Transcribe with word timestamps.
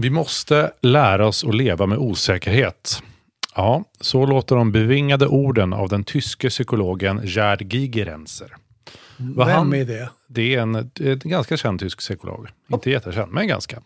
Vi 0.00 0.10
måste 0.10 0.70
lära 0.82 1.26
oss 1.26 1.44
att 1.44 1.54
leva 1.54 1.86
med 1.86 1.98
osäkerhet. 1.98 3.02
Ja, 3.54 3.84
så 4.00 4.26
låter 4.26 4.56
de 4.56 4.72
bevingade 4.72 5.26
orden 5.26 5.72
av 5.72 5.88
den 5.88 6.04
tyske 6.04 6.48
psykologen 6.48 7.20
Gerd 7.24 7.72
Gigerenzer. 7.74 8.56
Vad 9.16 9.46
Vem 9.46 9.56
han- 9.56 9.72
är 9.74 9.84
det? 9.84 10.10
Det 10.28 10.54
är 10.54 10.60
en, 10.60 10.74
en 11.00 11.18
ganska 11.24 11.56
känd 11.56 11.80
tysk 11.80 11.98
psykolog. 11.98 12.48
Inte 12.72 12.90
jättekänd, 12.90 13.32
men 13.32 13.48
ganska. 13.48 13.76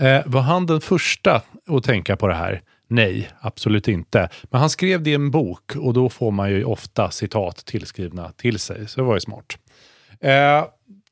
Eh, 0.00 0.20
var 0.26 0.40
han 0.40 0.66
den 0.66 0.80
första 0.80 1.42
att 1.68 1.84
tänka 1.84 2.16
på 2.16 2.26
det 2.26 2.34
här? 2.34 2.62
Nej, 2.88 3.30
absolut 3.40 3.88
inte. 3.88 4.28
Men 4.42 4.60
han 4.60 4.70
skrev 4.70 5.02
det 5.02 5.10
i 5.10 5.14
en 5.14 5.30
bok 5.30 5.76
och 5.76 5.94
då 5.94 6.08
får 6.08 6.30
man 6.30 6.50
ju 6.50 6.64
ofta 6.64 7.10
citat 7.10 7.56
tillskrivna 7.56 8.32
till 8.36 8.58
sig. 8.58 8.88
Så 8.88 9.00
det 9.00 9.06
var 9.06 9.14
ju 9.14 9.20
smart. 9.20 9.58
Eh, 10.20 10.64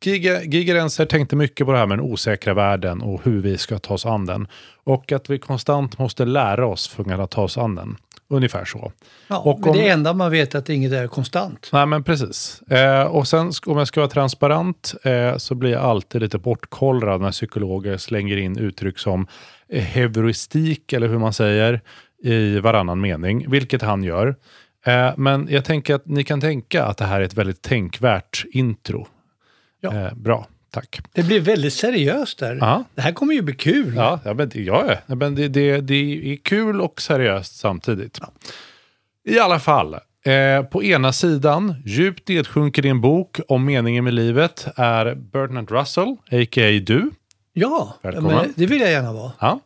Gige- 0.04 0.42
Gigerenzer 0.44 1.04
tänkte 1.04 1.36
mycket 1.36 1.66
på 1.66 1.72
det 1.72 1.78
här 1.78 1.86
med 1.86 1.98
den 1.98 2.06
osäkra 2.06 2.54
världen 2.54 3.02
och 3.02 3.20
hur 3.24 3.40
vi 3.42 3.58
ska 3.58 3.78
ta 3.78 3.94
oss 3.94 4.06
an 4.06 4.26
den. 4.26 4.48
Och 4.84 5.12
att 5.12 5.30
vi 5.30 5.38
konstant 5.38 5.98
måste 5.98 6.24
lära 6.24 6.66
oss 6.66 6.88
för 6.88 7.20
att 7.22 7.30
ta 7.30 7.42
oss 7.42 7.58
an 7.58 7.74
den. 7.74 7.96
Ungefär 8.30 8.64
så. 8.64 8.92
Ja, 9.28 9.38
Och 9.38 9.66
om- 9.66 9.72
Det 9.76 9.88
enda 9.88 10.12
man 10.12 10.30
vet 10.30 10.54
är 10.54 10.58
att 10.58 10.68
inget 10.68 10.92
är 10.92 11.06
konstant. 11.06 11.68
Nej, 11.72 11.86
men 11.86 12.04
precis. 12.04 12.62
Eh, 12.62 13.02
och 13.02 13.28
sen 13.28 13.52
om 13.66 13.78
jag 13.78 13.88
ska 13.88 14.00
vara 14.00 14.10
transparent 14.10 14.94
eh, 15.04 15.36
så 15.36 15.54
blir 15.54 15.70
jag 15.70 15.82
alltid 15.82 16.20
lite 16.20 16.38
bortkollrad 16.38 17.20
när 17.20 17.30
psykologer 17.30 17.96
slänger 17.96 18.36
in 18.36 18.58
uttryck 18.58 18.98
som 18.98 19.26
eh, 19.68 19.82
heuristik, 19.82 20.92
eller 20.92 21.08
hur 21.08 21.18
man 21.18 21.32
säger, 21.32 21.80
i 22.24 22.58
varannan 22.60 23.00
mening, 23.00 23.50
vilket 23.50 23.82
han 23.82 24.02
gör. 24.02 24.36
Eh, 24.86 25.10
men 25.16 25.46
jag 25.50 25.64
tänker 25.64 25.94
att 25.94 26.06
ni 26.06 26.24
kan 26.24 26.40
tänka 26.40 26.84
att 26.84 26.96
det 26.98 27.04
här 27.04 27.20
är 27.20 27.24
ett 27.24 27.34
väldigt 27.34 27.62
tänkvärt 27.62 28.44
intro. 28.52 29.06
Ja. 29.80 29.94
Eh, 29.94 30.14
bra, 30.14 30.46
tack. 30.70 31.00
Det 31.12 31.22
blir 31.22 31.40
väldigt 31.40 31.72
seriöst 31.72 32.38
där. 32.38 32.58
Ja. 32.60 32.84
Det 32.94 33.00
här 33.00 33.12
kommer 33.12 33.34
ju 33.34 33.42
bli 33.42 33.54
kul. 33.54 33.94
Ja, 33.96 34.20
ja, 34.24 34.34
men, 34.34 34.50
ja, 34.54 34.96
ja. 35.06 35.14
men 35.14 35.34
det, 35.34 35.48
det, 35.48 35.80
det 35.80 36.32
är 36.32 36.36
kul 36.36 36.80
och 36.80 37.00
seriöst 37.00 37.56
samtidigt. 37.56 38.20
I 39.24 39.38
alla 39.38 39.58
fall, 39.60 39.94
eh, 40.24 40.62
på 40.70 40.84
ena 40.84 41.12
sidan, 41.12 41.74
djupt 41.86 42.28
nedsjunken 42.28 42.84
i 42.84 42.88
en 42.88 43.00
bok 43.00 43.40
om 43.48 43.64
meningen 43.64 44.04
med 44.04 44.14
livet, 44.14 44.66
är 44.76 45.14
Bertrand 45.14 45.70
Russell, 45.70 46.16
a.k.a. 46.30 46.80
du. 46.86 47.10
Ja, 47.52 47.94
men 48.02 48.52
det 48.56 48.66
vill 48.66 48.80
jag 48.80 48.90
gärna 48.90 49.12
vara. 49.12 49.32
Ja. 49.38 49.60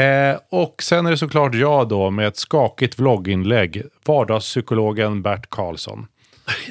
Eh, 0.00 0.38
och 0.48 0.82
sen 0.82 1.06
är 1.06 1.10
det 1.10 1.16
såklart 1.16 1.54
jag 1.54 1.88
då 1.88 2.10
med 2.10 2.28
ett 2.28 2.36
skakigt 2.36 2.98
vlogginlägg, 2.98 3.82
vardagspsykologen 4.04 5.22
Bert 5.22 5.50
Karlsson. 5.50 6.06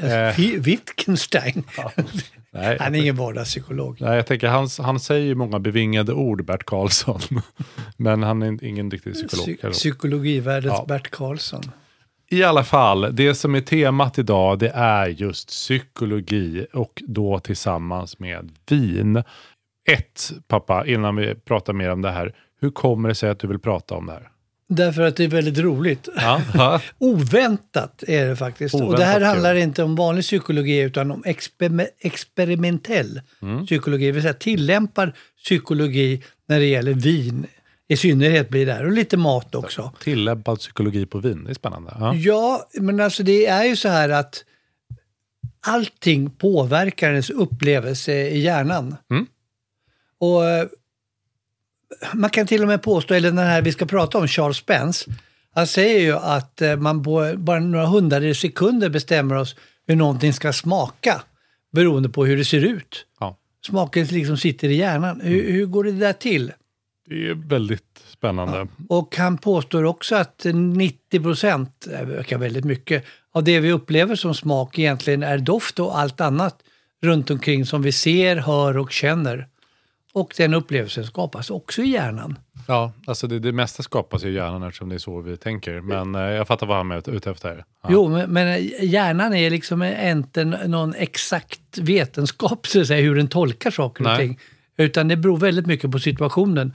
Eh. 0.04 0.60
Wittgenstein. 0.60 1.64
Nej, 2.52 2.78
Han 2.80 2.96
är 2.96 3.00
ingen 3.00 3.16
vardagspsykolog. 3.16 3.98
Nej, 4.02 4.16
jag 4.16 4.28
tänker, 4.28 4.48
han, 4.48 4.68
han 4.80 5.00
säger 5.00 5.26
ju 5.26 5.36
många 5.36 5.60
bevingade 5.60 6.14
ord, 6.14 6.46
Bert 6.46 6.64
Karlsson. 6.64 7.20
Men 7.98 8.24
han 8.24 8.42
är 8.42 8.64
ingen 8.64 8.92
riktig 8.92 9.14
psykolog. 9.14 9.48
Psy- 9.48 9.72
psykologivärldens 9.72 10.74
Ja. 10.78 10.86
Bert 10.88 11.10
Karlsson. 11.12 11.62
I 12.32 12.44
alla 12.44 12.64
fall, 12.64 13.16
det 13.16 13.36
som 13.36 13.56
är 13.56 13.62
temat 13.62 14.20
idag 14.20 14.60
det 14.60 14.70
är 14.70 15.08
just 15.08 15.48
psykologi 15.50 16.66
och 16.74 17.02
då 17.08 17.40
tillsammans 17.40 18.20
med 18.20 18.52
vin. 18.70 19.24
Ett, 19.90 20.32
pappa, 20.48 20.86
innan 20.88 21.16
vi 21.16 21.36
pratar 21.36 21.74
mer 21.74 21.90
om 21.92 22.02
det 22.02 22.12
här. 22.12 22.36
Hur 22.62 22.72
kommer 22.72 23.10
det 23.10 23.16
sig 23.16 23.30
att 23.30 23.40
du 23.40 23.48
vill 23.48 23.60
prata 23.60 23.96
om 23.96 24.06
det 24.06 24.12
här? 24.14 24.30
Därför 24.72 25.02
att 25.02 25.16
det 25.16 25.24
är 25.24 25.28
väldigt 25.28 25.58
roligt. 25.58 26.10
Ja, 26.16 26.42
ja. 26.54 26.82
Oväntat 26.98 28.04
är 28.08 28.26
det 28.28 28.36
faktiskt. 28.36 28.74
och 28.76 28.80
det 28.82 28.86
Oväntat 28.88 29.08
här 29.08 29.22
handlar 29.22 29.56
inte 29.56 29.84
om 29.84 29.96
vanlig 29.96 30.24
psykologi 30.24 30.80
utan 30.80 31.12
om 31.12 31.24
exper- 31.24 31.88
experimentell 32.00 33.22
Mm. 33.42 33.66
psykologi. 33.66 34.06
Det 34.06 34.12
vill 34.12 34.22
säga 34.22 34.34
tillämpad 34.34 35.12
psykologi 35.44 36.24
när 36.48 36.60
det 36.60 36.66
gäller 36.66 36.94
vin. 36.94 37.46
I 37.88 37.98
synnerhet 37.98 38.50
blir 38.50 38.66
det 38.66 38.74
här. 38.74 38.86
Och 38.86 38.92
lite 38.92 39.18
mat 39.18 39.56
också. 39.56 39.92
Tillämpad 40.04 40.60
psykologi 40.60 41.06
på 41.06 41.20
vin, 41.20 41.44
det 41.44 41.50
är 41.50 41.54
spännande. 41.54 41.96
Ja. 42.00 42.16
Ja, 42.16 42.70
men 42.74 43.00
alltså 43.00 43.24
det 43.24 43.46
är 43.46 43.64
ju 43.64 43.76
så 43.76 43.90
här 43.90 44.10
att 44.10 44.44
allting 45.68 46.30
påverkar 46.30 47.10
ens 47.12 47.30
upplevelse 47.30 48.14
i 48.14 48.40
hjärnan. 48.40 48.96
Mm. 49.12 49.26
Och 50.20 50.46
eh, 50.46 50.68
man 52.14 52.30
kan 52.30 52.48
till 52.48 52.62
och 52.62 52.68
med 52.68 52.82
påstå, 52.82 53.14
eller 53.14 53.30
den 53.30 53.38
här 53.38 53.62
vi 53.62 53.72
ska 53.72 53.86
prata 53.86 54.18
om, 54.18 54.28
Charles 54.28 54.58
Spence, 54.58 55.12
han 55.54 55.68
säger 55.68 56.00
ju 56.00 56.14
att 56.14 56.62
eh, 56.62 56.76
man 56.76 57.04
på 57.04 57.34
bara 57.38 57.60
några 57.60 57.86
hundradels 57.86 58.40
sekunder 58.40 58.90
bestämmer 58.90 59.36
oss 59.36 59.56
hur 59.88 59.96
någonting 59.96 60.34
ska 60.34 60.54
smaka 60.54 61.22
beroende 61.72 62.10
på 62.10 62.26
hur 62.26 62.38
det 62.38 62.46
ser 62.46 62.66
ut. 62.66 63.06
Ja. 63.20 63.38
Smaken 63.66 64.06
liksom 64.06 64.38
sitter 64.38 64.70
i 64.70 64.76
hjärnan. 64.76 65.22
Hur, 65.22 65.52
hur 65.52 65.66
går 65.66 65.84
det 65.84 65.92
där 65.92 66.14
till? 66.14 66.52
Det 67.10 67.30
är 67.30 67.34
väldigt 67.34 68.04
spännande. 68.08 68.68
Och 68.90 69.16
han 69.16 69.38
påstår 69.38 69.84
också 69.84 70.16
att 70.16 70.46
90 70.54 71.20
procent, 71.20 71.88
det 71.90 72.06
verkar 72.06 72.38
väldigt 72.38 72.66
mycket, 72.66 73.06
av 73.32 73.44
det 73.44 73.60
vi 73.60 73.72
upplever 73.72 74.16
som 74.16 74.36
smak 74.36 74.80
egentligen 74.80 75.24
är 75.24 75.38
doft 75.38 75.80
och 75.80 76.00
allt 76.00 76.22
annat 76.22 76.64
runt 77.02 77.32
omkring 77.32 77.66
som 77.66 77.82
vi 77.82 77.92
ser, 77.92 78.36
hör 78.36 78.78
och 78.78 78.92
känner. 78.92 79.48
Och 80.14 80.34
den 80.38 80.54
upplevelsen 80.54 81.04
skapas 81.04 81.50
också 81.50 81.82
i 81.82 81.88
hjärnan. 81.88 82.40
Ja, 82.68 82.94
alltså 83.08 83.28
det, 83.28 83.40
det 83.40 83.52
mesta 83.52 83.84
skapas 83.84 84.24
i 84.24 84.30
hjärnan 84.30 84.64
eftersom 84.64 84.90
det 84.90 84.96
är 84.96 85.00
så 85.00 85.22
vi 85.22 85.38
tänker. 85.38 85.82
Men 85.82 86.16
eh, 86.16 86.22
jag 86.22 86.48
fattar 86.48 86.68
vad 86.68 86.78
han 86.78 86.92
är 86.92 87.10
ute 87.10 87.32
efter. 87.32 87.64
Ja. 87.84 87.90
Jo, 87.92 88.10
men, 88.10 88.30
men 88.30 88.64
hjärnan 88.82 89.34
är 89.34 89.50
liksom 89.50 89.84
inte 89.84 90.46
någon 90.46 90.94
exakt 90.96 91.78
vetenskap, 91.78 92.68
så 92.68 92.82
att 92.82 92.88
säga, 92.88 93.02
hur 93.02 93.16
den 93.16 93.28
tolkar 93.28 93.72
saker 93.72 94.04
och 94.04 94.10
Nej. 94.10 94.28
ting. 94.28 94.40
Utan 94.78 95.08
det 95.08 95.18
beror 95.18 95.38
väldigt 95.38 95.66
mycket 95.66 95.92
på 95.92 96.00
situationen. 96.00 96.74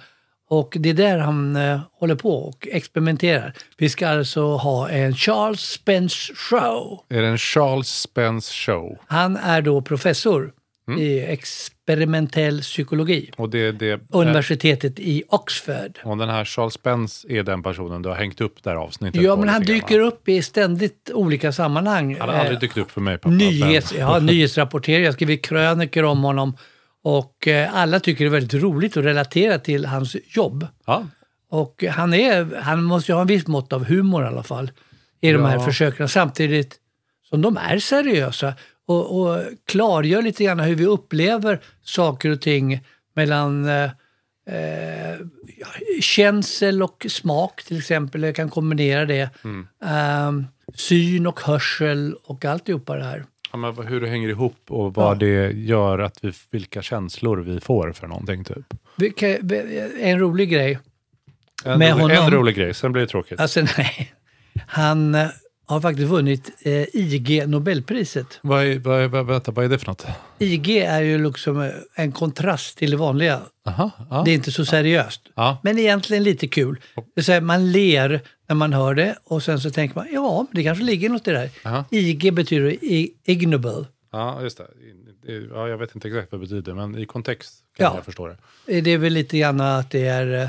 Och 0.48 0.76
det 0.80 0.90
är 0.90 0.94
där 0.94 1.18
han 1.18 1.56
eh, 1.56 1.80
håller 1.92 2.14
på 2.14 2.48
och 2.48 2.68
experimenterar. 2.70 3.54
Vi 3.76 3.88
ska 3.88 4.08
alltså 4.08 4.56
ha 4.56 4.88
en 4.90 5.14
Charles 5.14 5.60
Spence 5.60 6.34
show. 6.34 7.04
Är 7.08 7.22
det 7.22 7.28
en 7.28 7.38
Charles 7.38 7.88
Spence 7.88 8.52
show? 8.52 8.98
Han 9.06 9.36
är 9.36 9.62
då 9.62 9.82
professor 9.82 10.52
Mm. 10.88 11.00
i 11.00 11.20
experimentell 11.20 12.60
psykologi. 12.60 13.30
Och, 13.36 13.50
det, 13.50 13.72
det, 13.72 14.00
Universitetet 14.12 14.98
i 14.98 15.22
Oxford. 15.28 15.98
och 16.04 16.16
den 16.16 16.28
här 16.28 16.44
Charles 16.44 16.74
Spence 16.74 17.26
är 17.32 17.42
den 17.42 17.62
personen 17.62 18.02
du 18.02 18.08
har 18.08 18.16
hängt 18.16 18.40
upp 18.40 18.62
det 18.62 18.70
här 18.70 18.76
avsnittet 18.76 19.22
Ja, 19.22 19.36
men 19.36 19.48
han 19.48 19.62
grann, 19.62 19.74
dyker 19.76 20.00
upp 20.00 20.28
i 20.28 20.42
ständigt 20.42 21.10
olika 21.14 21.52
sammanhang. 21.52 22.16
Han 22.20 22.28
har 22.28 22.36
aldrig 22.36 22.56
Eh, 22.56 22.60
dykt 22.60 22.76
upp 22.76 22.90
för 22.90 23.00
mig. 23.00 23.18
Pappa, 23.18 23.34
Nyhets, 23.34 23.92
men- 23.92 24.00
ja, 24.00 24.18
nyhetsrapportering, 24.20 25.02
jag 25.04 25.08
har 25.10 25.14
skrivit 25.14 25.44
krönikor 25.44 26.02
om 26.04 26.22
honom. 26.24 26.56
Och 27.02 27.48
eh, 27.48 27.74
alla 27.76 28.00
tycker 28.00 28.24
det 28.24 28.28
är 28.28 28.32
väldigt 28.40 28.62
roligt 28.62 28.96
att 28.96 29.04
relatera 29.04 29.58
till 29.58 29.84
hans 29.86 30.16
jobb. 30.28 30.66
Ja, 30.86 31.06
Och 31.50 31.84
han, 31.90 32.14
är, 32.14 32.60
han 32.62 32.82
måste 32.84 33.12
ju 33.12 33.14
ha 33.14 33.22
en 33.22 33.26
viss 33.28 33.46
mått 33.46 33.72
av 33.72 33.84
humor 33.84 34.24
i 34.24 34.26
alla 34.26 34.42
fall 34.42 34.70
i 35.20 35.32
de 35.32 35.44
här 35.44 35.54
Ja. 35.56 35.60
försöken. 35.64 36.08
Samtidigt 36.08 36.76
som 37.28 37.42
de 37.42 37.56
är 37.56 37.78
seriösa 37.78 38.54
och, 38.86 39.20
och 39.20 39.40
klargör 39.66 40.22
lite 40.22 40.44
grann 40.44 40.60
hur 40.60 40.74
vi 40.74 40.86
upplever 40.86 41.60
saker 41.82 42.30
och 42.30 42.40
ting 42.40 42.80
mellan 43.14 43.68
eh, 43.68 43.90
eh, 44.50 45.14
ja, 45.58 45.66
känsel 46.00 46.82
och 46.82 47.06
smak 47.08 47.62
till 47.64 47.78
exempel. 47.78 48.22
Jag 48.22 48.34
kan 48.36 48.50
kombinera 48.50 49.04
det. 49.04 49.30
Mm. 49.44 49.66
Eh, 49.84 50.46
syn 50.74 51.26
och 51.26 51.40
hörsel 51.40 52.16
och 52.24 52.44
alltihopa 52.44 52.96
det 52.96 53.04
här. 53.04 53.24
ja, 53.52 53.58
men 53.58 53.86
hur 53.86 54.00
det 54.00 54.08
hänger 54.08 54.28
ihop 54.28 54.56
och 54.68 54.94
vad 54.94 55.18
det 55.18 55.52
gör 55.52 55.98
att 55.98 56.18
vi, 56.24 56.32
vilka 56.50 56.82
känslor 56.82 57.36
vi 57.36 57.60
får 57.60 57.92
för 57.92 58.06
någonting. 58.06 58.44
Typ. 58.44 58.74
Vilka, 58.96 59.28
en 60.00 60.18
rolig 60.18 60.50
grej. 60.50 60.78
En, 61.64 61.78
Med 61.78 61.92
rolig, 62.00 62.14
en 62.16 62.22
honom- 62.22 62.38
rolig 62.38 62.54
grej, 62.56 62.74
sen 62.74 62.92
blir 62.92 63.02
det 63.02 63.08
tråkigt. 63.08 63.40
Alltså 63.40 63.60
nej. 63.78 64.14
Han 64.66 65.14
eh, 65.14 65.26
har 65.66 65.80
faktiskt 65.80 66.08
vunnit 66.08 66.50
eh, 66.62 66.86
IG 66.92 67.48
Nobelpriset. 67.48 68.26
Vad, 68.42 68.64
är, 68.66 68.78
vad, 68.78 69.00
är, 69.00 69.08
vad, 69.08 69.26
vänta, 69.26 69.50
vad 69.52 69.64
är 69.64 69.68
det 69.68 69.78
för 69.78 69.86
något? 69.86 70.06
IG 70.38 70.68
är 70.76 71.00
ju 71.02 71.24
liksom 71.26 71.60
eh, 71.62 71.70
en 71.94 72.12
kontrast 72.12 72.78
till 72.78 72.90
det 72.90 72.96
vanliga. 72.96 73.40
Aha, 73.66 73.90
ja. 74.10 74.22
Det 74.24 74.30
är 74.30 74.34
inte 74.34 74.52
så 74.52 74.64
seriöst. 74.64 75.20
Ja. 75.34 75.58
Men 75.62 75.78
egentligen 75.78 76.22
lite 76.22 76.48
kul. 76.48 76.80
Det 77.16 77.22
säga, 77.22 77.40
man 77.40 77.72
ler 77.72 78.20
när 78.48 78.54
man 78.56 78.72
hör 78.72 78.94
det 78.94 79.16
och 79.24 79.42
sen 79.42 79.60
så 79.60 79.70
tänker 79.70 79.96
man, 79.96 80.06
ja, 80.12 80.46
det 80.52 80.62
kanske 80.62 80.84
ligger 80.84 81.08
något 81.08 81.28
i 81.28 81.30
det 81.30 81.38
här. 81.38 81.50
Aha. 81.64 81.84
IG 81.90 82.34
betyder 82.34 82.76
ignoble. 83.24 83.84
ja, 84.12 84.42
just 84.42 84.58
det. 84.58 84.66
Ja, 85.54 85.68
jag 85.68 85.78
vet 85.78 85.94
inte 85.94 86.08
exakt 86.08 86.32
vad 86.32 86.40
det 86.40 86.46
betyder, 86.46 86.74
men 86.74 86.98
i 86.98 87.06
kontext 87.06 87.54
kan 87.76 87.84
Ja. 87.84 87.92
jag 87.96 88.04
förstå 88.04 88.26
det. 88.66 88.80
Det 88.80 88.90
är 88.90 88.98
väl 88.98 89.12
lite 89.12 89.38
grann 89.38 89.60
att 89.60 89.90
det 89.90 90.06
är, 90.06 90.42
eh, 90.42 90.48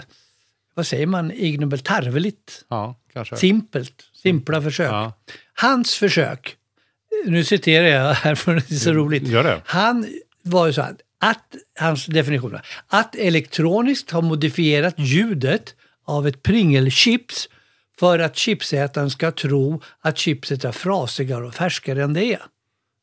vad 0.73 0.87
säger 0.87 1.07
man, 1.07 1.31
ignoble, 1.31 1.77
tarveligt, 1.77 2.65
Ja, 2.69 2.95
kanske. 3.15 3.35
simpelt, 3.35 4.03
simpla 4.13 4.61
försök. 4.61 4.91
Ja. 4.91 5.13
Hans 5.53 5.95
försök, 5.95 6.55
nu 7.25 7.43
citerar 7.43 7.87
jag 7.87 8.13
här 8.13 8.35
för 8.43 8.53
det 8.53 8.71
är 8.71 8.75
så 8.75 8.93
roligt. 8.93 9.23
Gör 9.27 9.43
det. 9.43 9.61
Han 9.65 10.07
var 10.41 10.67
ju 10.67 10.73
så 10.73 10.81
här, 10.81 10.95
att, 11.19 11.55
hans 11.79 12.05
definition 12.05 12.51
var, 12.51 12.61
att 12.87 13.15
elektroniskt 13.15 14.11
ha 14.11 14.21
modifierat 14.21 14.95
ljudet 14.97 15.75
av 16.05 16.27
ett 16.27 16.43
Pringlechips 16.43 17.49
för 17.99 18.19
att 18.19 18.37
chipsätaren 18.37 19.09
ska 19.09 19.31
tro 19.31 19.81
att 19.99 20.17
chipset 20.17 20.65
är 20.65 20.71
frasigare 20.71 21.45
och 21.45 21.55
färskare 21.55 22.03
än 22.03 22.13
det 22.13 22.23
är. 22.25 22.41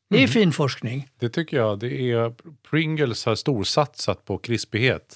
Det 0.09 0.15
Mm. 0.17 0.23
är 0.23 0.27
fin 0.27 0.51
forskning. 0.51 1.07
Det 1.19 1.29
tycker 1.29 1.57
jag. 1.57 1.79
Det 1.79 2.11
är, 2.11 2.33
Pringles 2.69 3.25
har 3.25 3.35
storsatsat 3.35 4.25
på 4.25 4.37
krispighet. 4.37 5.15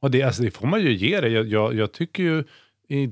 Och 0.00 0.10
det, 0.10 0.22
alltså, 0.22 0.42
det 0.42 0.50
får 0.50 0.66
man 0.66 0.80
ju 0.82 0.92
ge 0.94 1.20
det. 1.20 1.28
Jag, 1.28 1.46
jag, 1.48 1.74
jag 1.74 1.92
tycker 1.92 2.22
ju 2.22 2.44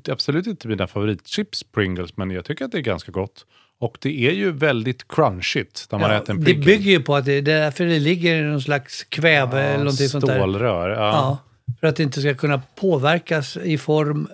absolut 0.09 0.47
inte 0.47 0.69
mina 0.69 0.87
favoritchips 0.87 1.63
Pringles, 1.63 2.17
men 2.17 2.31
jag 2.31 2.45
tycker 2.45 2.65
att 2.65 2.73
det 2.73 2.79
är 2.79 2.83
ganska 2.83 3.13
gott. 3.13 3.47
Och 3.81 3.99
det 4.01 4.27
är 4.29 4.33
ju 4.33 4.53
väldigt 4.53 5.09
crunchigt 5.09 5.89
när 5.91 5.99
man 5.99 6.11
Ja, 6.11 6.17
äter 6.17 6.31
en 6.35 6.41
det 6.41 6.45
Pringles. 6.45 6.67
bygger 6.67 6.91
ju 6.91 7.03
på 7.03 7.17
att 7.17 7.25
det, 7.25 7.41
det 7.41 7.53
är 7.53 7.61
därför 7.61 7.85
det 7.85 7.99
ligger 7.99 8.37
i 8.37 8.43
någon 8.43 8.61
slags 8.63 9.05
kväve 9.05 9.63
eller 9.63 9.85
någonting 9.85 10.09
sånt 10.09 10.27
där. 10.27 10.39
Stålrör. 10.39 10.91
Ja. 10.91 10.97
Ja, 10.97 11.39
för 11.81 11.87
att 11.87 11.97
det 11.97 12.03
inte 12.03 12.21
ska 12.21 12.35
kunna 12.35 12.63
påverkas 12.77 13.57
i 13.57 13.79
form 13.79 14.29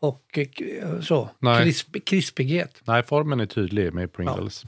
och 0.00 0.38
eh, 0.38 1.00
så. 1.00 1.30
Nej. 1.38 1.62
Krisp, 1.62 1.96
krispighet. 2.06 2.80
Nej, 2.84 3.02
formen 3.02 3.40
är 3.40 3.46
tydlig 3.46 3.92
med 3.94 4.12
Pringles. 4.12 4.64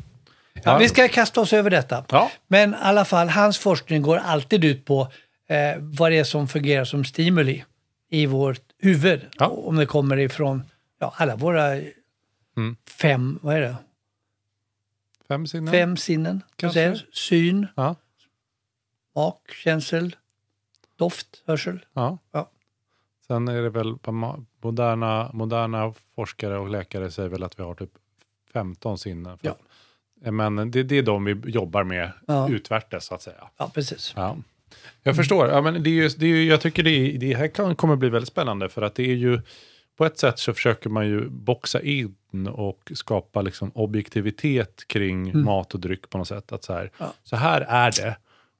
Ja, 0.64 0.78
vi 0.78 0.88
ska 0.88 1.08
kasta 1.08 1.40
oss 1.40 1.52
över 1.52 1.70
detta. 1.70 2.04
Ja. 2.10 2.30
Men 2.48 2.70
i 2.70 2.76
alla 2.80 3.04
fall, 3.04 3.28
hans 3.28 3.58
forskning 3.58 4.02
går 4.02 4.16
alltid 4.16 4.64
ut 4.64 4.84
på 4.84 5.00
eh, 5.48 5.56
vad 5.80 6.12
det 6.12 6.18
är 6.18 6.24
som 6.24 6.48
fungerar 6.48 6.84
som 6.84 7.04
stimuli 7.04 7.64
i 8.10 8.26
vårt 8.26 8.60
huvud. 8.78 9.26
Ja. 9.38 9.46
Om 9.48 9.76
det 9.76 9.86
kommer 9.86 10.16
ifrån 10.16 10.62
ja, 10.98 11.14
alla 11.16 11.36
våra 11.36 11.72
Mm. 12.56 12.76
fem, 12.86 13.38
vad 13.42 13.56
är 13.56 13.60
det? 13.60 13.76
Fem 15.28 15.46
sinnen? 15.46 15.72
Fem 15.72 15.96
sinnen. 15.96 16.40
Kan 16.40 16.46
Kanske. 16.56 16.78
säga. 16.80 16.96
Syn, 17.12 17.66
Ja. 17.76 17.94
smak, 19.12 19.50
känsel, 19.64 20.16
doft, 20.96 21.42
hörsel. 21.46 21.84
ja. 21.92 22.18
Ja. 22.32 22.50
Sen 23.26 23.48
är 23.48 23.62
det 23.62 23.70
väl 23.70 23.96
moderna, 24.60 25.30
moderna 25.32 25.94
forskare 26.14 26.58
och 26.58 26.68
läkare 26.68 27.10
säger 27.10 27.28
väl 27.28 27.42
att 27.42 27.58
vi 27.58 27.62
har 27.62 27.74
typ 27.74 27.90
15 28.52 28.98
sinnen. 28.98 29.38
Ja. 29.42 29.56
Men 30.30 30.70
det, 30.70 30.82
det 30.82 30.98
är 30.98 31.02
de 31.02 31.24
vi 31.24 31.32
jobbar 31.50 31.84
med 31.84 32.12
Ja. 32.26 32.48
utvärtes 32.50 33.04
så 33.04 33.14
att 33.14 33.22
säga. 33.22 33.50
Ja, 33.56 33.70
precis. 33.74 34.12
Ja. 34.16 34.36
Jag 35.02 35.16
förstår. 35.16 35.48
Ja, 35.48 35.60
men 35.62 35.82
det 35.82 35.90
är 35.90 35.94
ju, 35.94 36.08
det 36.08 36.26
är 36.26 36.30
ju, 36.30 36.44
jag 36.44 36.60
tycker 36.60 36.82
det, 36.82 37.12
det 37.12 37.34
här 37.34 37.48
kan, 37.48 37.76
kommer 37.76 37.96
bli 37.96 38.08
väldigt 38.08 38.28
spännande 38.28 38.68
för 38.68 38.82
att 38.82 38.94
det 38.94 39.10
är 39.10 39.14
ju 39.14 39.40
på 39.98 40.06
ett 40.06 40.18
sätt 40.18 40.38
så 40.38 40.54
försöker 40.54 40.90
man 40.90 41.06
ju 41.06 41.28
boxa 41.28 41.82
in 41.82 42.14
och 42.52 42.92
skapa 42.94 43.42
liksom 43.42 43.70
objektivitet 43.74 44.84
kring 44.88 45.44
mat 45.44 45.74
och 45.74 45.80
dryck 45.80 46.10
på 46.10 46.18
något 46.18 46.28
sätt. 46.28 46.52
Att 46.52 46.64
så, 46.64 46.72
här, 46.72 46.80
Mm. 46.80 46.90
Ja. 46.98 47.12
så 47.24 47.36
här 47.36 47.60
är 47.60 47.90
det, 47.90 48.16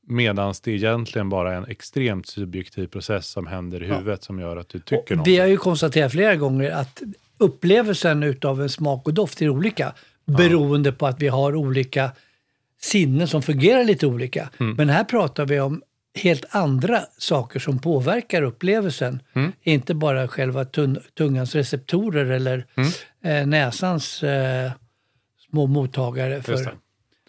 medan 0.06 0.54
det 0.64 0.70
egentligen 0.72 1.28
bara 1.28 1.52
är 1.52 1.56
en 1.56 1.66
extremt 1.66 2.26
subjektiv 2.26 2.86
process 2.86 3.26
som 3.26 3.46
händer 3.46 3.82
i 3.82 3.86
huvudet 3.86 4.22
som 4.24 4.38
gör 4.40 4.56
att 4.56 4.68
du 4.68 4.78
tycker 4.78 4.96
Och 5.12 5.16
något. 5.16 5.26
vi 5.26 5.38
har 5.38 5.46
ju 5.46 5.56
konstaterat 5.56 6.12
flera 6.12 6.36
gånger 6.36 6.70
att 6.70 7.02
upplevelsen 7.38 8.22
utav 8.22 8.62
en 8.62 8.68
smak 8.68 9.06
och 9.06 9.14
doft 9.14 9.42
är 9.42 9.48
olika 9.48 9.92
beroende 10.24 10.92
på 10.92 11.06
att 11.06 11.22
vi 11.22 11.28
har 11.28 11.54
olika 11.54 12.10
sinnen 12.80 13.28
som 13.28 13.42
fungerar 13.42 13.84
lite 13.84 14.06
olika. 14.06 14.50
Mm. 14.60 14.74
Men 14.76 14.88
här 14.88 15.04
pratar 15.04 15.46
vi 15.46 15.60
om 15.60 15.82
helt 16.16 16.44
andra 16.50 17.00
saker 17.18 17.60
som 17.60 17.78
påverkar 17.78 18.42
upplevelsen. 18.42 19.22
Mm. 19.32 19.52
Inte 19.62 19.94
bara 19.94 20.28
själva 20.28 20.64
tun- 20.64 21.00
tungans 21.14 21.54
receptorer 21.54 22.26
eller 22.30 22.66
Mm. 22.76 22.90
eh, 23.40 23.46
näsans 23.46 24.22
eh, 24.22 24.70
små 25.50 25.66
mottagare 25.66 26.42
för 26.42 26.74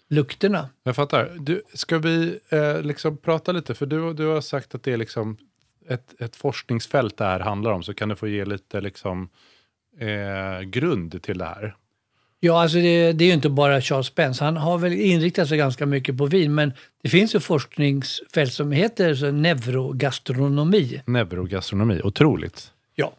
lukterna. 0.08 0.68
Jag 0.82 0.96
fattar. 0.96 1.36
Du, 1.40 1.62
ska 1.74 1.98
vi 1.98 2.38
eh, 2.48 2.82
liksom 2.82 3.16
prata 3.16 3.52
lite, 3.52 3.74
för 3.74 3.86
du, 3.86 4.12
du 4.14 4.26
har 4.26 4.40
sagt 4.40 4.74
att 4.74 4.82
det 4.82 4.92
är 4.92 4.96
liksom 4.96 5.36
ett, 5.88 6.20
ett 6.20 6.36
forskningsfält 6.36 7.16
det 7.16 7.24
här 7.24 7.40
handlar 7.40 7.70
om, 7.72 7.82
så 7.82 7.94
kan 7.94 8.08
du 8.08 8.16
få 8.16 8.28
ge 8.28 8.44
lite 8.44 8.80
liksom, 8.80 9.28
eh, 10.00 10.60
grund 10.60 11.22
till 11.22 11.38
det 11.38 11.44
här. 11.44 11.76
Ja, 12.40 12.62
alltså 12.62 12.78
det, 12.78 13.12
det 13.12 13.24
är 13.24 13.26
ju 13.26 13.34
inte 13.34 13.48
bara 13.48 13.80
Charles 13.80 14.06
Spence. 14.06 14.44
Han 14.44 14.56
har 14.56 14.78
väl 14.78 14.92
inriktat 14.92 15.48
sig 15.48 15.58
ganska 15.58 15.86
mycket 15.86 16.18
på 16.18 16.26
vin, 16.26 16.54
men 16.54 16.72
det 17.02 17.08
finns 17.08 17.34
ju 17.34 17.40
forskningsfält 17.40 18.52
som 18.52 18.72
heter 18.72 19.14
så 19.14 19.30
neurogastronomi. 19.30 21.02
Neurogastronomi, 21.06 22.00
otroligt. 22.04 22.72
Ja. 22.94 23.12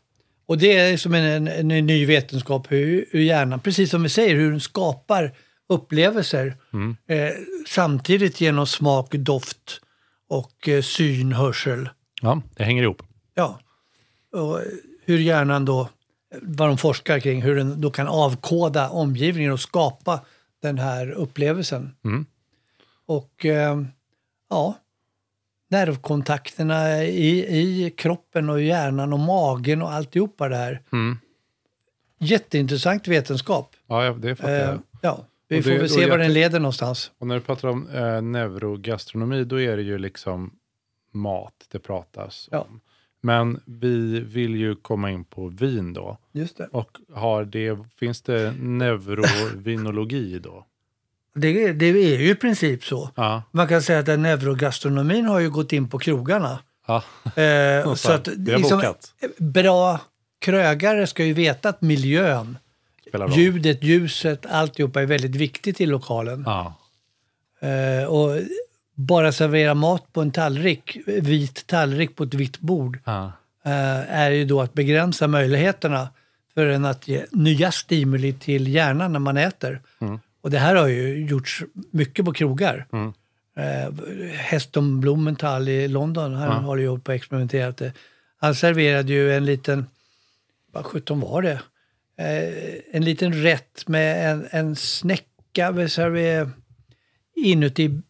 Och 0.45 0.57
det 0.57 0.77
är 0.77 0.97
som 0.97 1.13
en, 1.13 1.47
en, 1.47 1.71
en 1.71 1.85
ny 1.85 2.05
vetenskap 2.05 2.71
hur, 2.71 3.05
hur 3.11 3.21
hjärnan, 3.21 3.59
precis 3.59 3.89
som 3.89 4.03
vi 4.03 4.09
säger, 4.09 4.35
hur 4.35 4.51
den 4.51 4.59
skapar 4.59 5.31
upplevelser 5.69 6.55
eh, 7.07 7.29
samtidigt 7.67 8.41
genom 8.41 8.67
smak, 8.67 9.11
doft 9.11 9.81
och 10.29 10.69
eh, 10.69 10.81
syn, 10.81 11.33
hörsel. 11.33 11.89
Ja, 12.21 12.41
det 12.55 12.63
hänger 12.63 12.83
ihop. 12.83 13.03
Ja. 13.35 13.59
Och 14.33 14.59
hur 15.05 15.17
hjärnan 15.17 15.65
då, 15.65 15.89
vad 16.41 16.67
de 16.69 16.77
forskar 16.77 17.19
kring, 17.19 17.41
hur 17.41 17.55
den 17.55 17.81
då 17.81 17.91
kan 17.91 18.07
avkoda 18.07 18.89
omgivningen 18.89 19.51
och 19.51 19.59
skapa 19.59 20.21
den 20.61 20.77
här 20.77 21.11
upplevelsen. 21.11 21.95
Mm. 22.03 22.25
Och 23.05 23.45
eh, 23.45 23.81
ja, 24.49 24.75
nervkontakterna 25.69 27.03
i, 27.03 27.59
i 27.59 27.91
kroppen 27.91 28.49
och 28.49 28.61
hjärnan 28.61 29.13
och 29.13 29.19
magen 29.19 29.81
och 29.81 29.91
alltihopa 29.91 30.49
det 30.49 30.55
här. 30.55 30.81
Mm. 30.91 31.17
Jätteintressant 32.19 33.07
vetenskap. 33.07 33.75
Ja, 33.87 34.11
det 34.13 34.35
fattar 34.35 34.53
Eh, 34.53 34.59
jag. 34.59 34.79
ja, 35.01 35.25
vi 35.47 35.59
Och 35.59 35.63
får 35.63 35.71
det- 35.71 35.77
väl 35.77 35.89
se 35.89 36.09
var 36.09 36.17
den 36.17 36.33
leder 36.33 36.59
någonstans. 36.59 37.11
Och 37.17 37.27
när 37.27 37.35
du 37.35 37.41
pratar 37.41 37.67
om 37.67 37.89
eh, 37.89 38.21
neurogastronomi, 38.21 39.43
då 39.43 39.61
är 39.61 39.77
det 39.77 39.83
ju 39.83 39.97
liksom 39.97 40.51
mat 41.11 41.53
det 41.71 41.79
pratas 41.79 42.49
Ja. 42.51 42.59
om. 42.61 42.79
Men 43.21 43.59
vi 43.65 44.19
vill 44.19 44.55
ju 44.55 44.75
komma 44.75 45.11
in 45.11 45.23
på 45.23 45.47
vin 45.47 45.93
då. 45.93 46.17
Just 46.31 46.57
det. 46.57 46.67
Och 46.71 46.97
har 47.13 47.45
det, 47.45 47.77
finns 47.99 48.21
det 48.21 48.53
neurovinologi 48.59 50.39
då? 50.39 50.65
Det, 51.35 51.73
det 51.73 51.85
är 51.85 52.19
ju 52.19 52.31
i 52.31 52.35
princip 52.35 52.83
så. 52.83 53.09
Ja. 53.15 53.43
Man 53.51 53.67
kan 53.67 53.81
säga 53.81 53.99
att 53.99 54.05
den 54.05 54.21
neurogastronomin 54.21 55.25
har 55.25 55.39
ju 55.39 55.49
gått 55.49 55.73
in 55.73 55.89
på 55.89 55.99
krogarna. 55.99 56.59
ja. 56.87 57.03
Eh, 57.41 57.93
så 57.95 58.11
att, 58.11 58.27
det 58.37 58.51
har 58.51 58.59
liksom, 58.59 58.93
bra 59.37 59.99
krögare 60.39 61.07
ska 61.07 61.25
ju 61.25 61.33
veta 61.33 61.69
att 61.69 61.81
miljön, 61.81 62.57
ljudet, 63.35 63.83
ljuset, 63.83 64.45
alltihopa 64.45 65.01
är 65.01 65.05
väldigt 65.05 65.35
viktigt 65.35 65.81
i 65.81 65.85
lokalen. 65.85 66.43
Ja. 66.45 66.75
Eh, 67.67 68.07
och 68.07 68.41
bara 68.99 69.31
servera 69.31 69.73
mat 69.73 70.13
på 70.13 70.21
en 70.21 70.31
tallrik, 70.31 70.97
vit 71.05 71.67
tallrik 71.67 72.15
på 72.15 72.23
ett 72.23 72.33
vitt 72.33 72.59
bord, 72.59 72.99
Ja. 73.05 73.31
eh, 73.65 74.15
är 74.19 74.31
ju 74.31 74.45
då 74.45 74.61
att 74.61 74.73
begränsa 74.73 75.27
möjligheterna 75.27 76.09
för 76.53 76.65
en 76.65 76.85
att 76.85 77.07
ge 77.07 77.25
nya 77.31 77.71
stimuli 77.71 78.33
till 78.33 78.67
hjärnan 78.67 79.13
när 79.13 79.19
man 79.19 79.37
äter. 79.37 79.81
Mm. 80.01 80.19
Och 80.41 80.51
det 80.51 80.59
här 80.59 80.75
har 80.75 80.87
ju 80.87 81.25
gjorts 81.25 81.63
mycket 81.91 82.25
på 82.25 82.33
krogar. 82.33 82.85
Mm. 82.91 83.13
Eh, 83.57 83.93
Heston 84.33 84.99
Blumenthal 84.99 85.69
i 85.69 85.87
London, 85.87 86.33
han 86.33 86.47
Ja. 86.47 86.53
håller 86.53 86.81
ju 86.81 86.99
på 86.99 87.09
och 87.09 87.15
experimenterat 87.15 87.77
det. 87.77 87.93
Han 88.39 88.55
serverade 88.55 89.13
ju 89.13 89.33
en 89.33 89.45
liten, 89.45 89.85
vad 90.71 90.85
sjutton 90.85 91.19
var 91.19 91.41
det? 91.41 91.61
Eh, 92.17 92.79
en 92.91 93.03
liten 93.05 93.33
rätt 93.33 93.87
med 93.87 94.31
en, 94.31 94.47
en 94.51 94.75
snäcka 94.75 95.73
inuti, 97.45 98.01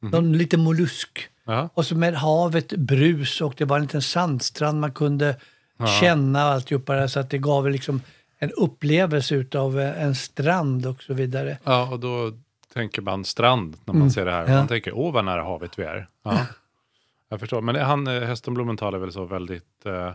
Mhm. 0.00 0.10
någon 0.10 0.32
liten 0.32 0.60
mollusk. 0.60 1.28
Ja. 1.44 1.68
Och 1.74 1.86
så 1.86 1.94
med 1.96 2.14
havet 2.14 2.68
brus 2.72 3.40
och 3.40 3.54
det 3.56 3.64
var 3.64 3.76
en 3.76 3.82
liten 3.82 4.02
sandstrand 4.02 4.80
man 4.80 4.92
kunde 4.92 5.36
Ja. 5.80 5.86
känna 5.86 6.46
och 6.46 6.52
alltihopa 6.52 7.08
så 7.08 7.20
att 7.20 7.30
det 7.30 7.38
gav 7.38 7.70
liksom 7.70 8.00
en 8.38 8.50
upplevelse 8.50 9.34
utav 9.34 9.80
eh, 9.80 10.02
en 10.02 10.14
strand 10.14 10.86
och 10.86 11.02
så 11.02 11.14
vidare. 11.14 11.58
ja, 11.64 11.88
och 11.92 12.00
då 12.00 12.32
tänker 12.74 13.02
man 13.02 13.24
strand 13.24 13.76
när 13.84 13.94
man 13.94 14.00
Mm. 14.02 14.10
ser 14.10 14.24
det 14.24 14.30
här. 14.32 14.46
Ja. 14.48 14.56
Man 14.56 14.68
tänker, 14.68 14.92
åh 14.92 15.12
vad 15.12 15.24
nära 15.24 15.42
havet 15.42 15.78
vi 15.78 15.82
är. 15.82 16.06
Ja. 16.22 16.38
Jag 17.30 17.40
förstår, 17.40 17.60
men 17.60 17.76
han, 17.76 18.06
eh, 18.06 18.22
Heston 18.22 18.54
Blumenthal 18.54 18.94
är 18.94 18.98
väl 18.98 19.12
så 19.12 19.24
väldigt, 19.24 19.86
eh, 19.86 20.06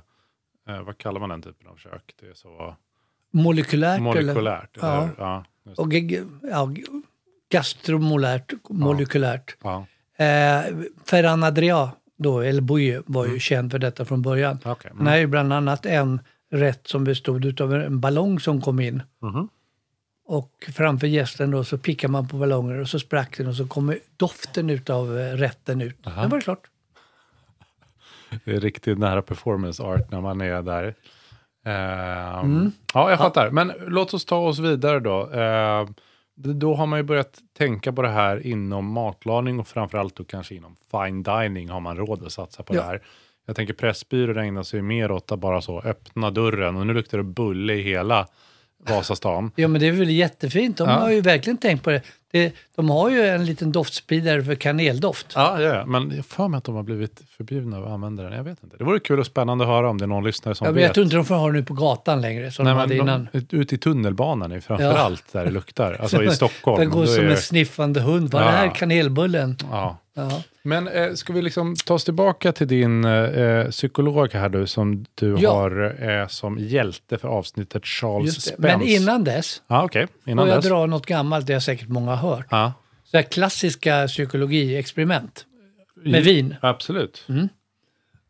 eh, 0.75 0.81
vad 0.83 0.97
kallar 0.97 1.19
man 1.19 1.29
den 1.29 1.41
typen 1.41 1.67
av 1.67 1.75
kök? 1.75 2.13
Det 2.19 2.27
är 2.27 2.33
så 2.33 2.75
Molekylärt, 3.31 4.01
molekylärt. 4.01 4.77
Ja. 4.81 4.97
Eller? 5.03 5.11
Ja, 5.17 5.45
eller? 5.65 5.79
Och 5.79 5.93
ja, 6.51 6.69
gastromolärt, 7.53 8.53
molekylärt. 8.69 9.55
ja. 9.63 9.85
Eh, 10.17 10.61
Ferran 11.05 11.43
Adria, 11.43 11.91
då, 12.17 12.39
eller 12.39 12.61
Bouille, 12.61 13.01
var 13.05 13.25
ju 13.25 13.39
känd 13.39 13.71
för 13.71 13.79
detta 13.79 14.05
från 14.05 14.21
början. 14.21 14.59
Han 14.97 15.07
har 15.07 15.17
ju 15.17 15.27
bland 15.27 15.53
annat 15.53 15.85
en 15.85 16.19
rätt 16.51 16.87
som 16.87 17.03
bestod 17.03 17.61
av 17.61 17.73
en 17.73 17.99
ballong 17.99 18.39
som 18.39 18.61
kom 18.61 18.79
in. 18.79 19.01
Mhm. 19.21 19.49
Och 20.25 20.69
framför 20.73 21.07
gästen 21.07 21.51
då 21.51 21.63
så 21.63 21.77
pickar 21.77 22.07
man 22.07 22.27
på 22.27 22.37
ballonger 22.37 22.75
och 22.79 22.89
så 22.89 22.99
sprack 22.99 23.37
den 23.37 23.47
och 23.47 23.55
så 23.55 23.67
kommer 23.67 23.99
doften 24.17 24.69
utav 24.69 25.19
eh, 25.19 25.33
rätten 25.33 25.81
ut. 25.81 26.07
Aha. 26.07 26.21
Det 26.21 26.27
var 26.27 26.37
det 26.37 26.43
klart. 26.43 26.63
Det 28.45 28.51
är 28.55 28.59
riktigt 28.59 28.97
nära 28.97 29.21
performance 29.21 29.83
art 29.83 30.11
när 30.11 30.21
man 30.21 30.41
är 30.41 30.61
där. 30.61 30.95
Mm. 31.65 32.71
Ja, 32.93 33.09
jag 33.09 33.19
fattar. 33.19 33.49
Men 33.49 33.71
låt 33.87 34.13
oss 34.13 34.25
ta 34.25 34.37
oss 34.37 34.59
vidare 34.59 34.99
då. 34.99 35.25
Det- 35.25 35.93
då 36.35 36.75
har 36.75 36.85
man 36.85 36.99
ju 36.99 37.03
börjat 37.03 37.39
tänka 37.57 37.93
på 37.93 38.01
det 38.01 38.09
här 38.09 38.47
inom 38.47 38.85
matlagning 38.91 39.59
och 39.59 39.67
framförallt 39.67 40.15
då 40.15 40.23
kanske 40.23 40.55
inom 40.55 40.75
fine 40.91 41.23
dining 41.23 41.69
har 41.69 41.79
man 41.79 41.97
råd 41.97 42.25
att 42.25 42.31
satsa 42.31 42.63
på 42.63 42.75
Ja. 42.75 42.79
det 42.81 42.87
här. 42.87 43.01
Jag 43.45 43.55
tänker 43.55 43.73
Pressbyrån 43.73 44.37
ägnar 44.37 44.63
sig 44.63 44.81
mer 44.81 45.11
åt 45.11 45.31
att 45.31 45.39
bara 45.39 45.61
så 45.61 45.79
öppna 45.81 46.31
dörren 46.31 46.75
och 46.75 46.87
nu 46.87 46.93
luktar 46.93 47.17
det 47.17 47.23
bulle 47.23 47.73
i 47.73 47.81
hela 47.81 48.27
Vasastan. 48.89 49.51
Ja 49.55 49.67
men 49.67 49.81
det 49.81 49.87
är 49.87 49.91
väl 49.91 50.09
jättefint. 50.09 50.77
De 50.77 50.89
Ja. 50.89 50.95
har 50.95 51.11
ju 51.11 51.21
verkligen 51.21 51.57
tänkt 51.57 51.83
på 51.83 51.89
det. 51.89 52.01
Det. 52.33 52.53
De 52.75 52.89
har 52.89 53.09
ju 53.09 53.25
en 53.27 53.45
liten 53.45 53.71
doftspridare 53.71 54.43
för 54.43 54.55
kaneldoft. 54.55 55.27
Ja, 55.35 55.61
ja, 55.61 55.75
ja, 55.75 55.85
men 55.85 56.15
jag 56.15 56.25
för 56.25 56.47
mig 56.47 56.57
att 56.57 56.63
de 56.63 56.75
har 56.75 56.83
blivit 56.83 57.21
förbjudna 57.37 57.77
att 57.77 57.87
använda 57.87 58.23
den. 58.23 58.33
Jag 58.33 58.43
vet 58.43 58.63
inte. 58.63 58.77
Det 58.77 58.83
vore 58.83 58.99
kul 58.99 59.19
och 59.19 59.25
spännande 59.25 59.63
att 59.63 59.69
höra 59.69 59.89
om 59.89 59.97
det 59.97 60.05
är 60.05 60.07
någon 60.07 60.23
lyssnare 60.23 60.55
som 60.55 60.65
Ja, 60.65 60.71
men 60.71 60.75
vet. 60.75 60.83
jag 60.83 60.93
tror 60.93 61.03
inte 61.03 61.15
de 61.15 61.25
får 61.25 61.35
ha 61.35 61.47
det 61.47 61.53
nu 61.53 61.63
på 61.63 61.73
gatan 61.73 62.21
längre 62.21 62.51
som 62.51 62.65
Nej, 62.65 62.73
de 62.73 62.79
hade 62.79 62.95
innan. 62.95 63.27
de, 63.31 63.57
ut 63.57 63.73
i 63.73 63.77
tunnelbanan 63.77 64.51
är 64.51 64.59
framförallt 64.59 65.33
där 65.33 65.45
det 65.45 65.51
luktar. 65.51 65.93
Alltså 66.01 66.23
i 66.23 66.29
Stockholm. 66.29 66.79
Den 66.79 66.89
går 66.89 67.05
som 67.05 67.25
är- 67.25 67.29
en 67.29 67.37
sniffande 67.37 68.01
hund. 68.01 68.31
Var 68.31 68.41
Ja. 68.41 68.47
här 68.47 68.75
kanelbullen? 68.75 69.57
ja. 69.71 69.97
Ja. 70.15 70.41
Men 70.63 70.87
eh, 70.87 71.13
ska 71.13 71.33
vi 71.33 71.41
liksom 71.41 71.75
ta 71.85 71.93
oss 71.93 72.03
tillbaka 72.03 72.51
till 72.51 72.67
din 72.67 73.05
eh, 73.05 73.65
psykolog 73.69 74.33
här 74.33 74.49
du, 74.49 74.67
som 74.67 75.05
du 75.15 75.35
Ja. 75.39 75.53
har 75.53 75.95
eh, 76.09 76.27
som 76.27 76.57
hjälte 76.59 77.17
för 77.17 77.27
avsnittet 77.27 77.85
Charles. 77.85 78.41
Spence. 78.43 78.55
Men 78.61 78.81
innan 78.81 79.23
dess 79.23 79.61
Ja, 79.67 79.83
okej. 79.83 80.07
Innan 80.25 80.43
får 80.45 80.49
jag 80.49 80.57
dess. 80.57 80.65
dra 80.65 80.85
något 80.85 81.05
gammalt, 81.05 81.47
det 81.47 81.53
har 81.53 81.59
säkert 81.59 81.87
många 81.87 82.15
hört. 82.23 82.45
Ja. 82.49 82.73
Så 83.03 83.17
här 83.17 83.23
klassiska 83.23 84.07
psykologiexperiment 84.07 85.45
med 85.95 86.23
vin. 86.23 86.55
Absolut. 86.61 87.25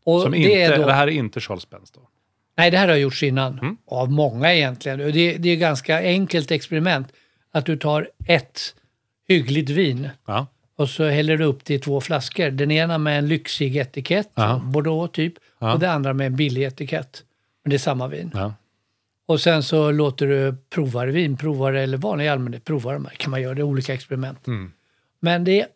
Och 0.04 0.20
Som 0.22 0.30
det, 0.32 0.38
inte, 0.38 0.50
är 0.50 0.78
då, 0.78 0.86
det 0.86 0.92
här 0.92 1.06
är 1.06 1.10
inte 1.12 1.40
Charles 1.40 1.62
Spence 1.62 1.92
då? 1.96 2.00
Nej, 2.56 2.70
det 2.70 2.78
här 2.78 2.88
har 2.88 2.96
gjorts 2.96 3.22
innan. 3.22 3.58
Mm. 3.58 3.76
Av 3.86 4.10
många 4.12 4.54
egentligen. 4.54 4.98
Det, 4.98 5.12
det 5.12 5.48
är 5.48 5.52
ett 5.54 5.60
ganska 5.60 5.98
enkelt 5.98 6.50
experiment. 6.50 7.08
Att 7.52 7.66
du 7.66 7.76
tar 7.76 8.08
ett 8.26 8.74
hyggligt 9.28 9.70
vin 9.70 10.08
Ja. 10.26 10.46
och 10.76 10.88
så 10.90 11.04
häller 11.08 11.36
du 11.36 11.44
upp 11.44 11.64
det 11.64 11.74
i 11.74 11.78
två 11.78 12.00
flaskor. 12.00 12.50
Den 12.50 12.70
ena 12.70 12.98
med 12.98 13.18
en 13.18 13.28
lyxig 13.28 13.76
etikett, 13.76 14.30
Ja. 14.34 14.60
Bordeaux 14.64 15.12
typ, 15.12 15.34
Ja. 15.58 15.72
och 15.72 15.78
den 15.80 15.90
andra 15.90 16.12
med 16.12 16.26
en 16.26 16.36
billig 16.36 16.62
etikett. 16.62 17.24
Men 17.64 17.70
det 17.70 17.76
är 17.76 17.78
samma 17.78 18.08
vin. 18.08 18.30
ja. 18.34 18.54
Och 19.26 19.40
sen 19.40 19.62
så 19.62 19.90
låter 19.90 20.26
du 20.26 20.56
provare, 20.70 21.10
vinprovare 21.10 21.82
eller 21.82 21.96
vanlig 21.96 22.28
allmänhet 22.28 22.64
prova 22.64 22.92
de 22.92 23.04
här. 23.04 23.14
kan 23.14 23.30
man 23.30 23.42
göra, 23.42 23.54
det 23.54 23.60
är 23.60 23.62
olika 23.62 23.94
experiment. 23.94 24.46
Mm. 24.46 24.72
Men 25.20 25.44
det 25.44 25.60
är 25.60 25.66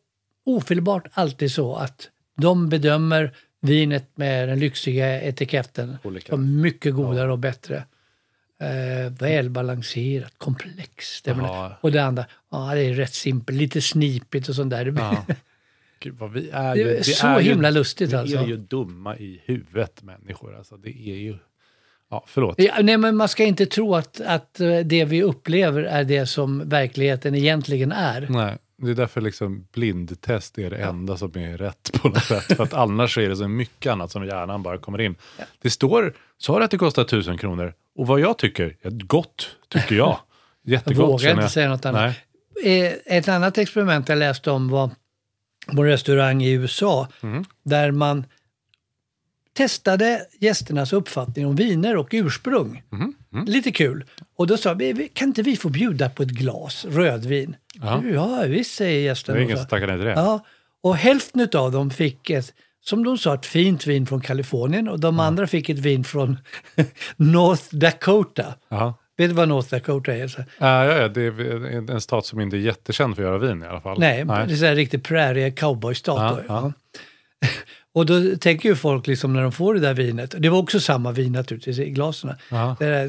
ofelbart 0.47 1.07
alltid 1.13 1.53
så 1.53 1.77
att 1.77 2.11
de 2.37 2.69
bedömer 2.69 3.35
vinet 3.61 4.11
med 4.15 4.49
den 4.49 4.59
lyxiga 4.59 5.23
etiketten 5.23 5.97
Olika. 6.03 6.33
som 6.33 6.61
mycket 6.61 6.95
godare 6.95 7.33
och 7.33 7.39
bättre. 7.39 7.85
Eh, 8.61 9.13
välbalanserat, 9.13 10.33
komplext. 10.39 11.25
Det 11.25 11.37
Ja. 11.39 11.79
Och 11.81 11.93
det 11.93 12.05
andra, 12.05 12.25
ja 12.51 12.75
det 12.75 12.81
är 12.81 12.95
rätt 12.95 13.15
simpelt, 13.15 13.59
lite 13.59 13.81
snipigt 13.81 14.49
och 14.49 14.55
sånt 14.55 14.71
där. 14.71 14.85
Det, 14.85 15.01
Ja. 15.01 15.25
Gud, 16.01 16.15
vi 16.33 16.51
är 16.51 16.75
Det 16.75 16.81
ju, 16.81 16.89
är 16.91 16.97
vi 16.97 17.05
så 17.05 17.27
är 17.27 17.41
ju, 17.41 17.51
himla 17.51 17.71
lustigt 17.71 18.13
vi 18.13 18.17
alltså. 18.17 18.37
är 18.37 18.47
ju 18.47 18.57
dumma 18.57 19.17
i 19.17 19.43
huvudet 19.45 20.03
människor. 20.03 20.57
Alltså, 20.57 20.77
det 20.77 20.91
är 20.91 21.17
ju... 21.17 21.39
Ja, 22.11 22.25
förlåt. 22.27 22.55
Ja, 22.59 22.75
nej, 22.83 22.97
men 22.99 23.17
man 23.17 23.29
ska 23.29 23.45
inte 23.45 23.67
tro 23.67 23.95
att, 23.95 24.21
att 24.21 24.61
eh, 24.61 24.79
det 24.79 25.05
vi 25.05 25.23
upplever 25.23 25.83
är 25.83 26.05
det 26.05 26.27
som 26.27 26.69
verkligheten 26.69 27.35
egentligen 27.35 27.93
är. 27.93 28.27
Nej, 28.31 28.57
det 28.83 28.91
är 28.91 28.95
därför 28.95 29.21
liksom 29.21 29.67
blindtest 29.73 30.59
är 30.59 30.71
det 30.71 30.77
enda 30.77 31.17
som 31.17 31.37
är 31.39 31.57
rätt 31.59 31.91
på 32.03 32.09
något 32.09 32.25
sätt. 32.25 32.43
För 32.57 32.63
att 32.65 32.75
annars 32.75 33.19
är 33.19 33.29
det 33.29 33.37
så 33.37 33.49
mycket 33.49 33.93
annat 33.93 34.11
som 34.11 34.27
hjärnan 34.27 34.63
bara 34.63 34.79
kommer 34.79 35.01
in. 35.01 35.15
Det 35.63 35.71
står, 35.71 36.15
sa 36.39 36.59
det 36.59 36.65
att 36.65 36.71
det 36.71 36.79
kostar 36.79 37.05
tusen 37.05 37.39
kronor? 37.39 37.75
Och 37.97 38.07
vad 38.07 38.21
jag 38.21 38.39
tycker, 38.39 38.77
ja, 38.83 38.91
gott 38.93 39.57
tycker 39.69 39.95
jag. 39.95 40.19
Jag 40.63 40.73
Jättegott 40.73 41.09
vågar 41.09 41.19
känner 41.19 41.33
inte 41.33 41.43
jag. 41.43 41.51
säga 41.51 41.69
något 41.69 41.87
annat. 41.87 42.15
Nej. 42.65 42.87
Eh, 43.07 43.17
Ett 43.19 43.29
annat 43.29 43.59
experiment 43.59 44.09
jag 44.09 44.19
läste 44.19 44.51
om 44.51 44.69
var 44.69 44.91
på 45.77 45.83
en 45.83 45.89
restaurang 45.89 46.43
i 46.43 46.51
USA 46.53 47.09
Mm. 47.23 47.45
där 47.65 47.91
man 47.91 48.25
testade 49.59 50.27
gästernas 50.41 50.93
uppfattning 50.93 51.47
om 51.47 51.57
viner 51.57 51.97
och 51.97 52.09
ursprung. 52.13 52.83
Mhm. 52.93 53.15
Mm. 53.33 53.45
Lite 53.45 53.71
kul. 53.71 54.05
Och 54.37 54.47
då 54.47 54.57
sa 54.57 54.75
vi, 54.75 54.93
"Vi- 54.93 55.09
kan 55.09 55.29
inte 55.29 55.43
vi 55.43 55.57
få 55.57 55.69
bjuda 55.69 56.11
på 56.11 56.23
ett 56.23 56.29
glas 56.29 56.85
rödvin? 56.85 57.57
Ja. 57.75 58.03
Ja, 58.13 58.43
visst 58.47 58.75
säger 58.75 58.99
Det 58.99 59.05
gästen. 59.05 59.37
är 59.37 59.41
ingen 59.41 59.57
som 59.57 59.67
tackar 59.67 59.87
nej 59.87 59.97
till 59.97 60.05
det. 60.05 60.13
Ja, 60.13 60.45
och 60.83 60.97
hälften 60.97 61.49
av 61.55 61.73
dem 61.73 61.91
fick 61.91 62.31
ett, 62.31 62.53
som 62.85 63.05
de 63.05 63.19
sa, 63.19 63.35
ett 63.35 63.47
fint 63.47 63.87
vin 63.87 64.07
från 64.07 64.21
Kalifornien 64.21 64.89
och 64.89 65.01
de 65.01 65.21
andra 65.21 65.47
fick 65.47 65.69
ett 65.69 65.79
vin 65.79 66.05
från 66.05 66.39
North 67.17 67.65
Dakota. 67.77 68.55
Ja. 68.69 68.95
Vet 69.17 69.31
du 69.31 69.35
vad 69.35 69.49
North 69.49 69.71
Dakota 69.71 70.15
är? 70.15 70.29
Så, 70.29 70.41
Ja, 70.59 70.85
ja, 70.85 70.93
ja, 70.99 71.09
det 71.09 71.23
är 71.23 71.67
en- 71.67 71.89
en 71.89 72.01
stat 72.01 72.27
som 72.27 72.41
inte 72.41 72.57
är 72.57 72.61
jättekänd 72.61 73.17
för 73.17 73.23
att 73.23 73.29
göra 73.29 73.39
vin 73.39 73.63
i 73.63 73.67
alla 73.67 73.81
fall. 73.81 73.99
nej, 74.01 74.25
det 74.25 74.33
är 74.33 74.57
så 74.57 74.65
här 74.65 74.75
riktigt 74.75 75.05
prairie 75.05 75.51
cowboystat. 75.51 76.17
Ja, 76.49 76.55
ja. 76.55 76.73
Och 77.95 78.07
då 78.07 78.37
tänker 78.37 78.69
ju 78.69 78.77
folk 78.77 79.07
liksom 79.07 79.33
när 79.33 79.43
de 79.43 79.53
får 79.53 79.75
det 79.75 79.81
där 79.81 79.95
vinet, 79.95 80.35
det 80.39 80.49
var 80.49 80.59
också 80.59 80.81
samma 80.81 81.13
vin 81.13 81.33
naturligtvis 81.33 81.79
i 81.79 81.91
glasen, 81.91 82.35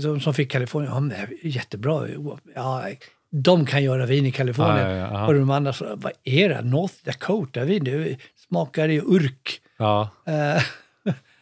som, 0.02 0.20
som 0.22 0.34
fick 0.34 0.52
Kalifornien, 0.52 0.94
ja 0.94 1.00
men 1.00 1.28
jättebra, 1.44 2.08
ja, 2.56 2.84
de 3.32 3.66
kan 3.66 3.84
göra 3.84 4.06
vin 4.06 4.26
i 4.26 4.32
Kalifornien. 4.32 4.90
Ja, 4.90 4.96
ja, 4.96 5.10
ja. 5.14 5.28
Och 5.28 5.34
de 5.34 5.50
andra 5.52 5.74
sa, 5.74 5.86
vad 5.96 6.12
är 6.24 6.50
det? 6.50 6.62
North 6.62 6.94
Dakota 7.04 7.64
vin? 7.64 7.84
Det 7.84 8.18
smakar 8.48 8.88
ju 8.88 9.02
urk. 9.02 9.62
Ja. 9.78 10.10
Eh, 10.28 10.64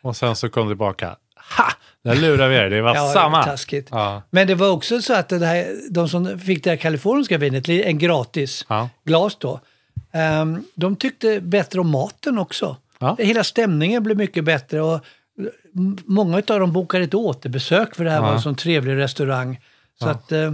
Och 0.01 0.15
sen 0.15 0.35
så 0.35 0.49
kom 0.49 0.67
det 0.67 0.71
tillbaka. 0.71 1.15
Ha! 1.57 1.65
Där 2.03 2.15
lurar 2.15 2.49
vi 2.49 2.55
er, 2.55 2.69
det 2.69 2.81
var 2.81 2.95
Ja, 2.95 3.11
samma. 3.13 3.43
taskigt. 3.43 3.87
Ja. 3.91 4.21
Men 4.29 4.47
det 4.47 4.55
var 4.55 4.69
också 4.69 5.01
så 5.01 5.13
att 5.13 5.29
det 5.29 5.45
här, 5.45 5.75
de 5.91 6.09
som 6.09 6.39
fick 6.39 6.63
det 6.63 6.69
här 6.69 6.77
kaliforniska 6.77 7.37
vinet, 7.37 7.69
en 7.69 7.97
gratis 7.97 8.65
glas 9.03 9.35
då, 9.39 9.59
ehm, 10.13 10.63
de 10.75 10.95
tyckte 10.95 11.39
bättre 11.41 11.79
om 11.79 11.89
maten 11.89 12.37
också. 12.37 12.77
Ja. 12.99 13.15
Hela 13.19 13.43
stämningen 13.43 14.03
blev 14.03 14.17
mycket 14.17 14.43
bättre 14.43 14.81
och 14.81 14.99
många 16.05 16.37
av 16.37 16.59
dem 16.59 16.71
bokade 16.73 17.03
ett 17.03 17.13
återbesök 17.13 17.95
för 17.95 18.03
det 18.03 18.09
här 18.09 18.17
Ja. 18.17 18.21
var 18.23 18.33
en 18.33 18.41
sån 18.41 18.55
trevlig 18.55 18.95
restaurang. 18.97 19.59
Så 19.99 20.07
Ja. 20.07 20.11
att, 20.11 20.31
eh, 20.31 20.53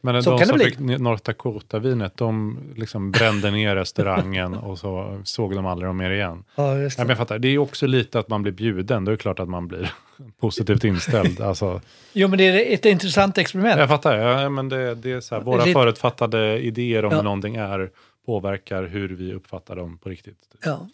Men 0.00 0.22
Så 0.22 0.30
de 0.30 0.38
kan 0.38 0.48
det 0.48 0.48
som 0.48 0.56
bli. 0.58 0.64
fick 0.94 1.00
North 1.00 1.22
Dakota-vinet, 1.24 2.16
de 2.16 2.58
liksom 2.76 3.10
brände 3.10 3.50
ner 3.50 3.76
restaurangen 3.76 4.54
och 4.68 4.78
så 4.78 5.20
såg 5.24 5.54
de 5.54 5.66
aldrig 5.66 5.88
dem 5.88 5.96
mer 5.96 6.10
igen. 6.10 6.44
ja, 6.56 6.78
just 6.78 6.98
Ja, 6.98 7.02
det. 7.04 7.06
men 7.06 7.10
jag 7.10 7.18
fattar, 7.18 7.38
det 7.38 7.48
är 7.48 7.58
också 7.58 7.86
lite 7.86 8.18
att 8.18 8.28
man 8.28 8.42
blir 8.42 8.52
bjuden, 8.52 9.04
då 9.04 9.10
är 9.10 9.16
det 9.16 9.22
klart 9.22 9.38
att 9.40 9.48
man 9.48 9.68
blir 9.68 9.92
positivt 10.40 10.84
inställd. 10.84 11.40
Alltså, 11.40 11.80
Jo, 12.12 12.28
men 12.28 12.38
det 12.38 12.44
är 12.44 12.74
ett 12.74 12.84
intressant 12.84 13.38
experiment. 13.38 13.78
jag 13.78 13.88
fattar, 13.88 14.16
ja, 14.18 14.48
men 14.48 14.68
det, 14.68 14.94
det 14.94 15.12
är 15.12 15.20
så 15.20 15.34
här, 15.34 15.42
våra 15.42 15.64
Lite- 15.64 15.72
förutfattade 15.72 16.58
idéer 16.58 17.04
om 17.04 17.10
Ja. 17.10 17.16
hur 17.16 17.24
någonting 17.24 17.56
är 17.56 17.90
påverkar 18.26 18.82
hur 18.84 19.08
vi 19.08 19.32
uppfattar 19.32 19.76
dem 19.76 19.98
på 19.98 20.08
riktigt. 20.08 20.38
Ja. 20.64 20.86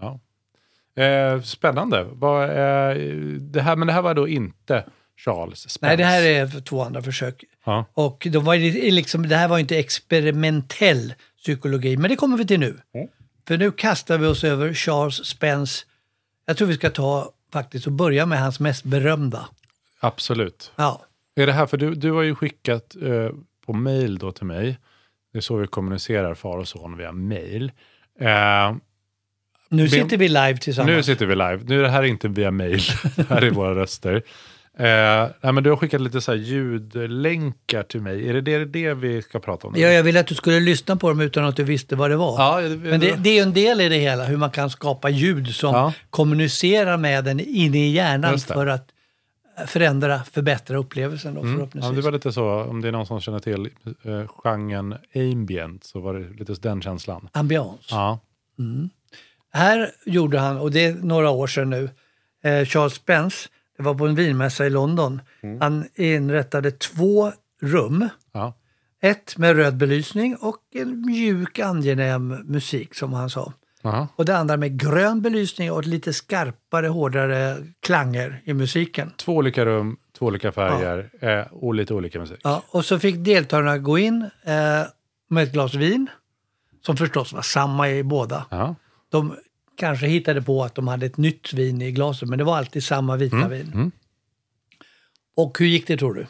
Ja. 0.00 0.20
Eh, 0.96 1.40
spännande. 1.42 2.06
Vad, 2.12 2.42
eh, 2.42 2.96
det 3.40 3.60
här, 3.60 3.76
men 3.76 3.86
det 3.86 3.92
här 3.92 4.02
var 4.02 4.14
då 4.14 4.28
inte 4.28 4.84
Charles 5.16 5.58
Spence? 5.58 5.86
Nej, 5.86 5.96
det 5.96 6.04
här 6.04 6.22
är 6.22 6.60
två 6.60 6.82
andra 6.82 7.02
försök. 7.02 7.44
Ja. 7.64 7.84
Och 7.94 8.26
de 8.30 8.44
var 8.44 8.56
liksom, 8.90 9.28
det 9.28 9.36
här 9.36 9.48
var 9.48 9.58
inte 9.58 9.78
experimentell 9.78 11.14
psykologi, 11.42 11.96
men 11.96 12.10
det 12.10 12.16
kommer 12.16 12.36
vi 12.36 12.46
till 12.46 12.60
nu. 12.60 12.80
Mm. 12.94 13.08
För 13.48 13.58
nu 13.58 13.70
kastar 13.72 14.18
vi 14.18 14.26
oss 14.26 14.44
över 14.44 14.74
Charles 14.74 15.26
Spence. 15.26 15.84
Jag 16.46 16.56
tror 16.56 16.68
vi 16.68 16.74
ska 16.74 16.90
ta 16.90 17.32
faktiskt 17.52 17.86
och 17.86 17.92
börja 17.92 18.26
med 18.26 18.40
hans 18.40 18.60
mest 18.60 18.84
berömda. 18.84 19.48
Absolut. 20.00 20.72
Ja, 20.76 21.02
Är 21.36 21.46
det 21.46 21.52
här, 21.52 21.66
för 21.66 21.76
du, 21.76 21.94
du 21.94 22.12
har 22.12 22.22
ju 22.22 22.34
skickat 22.34 22.96
eh, 23.02 23.30
på 23.66 23.72
mail 23.72 24.18
då 24.18 24.32
till 24.32 24.46
mig. 24.46 24.78
Det 25.32 25.38
är 25.38 25.42
så 25.42 25.56
vi 25.56 25.66
kommunicerar 25.66 26.34
far 26.34 26.58
och 26.58 26.68
son 26.68 26.96
via 26.96 27.12
mail. 27.12 27.72
Eh, 28.20 28.74
nu 29.70 29.88
sitter 29.88 30.16
vi 30.16 30.28
live 30.28 30.56
tillsammans. 30.56 30.96
nu 30.96 31.02
sitter 31.02 31.26
vi 31.26 31.34
live. 31.34 31.60
Nu 31.64 31.78
är 31.78 31.82
det 31.82 31.88
här 31.88 32.02
inte 32.02 32.28
via 32.28 32.50
mail. 32.50 32.80
det 33.16 33.28
här 33.28 33.42
är 33.42 33.50
våra 33.50 33.74
röster. 33.74 34.22
Eh, 34.78 35.28
nej, 35.40 35.52
men 35.52 35.62
du 35.64 35.70
har 35.70 35.76
skickat 35.76 36.00
lite 36.00 36.20
så 36.20 36.34
ljudlänkar 36.34 37.82
till 37.82 38.00
mig. 38.00 38.28
Är 38.28 38.34
det 38.34 38.40
det, 38.40 38.64
det 38.64 38.94
vi 38.94 39.22
ska 39.22 39.38
prata 39.38 39.66
om? 39.66 39.72
nu? 39.72 39.80
Ja, 39.80 39.88
jag 39.88 40.02
ville 40.02 40.20
att 40.20 40.26
du 40.26 40.34
skulle 40.34 40.60
lyssna 40.60 40.96
på 40.96 41.08
dem 41.08 41.20
utan 41.20 41.44
att 41.44 41.56
du 41.56 41.64
visste 41.64 41.96
vad 41.96 42.10
det 42.10 42.16
var. 42.16 42.38
Ja, 42.38 42.68
det, 42.68 42.76
Men 42.76 43.00
det, 43.00 43.16
det 43.16 43.30
är 43.30 43.34
ju 43.34 43.40
en 43.40 43.52
del 43.52 43.80
i 43.80 43.88
det 43.88 43.98
hela, 43.98 44.24
hur 44.24 44.36
man 44.36 44.50
kan 44.50 44.70
skapa 44.70 45.08
ljud 45.10 45.54
som 45.54 45.74
Ja. 45.74 45.92
kommunicerar 46.10 46.96
med 46.96 47.24
den 47.24 47.40
inne 47.40 47.78
i 47.78 47.90
hjärnan 47.90 48.38
för 48.38 48.66
att 48.66 48.88
förändra, 49.66 50.20
förbättra 50.32 50.78
upplevelsen 50.78 51.34
då, 51.34 51.40
Mm. 51.40 51.68
Ja, 51.74 51.90
det 51.90 52.00
var 52.00 52.12
lite 52.12 52.32
så, 52.32 52.50
om 52.62 52.80
det 52.80 52.88
är 52.88 52.92
någon 52.92 53.06
som 53.06 53.20
känner 53.20 53.38
till 53.38 53.68
eh, 54.04 54.26
genren 54.42 54.94
ambient 55.14 55.84
så 55.84 56.00
var 56.00 56.14
det 56.14 56.28
lite 56.38 56.54
den 56.68 56.82
känslan. 56.82 57.28
Ambiance. 57.32 57.86
Ja, 57.90 58.18
Här 59.52 59.90
gjorde 60.06 60.38
han, 60.38 60.58
och 60.58 60.70
det 60.70 60.84
är 60.84 60.94
några 60.94 61.30
år 61.30 61.46
sedan 61.46 61.70
nu, 61.70 61.90
eh, 62.44 62.64
Charles 62.64 62.94
Spence, 62.94 63.48
det 63.76 63.82
var 63.82 63.94
på 63.94 64.06
en 64.06 64.14
vinmässa 64.14 64.66
i 64.66 64.70
London. 64.70 65.20
Mm. 65.42 65.60
Han 65.60 65.84
inrättade 65.94 66.70
två 66.70 67.32
rum. 67.62 68.08
ja. 68.32 68.54
Ett 69.02 69.36
med 69.38 69.56
röd 69.56 69.76
belysning 69.76 70.36
och 70.36 70.58
en 70.74 71.06
mjuk 71.06 71.58
angenäm 71.58 72.28
musik 72.28 72.94
som 72.94 73.12
han 73.12 73.30
sa. 73.30 73.52
Aha. 73.82 74.08
Och 74.16 74.24
det 74.24 74.36
andra 74.36 74.56
med 74.56 74.80
grön 74.80 75.22
belysning 75.22 75.72
och 75.72 75.86
lite 75.86 76.12
skarpare, 76.12 76.86
hårdare 76.86 77.56
klanger 77.80 78.42
i 78.44 78.54
musiken. 78.54 79.12
Två 79.16 79.36
olika 79.36 79.64
rum, 79.64 79.96
två 80.18 80.26
olika 80.26 80.52
färger 80.52 81.10
eh, 81.20 81.52
och 81.52 81.74
lite 81.74 81.94
olika 81.94 82.20
musik. 82.20 82.40
Ja, 82.42 82.62
och 82.68 82.84
så 82.84 82.98
fick 82.98 83.16
deltagarna 83.16 83.78
gå 83.78 83.98
in 83.98 84.22
eh, 84.44 84.52
med 85.28 85.42
ett 85.42 85.52
glas 85.52 85.74
vin, 85.74 86.06
som 86.86 86.96
förstås 86.96 87.32
var 87.32 87.42
samma 87.42 87.90
i 87.90 88.02
båda. 88.02 88.46
Ja. 88.50 88.74
De 89.10 89.36
kanske 89.76 90.06
hittade 90.06 90.42
på 90.42 90.64
att 90.64 90.74
de 90.74 90.88
hade 90.88 91.06
ett 91.06 91.16
nytt 91.16 91.52
vin 91.52 91.82
i 91.82 91.92
glaset, 91.92 92.28
men 92.28 92.38
det 92.38 92.44
var 92.44 92.56
alltid 92.56 92.84
samma 92.84 93.16
vita 93.16 93.48
vin. 93.48 93.70
mm. 93.74 93.90
Och 95.36 95.58
hur 95.58 95.66
gick 95.66 95.86
det 95.86 95.96
tror 95.96 96.14
du? 96.14 96.26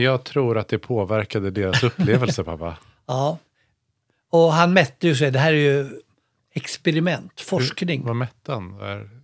Jag 0.00 0.24
tror 0.24 0.58
att 0.58 0.68
det 0.68 0.78
påverkade 0.78 1.50
deras 1.50 1.82
upplevelse, 1.82 2.44
pappa. 2.44 2.76
Ja. 3.06 3.38
Och 4.30 4.52
han 4.52 4.72
mätte 4.72 5.06
ju 5.06 5.14
sig, 5.14 5.30
det 5.30 5.38
här 5.38 5.52
är 5.52 5.56
ju 5.56 6.00
experiment, 6.52 7.40
forskning. 7.40 8.04
Vad 8.04 8.16
mätte 8.16 8.52
han? 8.52 8.74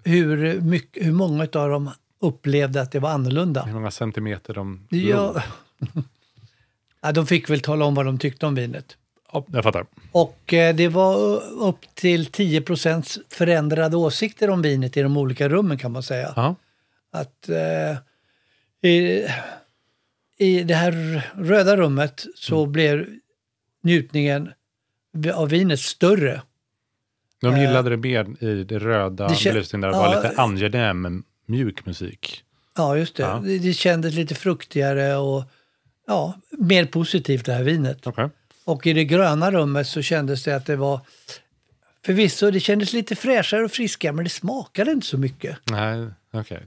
Hur, 0.04 0.60
mycket, 0.60 1.06
hur 1.06 1.12
många 1.12 1.42
av 1.42 1.68
dem 1.68 1.90
upplevde 2.20 2.80
att 2.80 2.92
det 2.92 3.00
var 3.00 3.10
annorlunda. 3.10 3.62
Hur 3.62 3.74
många 3.74 3.90
centimeter 3.90 4.54
de 4.54 4.86
låg? 4.90 5.00
Ja. 5.00 5.42
ja, 7.00 7.12
de 7.12 7.26
fick 7.26 7.50
väl 7.50 7.60
tala 7.60 7.84
om 7.84 7.94
vad 7.94 8.06
de 8.06 8.18
tyckte 8.18 8.46
om 8.46 8.54
vinet. 8.54 8.96
Ja, 9.34 9.44
jag 9.52 9.64
fattar. 9.64 9.86
Och 10.12 10.54
eh, 10.54 10.74
det 10.74 10.88
var 10.88 11.16
upp 11.42 11.94
till 11.94 12.26
10% 12.28 13.18
förändrade 13.28 13.96
åsikter 13.96 14.50
om 14.50 14.62
vinet 14.62 14.96
i 14.96 15.02
de 15.02 15.16
olika 15.16 15.48
rummen 15.48 15.78
kan 15.78 15.92
man 15.92 16.02
säga. 16.02 16.32
Ja. 16.36 16.54
Att 17.12 17.48
eh, 17.48 17.96
i, 18.90 19.26
i 20.38 20.62
det 20.62 20.74
här 20.74 21.22
röda 21.36 21.76
rummet 21.76 22.24
så 22.34 22.60
Mm. 22.60 22.72
blev 22.72 23.06
njutningen 23.82 24.52
av 25.34 25.48
vinet 25.48 25.80
större. 25.80 26.42
De 27.40 27.60
gillade 27.60 27.90
det 27.90 27.96
mer 27.96 28.44
i 28.44 28.64
det 28.64 28.78
röda 28.78 29.24
Eh, 29.24 29.30
det 29.30 29.52
belysningen 29.52 29.80
där 29.80 29.88
det 29.88 29.96
ja, 29.96 30.02
var 30.02 30.22
lite 30.22 30.42
angenäm, 30.42 31.24
mjuk 31.46 31.86
musik. 31.86 32.44
Ja, 32.76 32.96
just 32.96 33.16
det. 33.16 33.22
Ja. 33.22 33.42
Det, 33.44 33.72
kändes 33.72 34.14
lite 34.14 34.34
fruktigare 34.34 35.16
och 35.16 35.44
ja, 36.06 36.34
mer 36.50 36.86
positivt 36.86 37.46
det 37.46 37.52
här 37.52 37.62
vinet. 37.62 38.06
Okej. 38.06 38.28
Och 38.64 38.86
i 38.86 38.92
det 38.92 39.04
gröna 39.04 39.50
rummet 39.50 39.86
så 39.86 40.02
kändes 40.02 40.44
det 40.44 40.56
att 40.56 40.66
det 40.66 40.76
var 40.76 41.00
förvisso, 42.04 42.50
det 42.50 42.60
kändes 42.60 42.92
lite 42.92 43.16
fräschare 43.16 43.64
och 43.64 43.70
friskare 43.70 44.12
men 44.12 44.24
det 44.24 44.30
smakade 44.30 44.90
inte 44.90 45.06
så 45.06 45.18
mycket. 45.18 45.58
Nej, 45.70 46.06
okej. 46.32 46.66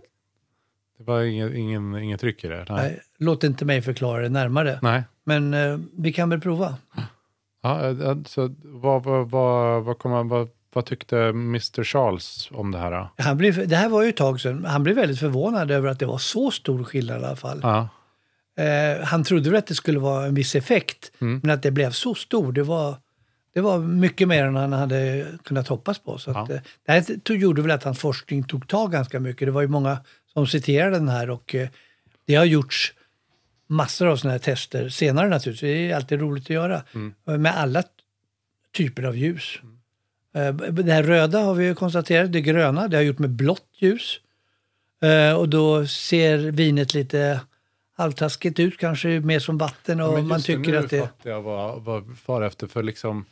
Det 0.98 1.04
var 1.04 1.22
ingen, 1.22 1.56
ingen, 1.56 1.96
ingen 1.96 2.18
tryck 2.18 2.44
i 2.44 2.48
det? 2.48 2.66
Nej. 2.70 2.78
Nej, 2.78 3.00
låt 3.18 3.44
inte 3.44 3.66
mig 3.66 3.82
förklara 3.82 4.22
det 4.22 4.30
närmare. 4.30 4.80
Nej. 4.82 5.04
Men 5.24 5.54
eh, 5.54 5.80
vi 5.98 6.14
kan 6.14 6.30
väl 6.30 6.42
prova. 6.42 6.76
Ja, 7.62 8.08
alltså, 8.10 8.56
vad, 8.64 9.04
vad, 9.04 9.30
vad, 9.30 9.84
vad, 9.84 10.00
kom 10.00 10.30
vad, 10.30 10.50
vad 10.74 10.86
tyckte 10.86 11.18
Mr 11.18 11.84
Charles 11.84 12.50
om 12.52 12.72
det 12.72 12.78
här? 12.78 12.92
Då? 12.92 13.24
Han 13.24 13.38
blev, 13.38 13.68
det 13.68 13.76
här 13.76 13.90
var 13.90 14.04
ju 14.04 14.10
ett 14.10 14.18
tag 14.18 14.42
sedan. 14.42 14.66
Han 14.66 14.84
blev 14.84 14.96
väldigt 14.96 15.20
förvånad 15.20 15.72
över 15.72 15.90
att 15.90 16.00
det 16.00 16.06
var 16.06 16.18
så 16.18 16.52
stor 16.52 16.84
skillnad 16.84 17.22
i 17.22 17.26
alla 17.26 17.36
fall. 17.36 17.60
Ja. 17.64 17.90
Eh, 18.58 19.04
han 19.04 19.24
trodde 19.24 19.50
väl 19.50 19.60
att 19.60 19.67
det 19.67 19.76
skulle 19.76 20.00
vara 20.00 20.26
en 20.26 20.36
viss 20.36 20.56
effekt, 20.56 21.12
Mm. 21.22 21.39
men 21.43 21.52
att 21.52 21.63
det 21.63 21.72
blev 21.72 21.91
så 21.91 22.15
stor, 22.15 22.52
det 22.54 22.63
var, 22.63 22.96
det 23.54 23.62
var 23.62 23.80
mycket 23.80 24.28
mer 24.28 24.43
än 24.46 24.56
han 24.56 24.74
hade 24.74 25.26
kunnat 25.43 25.67
hoppas 25.67 26.00
på. 26.00 26.17
Så 26.17 26.32
att, 26.32 26.50
Ja. 26.50 26.56
eh, 26.56 26.62
det 26.86 26.91
här 26.91 27.20
tog, 27.24 27.38
gjorde 27.38 27.62
väl 27.62 27.72
att 27.72 27.84
hans 27.84 28.00
forskning 28.00 28.43
tog 28.43 28.67
tag 28.67 28.91
ganska 28.91 29.20
mycket. 29.20 29.48
Det 29.48 29.52
var 29.52 29.62
ju 29.62 29.67
många 29.67 29.98
som 30.34 30.48
citerade 30.48 30.96
den 30.96 31.10
här 31.10 31.30
och 31.30 31.56
eh, 31.56 31.70
det 32.26 32.36
har 32.36 32.46
gjorts 32.46 32.93
massor 33.67 34.08
av 34.08 34.15
sådana 34.17 34.32
här 34.32 34.39
tester 34.39 34.89
senare 34.89 35.30
naturligtvis. 35.30 35.62
Det 35.62 35.91
är 35.91 35.96
alltid 35.96 36.20
roligt 36.20 36.43
att 36.43 36.50
göra. 36.50 36.84
Mm. 36.96 37.41
Med 37.41 37.58
alla 37.58 37.84
typer 38.78 39.04
av 39.04 39.17
ljus. 39.17 39.60
Eh, 40.36 40.54
Det 40.54 40.93
här 40.93 41.04
röda 41.04 41.39
har 41.39 41.54
vi 41.54 41.65
ju 41.65 41.76
konstaterat, 41.76 42.32
det 42.32 42.41
gröna, 42.41 42.88
det 42.88 42.98
har 42.98 43.04
gjort 43.04 43.20
med 43.20 43.30
blått 43.30 43.67
ljus. 43.78 44.20
Och 45.38 45.50
då 45.50 45.88
ser 45.88 46.38
vinet 46.38 46.93
lite 46.93 47.39
halvtaskigt 47.98 48.60
ut, 48.60 48.78
kanske 48.78 49.20
mer 49.20 49.40
som 49.40 49.58
vatten 49.58 50.02
och 50.02 50.14
Men 50.14 50.28
man 50.28 50.42
tycker 50.42 50.72
nu 50.72 50.78
att 50.78 50.90
det... 50.90 51.00
fattar 51.00 51.30
jag 51.30 51.42
vad, 51.42 51.82
vad 51.84 52.18
far 52.18 52.42
efter, 52.42 52.68
för 52.68 52.84
liksom, 52.84 53.26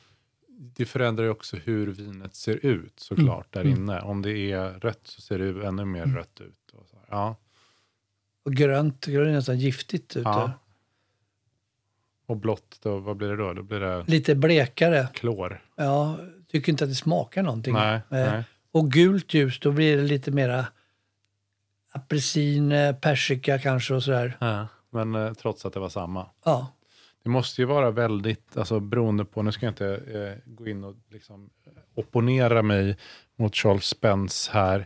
det 0.48 0.86
förändrar 0.86 1.24
ju 1.26 1.30
också 1.32 1.58
hur 1.58 1.88
vinet 1.88 2.36
ser 2.36 2.66
ut 2.66 3.00
såklart 3.00 3.56
Mm. 3.56 3.68
där 3.68 3.76
inne. 3.78 4.02
Om 4.02 4.22
det 4.22 4.38
är 4.52 4.70
rött 4.80 5.02
så 5.04 5.22
ser 5.22 5.40
det 5.40 5.68
ännu 5.68 5.86
mer 5.86 6.06
rött 6.06 6.42
ut. 6.42 6.72
Och 6.74 6.88
så. 6.88 6.98
Ja. 7.10 7.36
Och 8.46 8.54
grönt, 8.54 9.06
grönt 9.06 9.28
är 9.30 9.34
nästan 9.34 9.60
giftigt 9.60 10.16
ute. 10.18 10.30
Ja. 10.30 10.52
Och 12.28 12.38
blått, 12.38 12.80
då, 12.84 12.98
vad 12.98 13.18
blir 13.18 13.28
det 13.28 13.36
då? 13.38 13.54
Då 13.54 13.64
blir 13.64 13.80
det 13.80 14.04
Lite 14.08 14.36
blekare. 14.36 15.08
klor. 15.14 15.62
Ja, 15.76 16.18
tycker 16.52 16.72
inte 16.72 16.84
att 16.84 16.90
det 16.90 16.96
smakar 16.96 17.44
någonting. 17.44 17.74
Nej, 17.74 17.96
Eh, 17.96 18.02
nej. 18.10 18.44
Och 18.72 18.92
gult 18.92 19.34
ljus, 19.34 19.60
då 19.60 19.72
blir 19.72 19.98
det 19.98 20.04
lite 20.04 20.32
mera 20.32 20.66
apelsin, 21.96 22.72
eh, 22.72 22.96
persika 22.96 23.60
kanske 23.60 23.94
och 23.94 24.04
sådär. 24.04 24.38
Ja. 24.40 24.68
Men 24.90 25.16
eh, 25.16 25.34
trots 25.34 25.66
att 25.66 25.74
det 25.74 25.80
var 25.80 25.90
samma. 25.90 26.26
Ja, 26.46 26.68
Det 27.24 27.30
måste 27.30 27.62
ju 27.62 27.66
vara 27.66 27.92
väldigt, 27.92 28.58
alltså 28.58 28.80
beroende 28.80 29.26
på, 29.26 29.42
nu 29.42 29.52
ska 29.52 29.66
jag 29.66 29.72
inte 29.72 29.96
eh, 29.96 30.52
gå 30.54 30.68
in 30.68 30.84
och 30.84 30.96
liksom 31.12 31.50
opponera 31.96 32.62
mig 32.62 32.98
mot 33.36 33.56
Charles 33.56 33.86
Spence 33.86 34.52
här, 34.54 34.86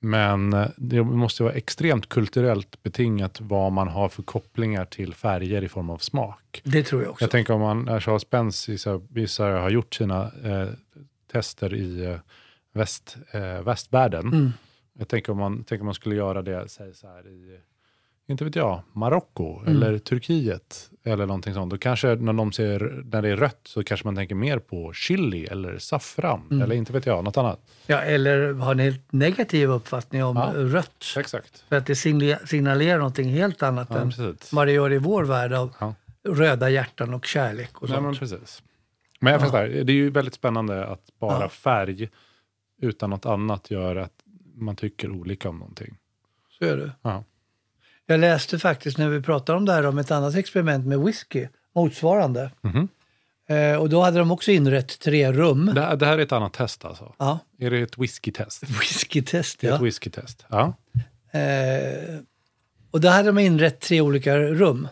men 0.00 0.52
eh, 0.52 0.68
det 0.76 1.02
måste 1.02 1.42
vara 1.42 1.52
extremt 1.52 2.08
kulturellt 2.08 2.82
betingat 2.82 3.40
vad 3.40 3.72
man 3.72 3.88
har 3.88 4.08
för 4.08 4.22
kopplingar 4.22 4.84
till 4.84 5.14
färger 5.14 5.64
i 5.64 5.68
form 5.68 5.90
av 5.90 5.98
smak. 5.98 6.62
det 6.64 6.82
tror 6.82 7.02
jag 7.02 7.10
också. 7.10 7.24
Jag 7.24 7.30
tänker 7.30 7.54
om 7.54 7.60
man, 7.60 8.00
Charles 8.00 8.22
Spence 8.22 8.76
jag 9.38 9.60
har 9.60 9.70
gjort 9.70 9.94
sina 9.94 10.22
eh, 10.44 10.68
tester 11.32 11.74
i 11.74 12.04
eh, 12.04 12.18
väst, 12.72 13.16
eh, 13.30 13.62
västvärlden. 13.62 14.26
Mm. 14.26 14.52
Jag 14.98 15.08
tänker 15.08 15.32
om 15.32 15.38
man, 15.38 15.64
tänker 15.64 15.80
om 15.80 15.84
man 15.86 15.94
skulle 15.94 16.14
göra 16.14 16.42
det, 16.42 16.68
säg 16.68 16.94
så 16.94 17.06
här 17.08 17.26
i, 17.28 17.60
inte 18.28 18.44
vet 18.44 18.56
jag, 18.56 18.82
Marocko 18.92 19.60
Mm. 19.60 19.76
eller 19.82 19.98
Turkiet 19.98 20.90
eller 21.04 21.26
någonting 21.26 21.54
sånt. 21.54 21.70
Då 21.70 21.78
kanske 21.78 22.14
när, 22.14 22.32
de 22.32 22.52
ser, 22.52 23.02
när 23.12 23.22
det 23.22 23.28
är 23.28 23.36
rött 23.36 23.60
så 23.64 23.84
kanske 23.84 24.06
man 24.06 24.16
tänker 24.16 24.34
mer 24.34 24.58
på 24.58 24.92
chili 24.92 25.44
eller 25.46 25.78
saffran. 25.78 26.42
Mm. 26.50 26.62
Eller 26.62 26.74
inte 26.76 26.92
vet 26.92 27.06
jag, 27.06 27.24
något 27.24 27.36
annat. 27.36 27.60
Ja, 27.86 28.00
eller 28.00 28.52
har 28.52 28.72
en 28.72 28.78
helt 28.78 29.12
negativ 29.12 29.70
uppfattning 29.70 30.24
om 30.24 30.36
Ja. 30.36 30.52
rött. 30.54 31.04
Exakt. 31.16 31.64
För 31.68 31.76
att 31.76 31.86
det 31.86 31.94
signale- 31.94 32.46
signalerar 32.46 32.98
någonting 32.98 33.28
helt 33.28 33.62
annat 33.62 33.88
Ja, 33.90 33.98
än 33.98 34.10
precis. 34.10 34.52
vad 34.52 34.66
det 34.66 34.72
gör 34.72 34.92
i 34.92 34.98
vår 34.98 35.24
värld 35.24 35.52
av 35.52 35.74
Ja. 35.80 35.94
röda 36.28 36.70
hjärtan 36.70 37.14
och 37.14 37.24
kärlek 37.26 37.82
och 37.82 37.88
Nej, 37.88 38.00
men 38.00 38.14
sånt. 38.14 38.30
precis. 38.30 38.62
Men 39.20 39.32
jag 39.32 39.42
förstår, 39.42 39.58
det 39.84 39.92
är 39.92 39.96
ju 39.96 40.10
väldigt 40.10 40.34
spännande 40.34 40.86
att 40.86 41.00
bara 41.20 41.40
Ja. 41.40 41.48
färg 41.48 42.08
utan 42.82 43.10
något 43.10 43.26
annat 43.26 43.70
gör 43.70 43.96
att 43.96 44.15
man 44.56 44.76
tycker 44.76 45.10
olika 45.10 45.48
om 45.48 45.58
någonting. 45.58 45.96
Så 46.58 46.64
är 46.64 46.76
det. 46.76 46.90
Ja. 47.02 47.24
Jag 48.06 48.20
läste 48.20 48.58
faktiskt 48.58 48.98
när 48.98 49.08
vi 49.08 49.22
pratade 49.22 49.58
om 49.58 49.64
det 49.64 49.72
här 49.72 49.86
om 49.86 49.98
ett 49.98 50.10
annat 50.10 50.34
experiment 50.34 50.86
med 50.86 51.00
whisky, 51.00 51.46
motsvarande. 51.74 52.50
Mhm. 52.60 52.88
Eh, 53.48 53.76
och 53.76 53.88
då 53.88 54.02
hade 54.02 54.18
de 54.18 54.30
också 54.30 54.50
inrett 54.50 54.98
tre 55.00 55.32
rum. 55.32 55.70
Det, 55.74 55.80
här- 55.80 55.96
det 55.96 56.06
här 56.06 56.18
är 56.18 56.22
ett 56.22 56.32
annat 56.32 56.52
test 56.52 56.84
alltså? 56.84 57.14
Ja, 57.18 57.38
Är 57.58 57.70
det 57.70 57.78
ett 57.80 57.98
whiskytest? 57.98 58.62
whiskytest 58.80 59.62
ja. 59.62 59.74
ett 59.74 59.80
whiskytest. 59.80 60.44
Ja. 60.48 60.74
Eh, 61.30 62.18
och 62.90 63.00
då 63.00 63.08
hade 63.08 63.28
de 63.28 63.38
inrett 63.38 63.80
tre 63.80 64.00
olika 64.00 64.36
rum. 64.38 64.88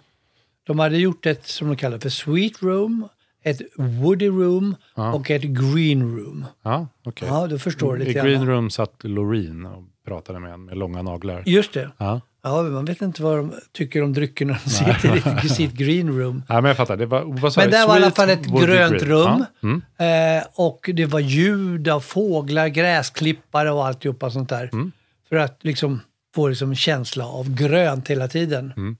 De 0.66 0.78
hade 0.78 0.96
gjort 0.98 1.26
ett 1.26 1.46
som 1.46 1.68
de 1.68 1.76
kallar 1.76 1.98
för 1.98 2.08
sweet 2.08 2.62
room, 2.62 3.08
ett 3.44 3.60
woody 3.76 4.28
room 4.28 4.76
Ja. 4.96 5.12
och 5.12 5.30
ett 5.30 5.42
green 5.42 6.16
room. 6.16 6.46
Ja, 6.62 6.86
okej. 7.04 7.28
Ja, 7.28 7.46
då 7.46 7.58
förstår 7.58 7.96
du 7.96 8.02
I 8.02 8.06
lite 8.06 8.20
green 8.20 8.34
grann. 8.38 8.48
room 8.48 8.70
satt 8.70 8.94
Loreen 9.04 9.66
och 9.66 9.82
pratade 10.06 10.38
med 10.40 10.52
en 10.52 10.64
med 10.64 10.76
långa 10.78 11.02
naglar. 11.02 11.42
Just 11.46 11.72
det. 11.72 11.90
Ja. 11.98 12.20
Ja, 12.42 12.62
man 12.62 12.84
vet 12.84 13.02
inte 13.02 13.22
vad 13.22 13.36
de 13.36 13.52
tycker 13.72 14.02
om 14.02 14.12
drycker 14.12 14.46
när 14.46 14.60
de 14.64 14.70
sitter 15.02 15.44
i 15.46 15.48
sitt 15.48 15.72
green 15.72 16.18
room. 16.18 16.42
ja, 16.48 16.54
men 16.54 16.64
jag 16.64 16.76
fattar. 16.76 16.96
Det 16.96 17.06
var, 17.06 17.24
vad 17.40 17.52
sa 17.52 17.60
Men 17.60 17.70
där 17.70 17.86
var 17.86 17.94
i 17.94 18.02
alla 18.02 18.10
fall 18.10 18.30
ett 18.30 18.46
grönt 18.46 18.92
green. 19.02 19.08
rum. 19.10 19.44
Ja. 19.60 19.80
Mm. 19.98 20.38
Eh, 20.38 20.44
och 20.54 20.90
det 20.94 21.06
var 21.06 21.20
ljud 21.20 21.88
av 21.88 22.00
fåglar, 22.00 22.68
gräsklippare 22.68 23.70
och 23.70 23.86
alltihopa 23.86 24.30
sånt 24.30 24.48
där. 24.48 24.70
Mm. 24.72 24.92
För 25.28 25.36
att 25.36 25.58
liksom 25.64 26.00
få 26.34 26.48
liksom 26.48 26.70
en 26.70 26.76
känsla 26.76 27.26
av 27.26 27.54
grönt 27.54 28.08
hela 28.10 28.28
tiden. 28.28 28.72
Mm. 28.76 28.96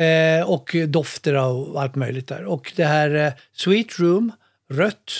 Eh, 0.00 0.50
och 0.50 0.76
dofter 0.88 1.34
och 1.34 1.82
allt 1.82 1.94
möjligt 1.94 2.28
där. 2.28 2.44
Och 2.44 2.72
det 2.76 2.84
här 2.84 3.14
eh, 3.14 3.32
Sweet 3.52 3.98
Room, 3.98 4.32
rött. 4.70 5.12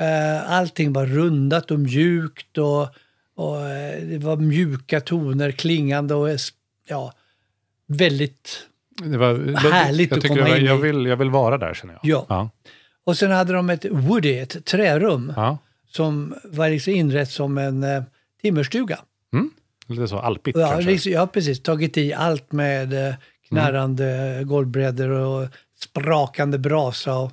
Eh, 0.00 0.52
allting 0.52 0.92
var 0.92 1.06
rundat 1.06 1.70
och 1.70 1.80
mjukt 1.80 2.58
och, 2.58 2.82
och 3.36 3.56
det 4.02 4.18
var 4.22 4.36
mjuka 4.36 5.00
toner, 5.00 5.50
klingande 5.50 6.14
och 6.14 6.28
ja, 6.88 7.12
väldigt 7.86 8.66
var 9.02 9.56
Härligt 9.70 10.10
jag 10.10 10.18
att 10.18 10.28
komma 10.28 10.48
jag, 10.48 10.58
in 10.58 10.64
jag, 10.64 10.76
vill, 10.76 11.06
jag 11.06 11.16
vill 11.16 11.30
vara 11.30 11.58
där 11.58 11.74
känner 11.74 11.94
jag. 11.94 12.00
Ja. 12.02 12.26
Ja. 12.28 12.50
Och 13.04 13.16
sen 13.16 13.30
hade 13.30 13.52
de 13.52 13.70
ett 13.70 13.84
Woody, 13.90 14.38
ett 14.38 14.64
trärum, 14.64 15.32
ja. 15.36 15.58
som 15.90 16.34
var 16.44 16.68
liksom 16.68 16.92
inrett 16.92 17.30
som 17.30 17.58
en 17.58 17.82
eh, 17.82 18.02
timmerstuga. 18.42 18.98
Lite 19.86 20.08
så 20.08 20.18
alpigt 20.18 20.58
Ja, 20.58 20.68
kanske. 20.68 20.90
liksom, 20.90 21.12
ja, 21.12 21.26
precis. 21.26 21.62
Tagit 21.62 21.96
i 21.96 22.12
allt 22.12 22.52
med 22.52 23.14
knarrande 23.60 24.40
golvbrädor 24.44 25.08
och 25.10 25.48
sprakande 25.80 26.58
brasa 26.58 27.16
och, 27.18 27.32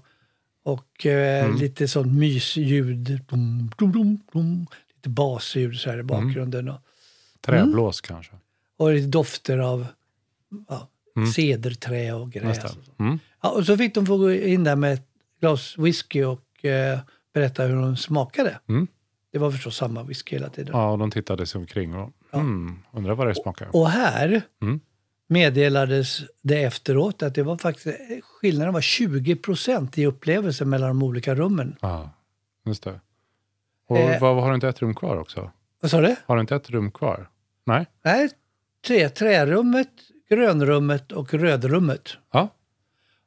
och 0.64 1.06
eh, 1.06 1.46
Mm. 1.46 1.58
lite 1.58 1.88
sånt 1.88 2.14
mysljud. 2.14 3.22
Dum, 3.30 3.72
dum, 3.78 4.20
dum. 4.34 4.66
Lite 4.96 5.10
basljud 5.10 5.76
så 5.80 5.90
här 5.90 5.98
i 6.00 6.04
bakgrunden. 6.04 6.70
Och, 6.70 6.80
Träblås 7.42 8.02
kanske. 8.02 8.32
och 8.78 8.92
lite 8.94 9.08
dofter 9.08 9.58
av 9.58 9.86
ja, 10.70 10.88
Mm. 11.18 11.32
cederträ 11.32 12.14
och 12.14 12.32
gräs. 12.32 12.64
Och 12.64 12.70
så. 12.70 12.78
Mm. 13.04 13.20
Ja, 13.42 13.50
och 13.50 13.66
så 13.66 13.78
fick 13.78 13.96
de 13.96 14.06
få 14.06 14.18
gå 14.18 14.32
in 14.34 14.64
där 14.64 14.76
med 14.76 14.94
ett 14.94 15.08
glas 15.40 15.76
whisky 15.78 16.24
och 16.24 16.66
eh, 16.66 17.00
berätta 17.34 17.64
hur 17.64 17.76
de 17.76 17.98
smakade. 17.98 18.60
Mm. 18.70 18.88
Det 19.32 19.40
var 19.40 19.52
förstås 19.52 19.76
samma 19.78 20.04
whisky 20.04 20.36
hela 20.36 20.50
tiden. 20.50 20.72
Ja, 20.74 20.92
och 20.92 20.98
de 20.98 21.12
tittade 21.12 21.46
sig 21.46 21.60
omkring 21.60 21.96
och 21.96 22.14
mm, 22.34 22.80
undrar 22.92 23.16
vad 23.16 23.28
det 23.28 23.36
smakar. 23.36 23.76
Och 23.76 23.90
här 23.90 24.42
Mm. 24.62 24.80
Meddelades 25.30 26.22
det 26.42 26.64
efteråt 26.64 27.24
att 27.24 27.36
det 27.36 27.44
var 27.44 27.58
faktiskt, 27.58 27.98
skillnaden 28.24 28.74
var 28.74 28.82
20 28.82 29.36
procent 29.36 29.98
i 29.98 30.06
upplevelsen 30.06 30.70
mellan 30.70 30.90
de 30.90 31.04
olika 31.04 31.36
rummen. 31.36 31.76
Ja, 31.82 32.10
just 32.66 32.84
det. 32.84 33.00
Och 33.88 33.98
Eh. 33.98 34.22
vad, 34.22 34.36
har 34.44 34.50
du 34.50 34.56
inte 34.56 34.68
ett 34.68 34.82
rum 34.82 34.96
kvar 34.96 35.18
också? 35.18 35.52
Vad 35.82 35.92
sa 35.92 36.02
du? 36.02 36.16
Har 36.26 36.36
du 36.36 36.42
inte 36.42 36.56
ett 36.56 36.70
rum 36.70 36.92
kvar? 36.92 37.30
Nej? 37.66 37.86
Nej, 38.04 38.30
tre, 38.88 39.10
trärummet, 39.10 39.90
grönrummet 40.30 41.12
och 41.12 41.34
rödrummet. 41.34 42.18
Ja. 42.32 42.50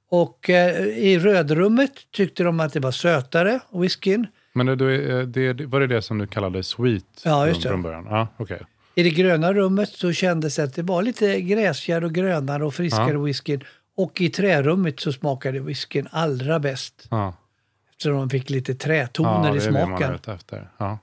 Och 0.08 0.50
eh, 0.50 0.82
i 0.86 1.18
rödrummet 1.18 1.92
tyckte 2.10 2.42
de 2.42 2.60
att 2.60 2.72
det 2.72 2.80
var 2.80 2.90
sötare, 2.90 3.60
whiskyn. 3.72 4.26
Men 4.52 4.66
det, 4.66 4.76
det, 5.26 5.52
det, 5.52 5.66
var 5.66 5.80
det 5.80 5.86
det 5.86 6.02
som 6.02 6.18
du 6.18 6.26
kallade 6.26 6.62
sweet 6.62 7.04
Ja, 7.24 7.46
just 7.48 7.62
det. 7.62 7.68
från 7.68 7.82
början? 7.82 8.06
Ja, 8.10 8.28
okej. 8.36 8.60
I 8.94 9.02
det 9.02 9.10
gröna 9.10 9.52
rummet 9.52 9.88
så 9.88 10.12
kändes 10.12 10.56
det 10.56 10.62
att 10.64 10.74
det 10.74 10.82
var 10.82 11.02
lite 11.02 11.40
gräsigare 11.40 12.04
och 12.06 12.12
grönare 12.12 12.64
och 12.64 12.74
friskare 12.74 13.12
Ja. 13.12 13.18
whiskyn. 13.20 13.64
Och 13.96 14.20
i 14.20 14.28
trärummet 14.30 15.00
så 15.00 15.12
smakade 15.12 15.60
whiskyn 15.60 16.08
allra 16.10 16.58
bäst. 16.60 17.06
Ja. 17.10 17.34
Eftersom 17.90 18.16
de 18.16 18.30
fick 18.30 18.50
lite 18.50 18.74
trätoner 18.74 19.48
ja, 19.48 19.56
i 19.56 19.60
smaken. 19.60 20.18
Ja. 20.78 20.98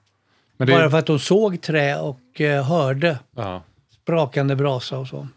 Men 0.58 0.68
det, 0.68 0.74
Bara 0.74 0.90
för 0.90 0.98
att 0.98 1.06
de 1.06 1.20
såg 1.20 1.62
trä 1.62 2.00
och 2.00 2.42
eh, 2.42 2.64
hörde 2.66 3.20
ja. 3.36 3.64
sprakande 4.04 4.56
brasa 4.56 4.98
och 4.98 5.08
så. 5.08 5.28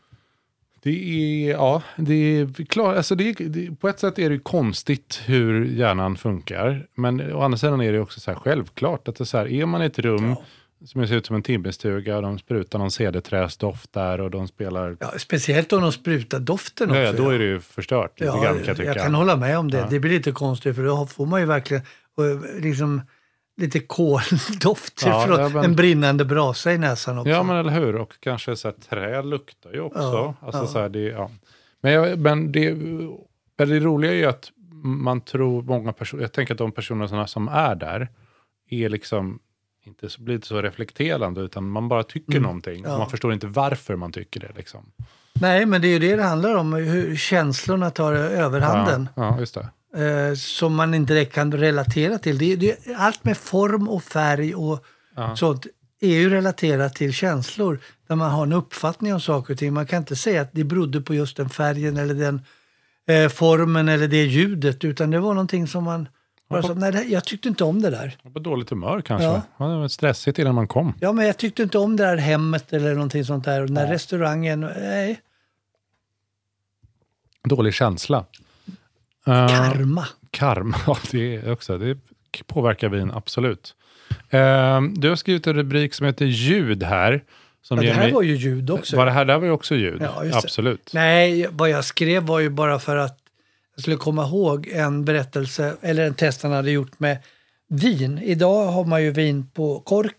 Det 0.82 0.90
är, 0.90 1.50
ja, 1.50 1.82
det 1.96 2.14
är 2.14 2.64
klart, 2.64 2.96
alltså 2.96 3.14
det, 3.14 3.28
är- 3.40 3.48
det, 3.48 3.74
på 3.80 3.88
ett 3.88 3.98
sätt 4.00 4.18
är 4.18 4.30
det 4.30 4.38
konstigt 4.38 5.20
hur 5.26 5.64
hjärnan 5.64 6.16
funkar. 6.16 6.86
Men 6.94 7.32
å 7.34 7.40
andra 7.42 7.58
sidan 7.58 7.80
är 7.80 7.92
det 7.92 8.00
också 8.00 8.20
så 8.20 8.34
självklart 8.34 9.08
att 9.08 9.16
det 9.16 9.22
är, 9.22 9.26
så 9.26 9.38
här, 9.38 9.48
är 9.48 9.66
man 9.66 9.82
i 9.82 9.86
ett 9.86 9.98
rum 9.98 10.36
som 10.86 11.06
ser 11.08 11.14
ut 11.16 11.26
som 11.26 11.36
en 11.36 11.42
timmerstuga 11.42 12.16
och 12.16 12.22
de 12.22 12.38
sprutar 12.38 12.78
någon 12.78 12.90
cederträsdoft 12.90 13.92
där 13.92 14.20
och 14.20 14.30
de 14.30 14.48
spelar, 14.48 14.96
Ja, 15.00 15.12
speciellt 15.18 15.72
om 15.72 15.82
de 15.82 15.92
sprutar 15.92 16.40
doften 16.40 16.90
också. 16.90 17.00
ja, 17.02 17.12
då 17.12 17.30
är 17.30 17.38
det 17.38 17.44
ju 17.44 17.60
förstört 17.60 18.20
lite 18.20 18.32
Ja, 18.32 18.42
grann 18.42 18.58
kan 18.58 18.66
jag 18.66 18.76
tycka. 18.76 18.94
kan 18.94 19.14
hålla 19.14 19.36
med 19.36 19.58
om 19.58 19.70
det. 19.70 19.78
Ja. 19.78 19.86
Det 19.90 20.00
blir 20.00 20.10
lite 20.10 20.32
konstigt 20.32 20.76
för 20.76 20.84
då 20.84 21.06
får 21.06 21.26
man 21.26 21.40
ju 21.40 21.46
verkligen 21.46 21.82
liksom 22.60 23.02
lite 23.56 23.80
koldoft 23.80 25.02
Ja, 25.06 25.24
från 25.26 25.40
ja, 25.40 25.48
men- 25.48 25.64
en 25.64 25.76
brinnande 25.76 26.24
brasa 26.24 26.72
i 26.72 26.78
näsan 26.78 27.18
också. 27.18 27.30
Ja, 27.30 27.42
men 27.42 27.56
eller 27.56 27.70
hur. 27.72 27.96
Och 27.96 28.14
kanske 28.20 28.56
så 28.56 28.68
här, 28.68 28.74
trä 28.90 29.22
luktar 29.22 29.72
ju 29.72 29.80
också. 29.80 30.00
Ja, 30.00 30.34
alltså. 30.40 30.66
Så 30.66 30.78
här, 30.78 30.88
det, 30.88 31.00
ja. 31.00 31.30
Men, 31.82 31.92
jag, 31.92 32.18
men, 32.18 32.52
det, 32.52 32.74
men 33.58 33.68
det 33.68 33.80
roliga 33.80 34.10
är 34.12 34.16
ju 34.16 34.26
att 34.26 34.50
man 34.84 35.20
tror 35.20 35.62
många 35.62 35.92
personer, 35.92 36.22
jag 36.22 36.32
tänker 36.32 36.54
att 36.54 36.58
de 36.58 36.72
personerna 36.72 37.26
som 37.26 37.48
är 37.48 37.74
där 37.74 38.08
är 38.70 38.88
liksom 38.88 39.38
inte 39.84 40.08
så, 40.08 40.22
blir 40.22 40.34
inte 40.34 40.46
så 40.46 40.62
reflekterande 40.62 41.40
utan 41.40 41.68
man 41.68 41.88
bara 41.88 42.02
tycker 42.02 42.40
någonting. 42.40 42.78
Mm. 42.78 42.84
ja. 42.84 42.92
Och 42.92 42.98
man 42.98 43.10
förstår 43.10 43.32
inte 43.32 43.46
varför 43.46 43.96
man 43.96 44.12
tycker 44.12 44.40
det. 44.40 44.50
Liksom. 44.56 44.92
Nej, 45.32 45.66
men 45.66 45.82
det 45.82 45.88
är 45.88 45.92
ju 45.92 45.98
det 45.98 46.16
det 46.16 46.22
handlar 46.22 46.54
om. 46.54 46.72
Hur 46.72 47.16
känslorna 47.16 47.90
tar 47.90 48.12
överhanden. 48.12 49.08
Ja, 49.16 49.38
ja, 49.54 50.00
eh, 50.02 50.34
som 50.34 50.74
man 50.74 50.94
inte 50.94 51.14
direkt 51.14 51.34
kan 51.34 51.52
relatera 51.52 52.18
till. 52.18 52.38
Det, 52.38 52.56
det, 52.56 52.76
allt 52.96 53.24
med 53.24 53.36
form 53.36 53.88
och 53.88 54.02
färg 54.02 54.54
och 54.54 54.84
Ja. 55.16 55.36
sånt 55.36 55.66
är 56.00 56.14
ju 56.14 56.30
relaterat 56.30 56.94
till 56.94 57.12
känslor. 57.12 57.78
Där 58.08 58.16
man 58.16 58.30
har 58.30 58.42
en 58.42 58.52
uppfattning 58.52 59.14
om 59.14 59.20
saker 59.20 59.52
och 59.54 59.58
ting. 59.58 59.72
Man 59.72 59.86
kan 59.86 59.98
inte 59.98 60.16
säga 60.16 60.42
att 60.42 60.52
det 60.52 60.64
berodde 60.64 61.00
på 61.00 61.14
just 61.14 61.36
den 61.36 61.48
färgen 61.48 61.96
eller 61.96 62.14
den 62.14 62.42
eh, 63.08 63.28
formen 63.28 63.88
eller 63.88 64.08
det 64.08 64.24
ljudet. 64.24 64.84
Utan 64.84 65.10
det 65.10 65.20
var 65.20 65.34
någonting 65.34 65.66
som 65.66 65.84
man 65.84 66.08
bara 66.52 66.62
sa, 66.62 66.74
nej 66.74 67.12
jag 67.12 67.24
tyckte 67.24 67.48
inte 67.48 67.64
om 67.64 67.82
det 67.82 67.90
där. 67.90 68.16
På 68.32 68.38
dåligt 68.38 68.70
humör 68.70 69.00
kanske. 69.00 69.24
Ja. 69.26 69.42
Ja. 69.58 69.64
det 69.64 69.76
var 69.76 69.88
stressigt 69.88 70.38
innan 70.38 70.54
man 70.54 70.68
kom. 70.68 70.94
Ja, 71.00 71.12
men 71.12 71.26
jag 71.26 71.36
tyckte 71.36 71.62
inte 71.62 71.78
om 71.78 71.96
det 71.96 72.04
där 72.04 72.16
hemmet 72.16 72.72
eller 72.72 72.94
någonting 72.94 73.24
sånt 73.24 73.44
där. 73.44 73.60
Och 73.60 73.66
den 73.66 73.74
där 73.74 73.86
restaurangen, 73.86 74.60
nej, 74.60 75.20
Dålig 77.48 77.74
känsla. 77.74 78.24
Karma. 79.24 80.06
Karma, 80.30 80.76
ja, 80.86 80.98
det 81.10 81.36
är 81.36 81.52
också. 81.52 81.78
Det 81.78 81.98
påverkar 82.46 82.88
vin, 82.88 83.10
absolut. 83.10 83.74
Eh, 84.30 84.80
du 84.82 85.08
har 85.08 85.16
skrivit 85.16 85.46
en 85.46 85.54
rubrik 85.54 85.94
som 85.94 86.06
heter 86.06 86.24
ljud 86.24 86.82
här. 86.82 87.24
Som 87.62 87.76
Ja, 87.76 87.82
det 87.82 87.92
här 87.92 88.02
mig, 88.02 88.12
var 88.12 88.22
ju 88.22 88.36
ljud 88.36 88.70
också. 88.70 88.96
var 88.96 89.06
det 89.06 89.12
här 89.12 89.24
där 89.24 89.38
var 89.38 89.44
ju 89.44 89.50
också 89.50 89.74
ljud. 89.74 90.02
Ja, 90.02 90.24
just 90.24 90.32
det. 90.32 90.38
absolut. 90.38 90.90
Nej, 90.94 91.46
vad 91.50 91.70
jag 91.70 91.84
skrev 91.84 92.22
var 92.22 92.40
ju 92.40 92.50
bara 92.50 92.78
för 92.78 92.96
att 92.96 93.18
jag 93.74 93.82
skulle 93.82 93.96
komma 93.96 94.26
ihåg 94.26 94.66
en 94.68 95.04
berättelse, 95.04 95.76
eller 95.80 96.06
en 96.06 96.14
test 96.14 96.42
han 96.42 96.52
hade 96.52 96.70
gjort 96.70 97.00
med 97.00 97.18
vin. 97.68 98.18
Idag 98.18 98.66
har 98.66 98.84
man 98.84 99.02
ju 99.02 99.10
vin 99.10 99.50
på 99.54 99.80
kork, 99.80 100.16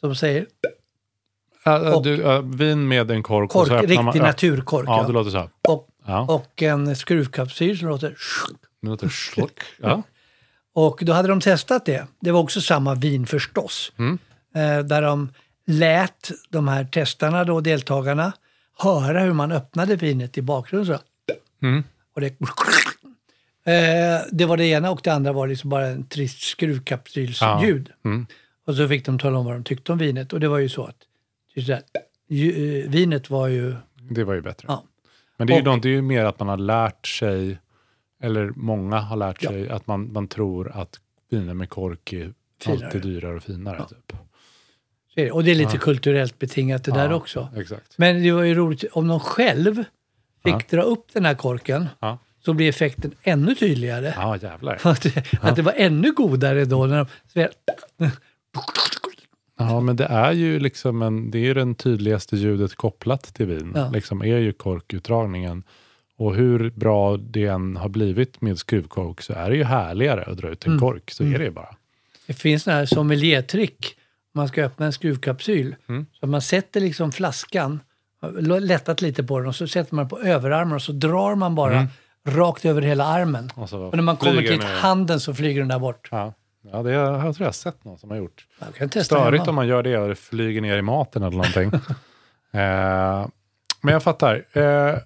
som 0.00 0.14
säger. 0.14 0.46
Och- 1.94 2.02
du, 2.02 2.16
ja, 2.16 2.40
vin 2.40 2.88
med 2.88 3.10
en 3.10 3.22
kork. 3.22 3.44
och 3.44 3.50
Kork, 3.50 3.70
öppnar 3.70 3.80
riktig 3.82 4.04
man, 4.04 4.16
ja, 4.16 4.22
naturkork. 4.22 4.88
Ja, 4.88 5.00
Ja, 5.00 5.06
det 5.06 5.12
låter 5.12 5.30
så. 5.30 5.38
här. 5.38 5.48
och, 5.68 5.88
Ja, 6.06 6.20
och 6.20 6.62
en 6.62 6.96
skruvkapsyl 6.96 7.78
som 7.78 7.88
låter... 7.88 8.16
det 8.80 8.88
låter 8.88 9.08
slock. 9.08 9.60
Ja. 9.78 10.02
Och 10.74 10.98
då 11.02 11.12
hade 11.12 11.28
de 11.28 11.40
testat 11.40 11.84
det. 11.86 12.06
Det 12.20 12.30
var 12.30 12.40
också 12.40 12.60
samma 12.60 12.94
vin 12.94 13.26
förstås. 13.26 13.92
Mm. 13.98 14.18
Eh, 14.54 14.78
där 14.84 15.02
de 15.02 15.32
lät 15.66 16.30
de 16.50 16.68
här 16.68 16.84
testarna, 16.84 17.44
då, 17.44 17.60
deltagarna, 17.60 18.32
höra 18.78 19.20
hur 19.20 19.32
man 19.32 19.52
öppnade 19.52 19.96
vinet 19.96 20.38
i 20.38 20.42
bakgrunden. 20.42 20.98
Så. 20.98 21.02
Mm. 21.66 21.84
Och 22.14 22.20
det, 22.20 22.26
eh, 23.64 24.20
det 24.32 24.46
var 24.46 24.56
det 24.56 24.66
ena 24.66 24.90
och 24.90 25.00
det 25.04 25.10
andra 25.10 25.32
var 25.32 25.46
liksom 25.46 25.70
bara 25.70 25.86
en 25.86 26.06
trist 26.06 26.40
skruvkapsylsljud. 26.42 27.90
Mm. 28.04 28.26
Och 28.66 28.74
så 28.74 28.88
fick 28.88 29.06
de 29.06 29.18
tala 29.18 29.38
om 29.38 29.44
vad 29.44 29.54
de 29.54 29.64
tyckte 29.64 29.92
om 29.92 29.98
vinet. 29.98 30.32
Och 30.32 30.40
det 30.40 30.48
var 30.48 30.58
ju 30.58 30.68
så 30.68 30.84
att 30.84 30.96
just 31.54 31.68
det, 31.68 31.74
här, 31.74 31.82
ju, 32.28 32.80
eh, 32.84 32.90
vinet 32.90 33.30
var 33.30 33.48
ju... 33.48 33.74
Det 34.10 34.24
var 34.24 34.34
ju 34.34 34.40
bättre. 34.42 34.66
Ja. 34.68 34.84
Men 35.36 35.46
det 35.46 35.52
är, 35.52 35.54
ju 35.54 35.60
Och- 35.60 35.66
något, 35.74 35.82
det 35.82 35.88
är 35.88 35.92
ju 35.92 36.02
mer 36.02 36.24
att 36.24 36.38
man 36.38 36.48
har 36.48 36.56
lärt 36.56 37.06
sig, 37.06 37.58
eller 38.22 38.52
många 38.56 38.98
har 39.00 39.16
lärt 39.16 39.42
Ja. 39.42 39.50
sig, 39.50 39.68
att 39.68 39.86
man, 39.86 40.12
man 40.12 40.28
tror 40.28 40.70
att 40.76 41.00
viner 41.30 41.54
med 41.54 41.68
kork 41.70 42.12
är 42.12 42.34
Finare. 42.62 42.86
alltid 42.86 43.02
dyrare 43.02 43.36
och 43.36 43.42
finare. 43.42 43.76
Ja. 43.78 43.84
Typ. 45.16 45.32
Och 45.32 45.44
det 45.44 45.50
är 45.50 45.54
lite 45.54 45.70
Ja. 45.74 45.78
kulturellt 45.80 46.38
betingat 46.38 46.84
det 46.84 46.90
där 46.92 47.08
Ja, 47.10 47.14
också. 47.14 47.48
Exakt. 47.56 47.98
Men 47.98 48.22
det 48.22 48.32
var 48.32 48.42
ju 48.42 48.54
roligt, 48.54 48.84
om 48.92 49.08
de 49.08 49.20
själv 49.20 49.84
fick 50.44 50.52
Ja. 50.54 50.60
dra 50.70 50.82
upp 50.82 51.06
den 51.12 51.24
här 51.24 51.34
korken 51.34 51.88
Ja, 52.00 52.18
så 52.44 52.52
blir 52.54 52.68
effekten 52.68 53.14
ännu 53.22 53.54
tydligare. 53.54 54.12
ja 54.16 54.36
jävlar. 54.36 54.80
Att, 54.82 55.02
det, 55.02 55.24
att 55.40 55.56
det 55.56 55.62
var 55.62 55.74
ännu 55.76 56.12
godare 56.12 56.64
då 56.64 56.86
när 56.86 57.06
de... 57.34 58.10
Ja, 59.58 59.80
men 59.80 59.96
det 59.96 60.04
är 60.04 60.32
ju 60.32 60.58
liksom 60.60 61.02
en, 61.02 61.30
det 61.30 61.38
är 61.38 61.54
den 61.54 61.74
tydligaste 61.74 62.36
ljudet 62.36 62.74
kopplat 62.74 63.22
till 63.22 63.46
vin. 63.46 63.72
Ja. 63.74 63.90
Liksom 63.90 64.22
är 64.22 64.38
ju 64.38 64.52
korkutdragningen. 64.52 65.62
Och 66.16 66.34
hur 66.34 66.70
bra 66.70 67.16
det 67.16 67.46
än 67.46 67.76
har 67.76 67.88
blivit 67.88 68.40
med 68.40 68.58
skruvkork 68.58 69.22
så 69.22 69.32
är 69.32 69.50
det 69.50 69.56
ju 69.56 69.64
härligare 69.64 70.22
att 70.24 70.36
dra 70.38 70.48
ut 70.48 70.64
en 70.66 70.72
Mm. 70.72 70.80
kork. 70.80 71.10
Så 71.10 71.22
Mm. 71.22 71.34
är 71.34 71.38
det 71.38 71.44
ju 71.44 71.50
bara. 71.50 71.74
Det 72.26 72.32
finns 72.32 72.62
sådana 72.62 72.78
här 72.78 72.86
sommeliertrick. 72.86 73.96
Man 74.34 74.48
ska 74.48 74.64
öppna 74.64 74.86
en 74.86 74.92
skruvkapsyl. 74.92 75.74
Mm. 75.88 76.06
Så 76.20 76.26
man 76.26 76.42
sätter 76.42 76.80
liksom 76.80 77.12
flaskan, 77.12 77.80
lättat 78.60 79.00
lite 79.02 79.22
på 79.24 79.38
den 79.38 79.48
och 79.48 79.54
så 79.54 79.66
sätter 79.66 79.94
man 79.94 80.08
på 80.08 80.20
överarmen 80.20 80.72
och 80.74 80.82
så 80.82 80.92
drar 80.92 81.34
man 81.34 81.54
bara 81.54 81.72
Mm. 81.76 81.86
rakt 82.28 82.64
över 82.64 82.82
hela 82.82 83.04
armen. 83.04 83.50
Och, 83.54 83.72
Och 83.72 83.96
när 83.96 84.02
man 84.02 84.16
kommer 84.16 84.42
till 84.42 84.62
handen 84.62 85.20
så 85.20 85.34
flyger 85.34 85.60
den 85.60 85.68
där 85.68 85.78
bort. 85.78 86.08
Ja, 86.10 86.32
ja 86.72 86.82
det 86.82 86.94
har 86.94 87.24
jag 87.26 87.36
tror 87.36 87.46
jag 87.46 87.54
sett 87.54 87.84
någon 87.84 87.98
som 87.98 88.10
har 88.10 88.16
gjort. 88.16 88.46
Jag 88.60 88.74
kan 88.74 88.88
testa 88.88 89.16
Störigt 89.16 89.40
hemma. 89.42 89.48
om 89.50 89.54
man 89.54 89.66
gör 89.66 89.82
det 89.82 89.98
och 89.98 90.08
det 90.08 90.14
flyger 90.14 90.60
ner 90.60 90.76
i 90.78 90.82
maten 90.82 91.22
eller 91.22 91.36
någonting. 91.36 91.70
eh, 92.52 93.26
men 93.80 93.92
jag 93.92 94.02
fattar. 94.02 94.44
Eh, 94.58 94.96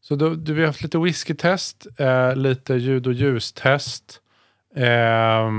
så 0.00 0.16
då, 0.16 0.28
du, 0.34 0.54
vi 0.54 0.60
har 0.60 0.66
haft 0.66 0.82
lite 0.82 0.98
whiskytest, 0.98 1.86
eh, 1.98 2.36
lite 2.36 2.74
ljud 2.74 3.06
och 3.06 3.12
ljustest. 3.12 4.20
Ja, 4.74 5.50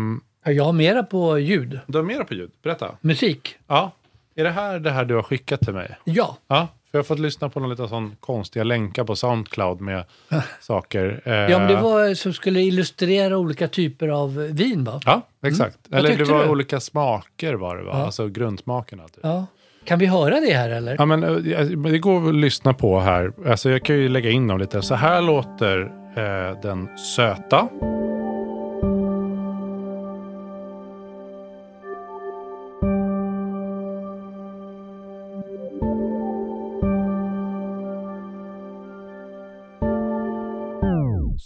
Jag 0.44 0.64
har 0.64 0.74
mera 0.74 1.04
på 1.04 1.40
ljud. 1.40 1.80
du 1.88 1.98
har 1.98 2.06
mer 2.06 2.24
på 2.24 2.34
ljud, 2.34 2.52
berätta. 2.64 2.92
Musik. 3.02 3.56
Ja, 3.68 3.92
är 4.36 4.44
det 4.44 4.50
här 4.50 4.80
det 4.80 4.92
här 4.92 5.06
du 5.06 5.16
har 5.16 5.24
skickat 5.24 5.60
till 5.62 5.74
mig? 5.74 5.98
Ja. 6.04 6.38
Ja, 6.48 6.68
för 6.92 6.98
jag 6.98 7.00
har 7.00 7.04
fått 7.04 7.20
lyssna 7.20 7.50
på 7.50 7.60
några 7.60 7.72
lite 7.72 7.88
sån 7.88 8.16
konstiga 8.20 8.64
länkar 8.64 9.04
på 9.04 9.16
Soundcloud 9.16 9.82
med 9.82 10.04
saker. 10.62 11.22
Eh, 11.26 11.34
Ja, 11.34 11.60
men 11.60 11.68
det 11.68 11.76
var 11.82 12.14
som 12.14 12.34
skulle 12.34 12.60
illustrera 12.62 13.38
olika 13.38 13.68
typer 13.68 14.08
av 14.08 14.36
vin 14.36 14.84
va? 14.84 15.02
Ja, 15.06 15.22
exakt. 15.46 15.78
Vad 15.90 16.00
Eller 16.00 16.18
det 16.18 16.24
var 16.24 16.44
du? 16.44 16.50
olika 16.50 16.80
smaker 16.80 17.54
var 17.54 17.78
det 17.78 17.84
va? 17.84 17.92
Ja. 17.94 18.06
Alltså 18.06 18.28
grundsmakerna. 18.28 19.04
Typ. 19.04 19.20
Ja. 19.24 19.46
Kan 19.86 20.00
vi 20.00 20.06
höra 20.06 20.40
det 20.40 20.54
här 20.54 20.70
eller? 20.70 20.96
Ja, 21.00 21.06
men 21.06 21.24
eh, 21.24 21.66
det 21.92 22.00
går 22.00 22.30
att 22.30 22.36
lyssna 22.36 22.74
på 22.74 23.00
här. 23.00 23.32
Alltså, 23.48 23.70
jag 23.70 23.84
kan 23.86 23.96
ju 23.96 24.10
lägga 24.10 24.30
in 24.30 24.48
dem 24.48 24.60
lite. 24.60 24.82
Så 24.82 24.96
här 24.96 25.22
låter 25.22 25.82
eh, 26.16 26.62
den 26.62 26.98
söta. 26.98 27.68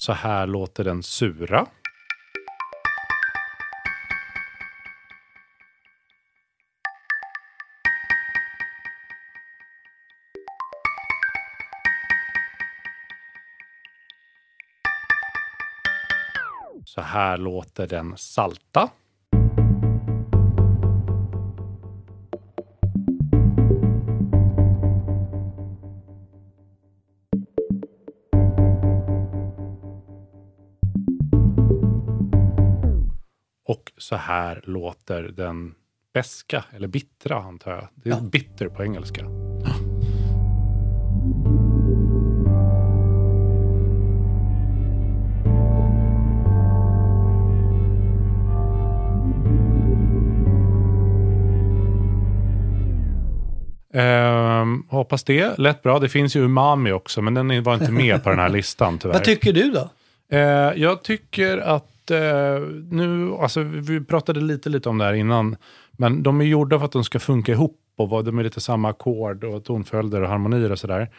Så 0.01 0.13
här 0.13 0.47
låter 0.47 0.83
den 0.83 1.03
sura. 1.03 1.67
Så 16.85 17.01
här 17.01 17.37
låter 17.37 17.87
den 17.87 18.17
salta. 18.17 18.89
Så 34.11 34.17
här 34.17 34.61
låter 34.63 35.23
den 35.23 35.73
beska, 36.13 36.63
eller 36.75 36.87
bittra 36.87 37.35
antar 37.37 37.71
jag. 37.71 37.87
Det 37.95 38.09
är 38.09 38.13
Ja. 38.13 38.19
bitter 38.21 38.67
på 38.67 38.83
engelska. 38.83 39.25
Ehm, 53.93 54.83
hoppas 54.89 55.23
det 55.23 55.57
lät 55.57 55.83
bra. 55.83 55.99
Det 55.99 56.09
finns 56.09 56.35
ju 56.35 56.39
umami 56.43 56.91
också, 56.91 57.21
men 57.21 57.33
den 57.33 57.63
var 57.63 57.73
inte 57.73 57.91
med 57.91 58.23
på 58.23 58.29
den 58.29 58.39
här 58.39 58.49
listan 58.59 58.97
tyvärr. 58.99 59.13
Vad 59.13 59.23
tycker 59.23 59.53
du 59.53 59.71
då? 59.71 59.89
Eh, 60.31 60.39
jag 60.81 61.03
tycker 61.03 61.57
att 61.57 62.11
eh, 62.11 62.59
nu, 62.91 63.33
alltså 63.33 63.61
vi 63.63 64.01
pratade 64.05 64.41
lite, 64.41 64.69
lite 64.69 64.89
om 64.89 64.97
det 64.97 65.05
här 65.05 65.13
innan, 65.13 65.55
men 65.91 66.23
de 66.23 66.41
är 66.41 66.45
gjorda 66.45 66.79
för 66.79 66.85
att 66.85 66.91
de 66.91 67.03
ska 67.03 67.19
funka 67.19 67.51
ihop 67.51 67.77
och 67.97 68.09
vad- 68.09 68.25
de 68.25 68.39
är 68.39 68.43
lite 68.43 68.61
samma 68.61 68.89
ackord 68.89 69.43
och 69.43 69.63
tonföljder 69.63 70.21
och 70.21 70.29
harmonier 70.29 70.71
och 70.71 70.79
sådär. 70.79 71.09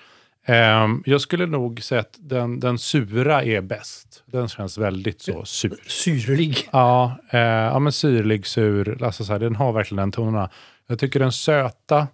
Eh, 0.47 0.89
jag 1.05 1.21
skulle 1.21 1.47
nog 1.47 1.83
säga 1.83 2.01
att 2.01 2.17
den, 2.21 2.61
den 2.61 2.79
sura 2.79 3.45
är 3.45 3.61
bäst. 3.61 4.23
Den 4.27 4.49
känns 4.49 4.79
väldigt 4.79 5.21
så 5.21 5.45
sur. 5.45 5.77
Syrlig. 5.87 6.69
Ja, 6.73 7.17
eh, 7.31 7.41
ja 7.41 7.79
men 7.79 7.93
syrlig, 7.93 8.47
sur, 8.47 9.03
alltså 9.05 9.25
så 9.25 9.33
här, 9.33 9.41
den 9.41 9.57
har 9.57 9.73
verkligen 9.73 9.97
den 10.03 10.13
tonerna. 10.13 10.51
Jag 10.87 10.99
tycker 10.99 11.21
den 11.21 11.33
söta, 11.33 12.07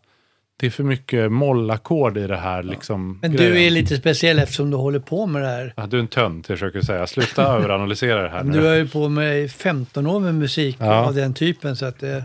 det 0.60 0.66
är 0.66 0.70
för 0.70 0.84
mycket 0.84 1.32
mollackord 1.32 2.16
i 2.18 2.26
det 2.26 2.36
här. 2.36 2.62
Liksom, 2.62 3.18
Men 3.22 3.32
grejen. 3.36 3.52
du 3.54 3.62
är 3.62 3.70
lite 3.70 3.96
speciell 3.96 4.38
eftersom 4.38 4.70
du 4.70 4.76
håller 4.76 4.98
på 4.98 5.26
med 5.26 5.42
det 5.42 5.48
här. 5.48 5.72
Ja, 5.76 5.86
du 5.86 5.96
är 5.96 6.00
en 6.00 6.08
tönt, 6.08 6.48
jag 6.48 6.58
försöker 6.58 6.80
säga. 6.80 7.06
Sluta 7.06 7.42
överanalysera 7.56 8.22
det 8.22 8.28
här 8.28 8.44
nu. 8.44 8.60
Du 8.60 8.66
har 8.66 8.74
ju 8.74 8.88
på 8.88 9.08
med 9.08 9.40
i 9.44 9.48
15 9.48 10.06
år 10.06 10.20
med 10.20 10.34
musik 10.34 10.76
Ja. 10.80 10.94
av 11.06 11.14
den 11.14 11.34
typen. 11.34 11.76
Så 11.76 11.86
att, 11.86 12.02
eh, 12.02 12.22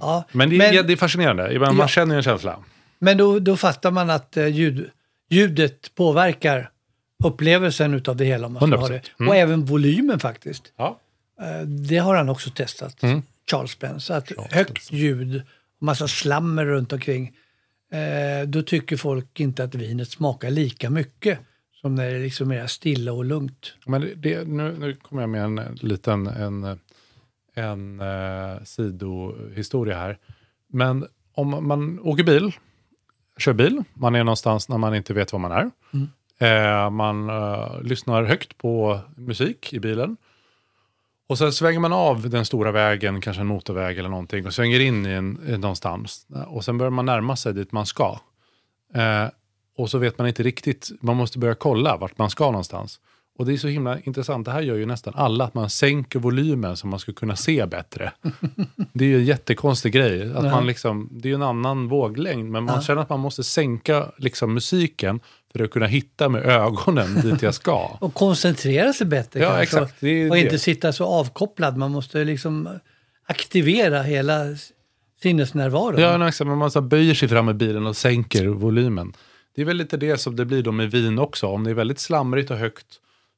ja. 0.00 0.24
Men 0.32 0.50
det, 0.50 0.56
är- 0.56 0.58
men, 0.58 0.74
ja, 0.74 0.82
det 0.82 0.92
är 0.92 0.96
fascinerande. 0.96 1.58
Man, 1.58 1.76
Ja. 1.78 1.88
känner 1.88 2.14
ju 2.14 2.16
en 2.16 2.22
känsla. 2.22 2.58
men 2.98 3.16
då, 3.16 3.38
då 3.38 3.56
fattar 3.56 3.90
man 3.90 4.10
att 4.10 4.36
eh, 4.36 4.46
ljud, 4.46 4.90
ljudet 5.30 5.94
påverkar 5.94 6.70
upplevelsen 7.24 7.94
utav 7.94 8.16
det 8.16 8.24
hela. 8.24 8.46
Om 8.46 8.52
man 8.52 8.62
ska 8.70 8.78
ha 8.80 8.86
100%. 8.88 8.90
det. 8.90 9.02
Mm. 9.20 9.28
Och 9.28 9.36
även 9.36 9.64
volymen 9.64 10.18
faktiskt. 10.20 10.72
Ja. 10.76 10.98
Eh, 11.40 11.66
Det 11.66 11.96
har 11.98 12.14
han 12.16 12.28
också 12.28 12.50
testat, 12.50 13.02
Mm. 13.02 13.22
Charles 13.50 13.70
Spence. 13.70 14.16
Att 14.16 14.32
högt 14.50 14.92
ljud 14.92 15.42
och 15.80 15.82
massa 15.86 16.08
slammer 16.08 16.64
runt 16.64 16.92
omkring. 16.92 17.32
Eh, 17.90 18.48
då 18.48 18.62
tycker 18.62 18.96
folk 18.96 19.40
inte 19.40 19.64
att 19.64 19.74
vinet 19.74 20.08
smakar 20.10 20.50
lika 20.50 20.90
mycket 20.90 21.38
som 21.80 21.94
när 21.94 22.10
det 22.10 22.16
är 22.16 22.20
liksom 22.20 22.48
mer 22.48 22.66
stilla 22.66 23.12
och 23.12 23.24
lugnt. 23.24 23.74
Men 23.86 24.12
det- 24.16 24.48
nu, 24.48 24.76
nu 24.78 24.94
kommer 25.02 25.22
jag 25.22 25.30
med 25.30 25.44
en 25.44 25.58
eh, 25.58 25.64
liten 25.74 26.26
en, 26.26 26.78
en 27.54 28.00
uh, 28.00 28.62
sidohistoria 28.64 29.96
här. 29.98 30.18
Men 30.68 31.06
om 31.34 31.66
man 31.68 32.00
åker 32.00 32.24
bil, 32.24 32.52
kör 33.38 33.52
bil, 33.52 33.82
man 33.94 34.14
är 34.14 34.24
någonstans 34.24 34.68
när 34.68 34.78
man 34.78 34.94
inte 34.94 35.14
vet 35.14 35.32
var 35.32 35.38
man 35.40 35.52
är. 35.52 35.70
Mm. 35.92 36.08
Eh, 36.38 36.90
man 36.90 37.28
eh, 37.30 37.82
lyssnar 37.82 38.24
högt 38.24 38.58
på 38.58 39.00
musik 39.16 39.72
i 39.72 39.80
bilen. 39.80 40.16
Och 41.28 41.38
sen 41.38 41.52
svänger 41.52 41.80
man 41.80 41.92
av 41.92 42.30
den 42.30 42.44
stora 42.44 42.72
vägen, 42.72 43.20
kanske 43.20 43.40
en 43.40 43.46
motorväg 43.46 43.98
eller 43.98 44.08
någonting, 44.08 44.46
och 44.46 44.54
svänger 44.54 44.80
in 44.80 45.06
i 45.06 45.10
en, 45.10 45.32
någonstans. 45.60 46.26
Och 46.46 46.64
sen 46.64 46.78
börjar 46.78 46.90
man 46.90 47.06
närma 47.06 47.36
sig 47.36 47.54
dit 47.54 47.72
man 47.72 47.86
ska. 47.86 48.18
Eh, 48.94 49.24
och 49.76 49.90
så 49.90 49.98
vet 49.98 50.18
man 50.18 50.28
inte 50.28 50.42
riktigt, 50.42 50.90
man 51.00 51.16
måste 51.16 51.38
börja 51.38 51.54
kolla 51.54 51.96
vart 51.96 52.18
man 52.18 52.30
ska 52.30 52.44
någonstans. 52.44 53.00
Och 53.38 53.46
det 53.46 53.52
är 53.52 53.56
så 53.56 53.68
himla 53.68 54.00
intressant, 54.00 54.44
det 54.44 54.50
här 54.52 54.60
gör 54.62 54.76
ju 54.76 54.86
nästan 54.86 55.14
alla, 55.16 55.44
att 55.44 55.54
man 55.54 55.70
sänker 55.70 56.18
volymen 56.18 56.76
så 56.76 56.86
man 56.86 56.98
ska 56.98 57.12
kunna 57.12 57.36
se 57.36 57.66
bättre. 57.66 58.12
Det 58.92 59.04
är 59.04 59.08
ju 59.08 59.18
en 59.18 59.24
jättekonstig 59.24 59.92
grej. 59.92 60.32
Att 60.34 60.44
man 60.44 60.66
liksom, 60.66 61.08
det 61.12 61.28
är 61.28 61.30
ju 61.30 61.34
en 61.34 61.42
annan 61.42 61.88
våglängd, 61.88 62.50
men 62.50 62.64
man 62.64 62.74
Ja. 62.74 62.82
känner 62.82 63.02
att 63.02 63.08
man 63.08 63.20
måste 63.20 63.44
sänka 63.44 64.06
liksom, 64.16 64.54
musiken 64.54 65.20
för 65.52 65.64
att 65.64 65.70
kunna 65.70 65.86
hitta 65.86 66.28
med 66.28 66.46
ögonen 66.46 67.14
dit 67.22 67.42
jag 67.42 67.54
ska. 67.54 67.96
Och 68.00 68.14
koncentrera 68.14 68.92
sig 68.92 69.06
bättre 69.06 69.40
Ja, 69.40 69.46
kanske. 69.48 69.62
exakt. 69.62 69.94
Det 70.00 70.28
och 70.30 70.36
det. 70.36 70.40
inte 70.40 70.58
sitta 70.58 70.92
så 70.92 71.04
avkopplad. 71.04 71.76
Man 71.76 71.90
måste 71.90 72.24
liksom 72.24 72.68
aktivera 73.26 74.02
hela 74.02 74.44
sinnesnärvaron. 75.22 76.00
Ja, 76.00 76.28
exakt. 76.28 76.48
Man 76.48 76.70
så 76.70 76.80
böjer 76.80 77.14
sig 77.14 77.28
fram 77.28 77.48
i 77.48 77.54
bilen 77.54 77.86
och 77.86 77.96
sänker 77.96 78.46
volymen. 78.46 79.12
Det 79.54 79.62
är 79.62 79.66
väl 79.66 79.76
lite 79.76 79.96
det 79.96 80.18
som 80.18 80.36
det 80.36 80.44
blir 80.44 80.62
då 80.62 80.72
med 80.72 80.90
vin 80.90 81.18
också. 81.18 81.46
Om 81.46 81.64
det 81.64 81.70
är 81.70 81.74
väldigt 81.74 81.98
slamrigt 82.00 82.50
och 82.50 82.56
högt 82.56 82.86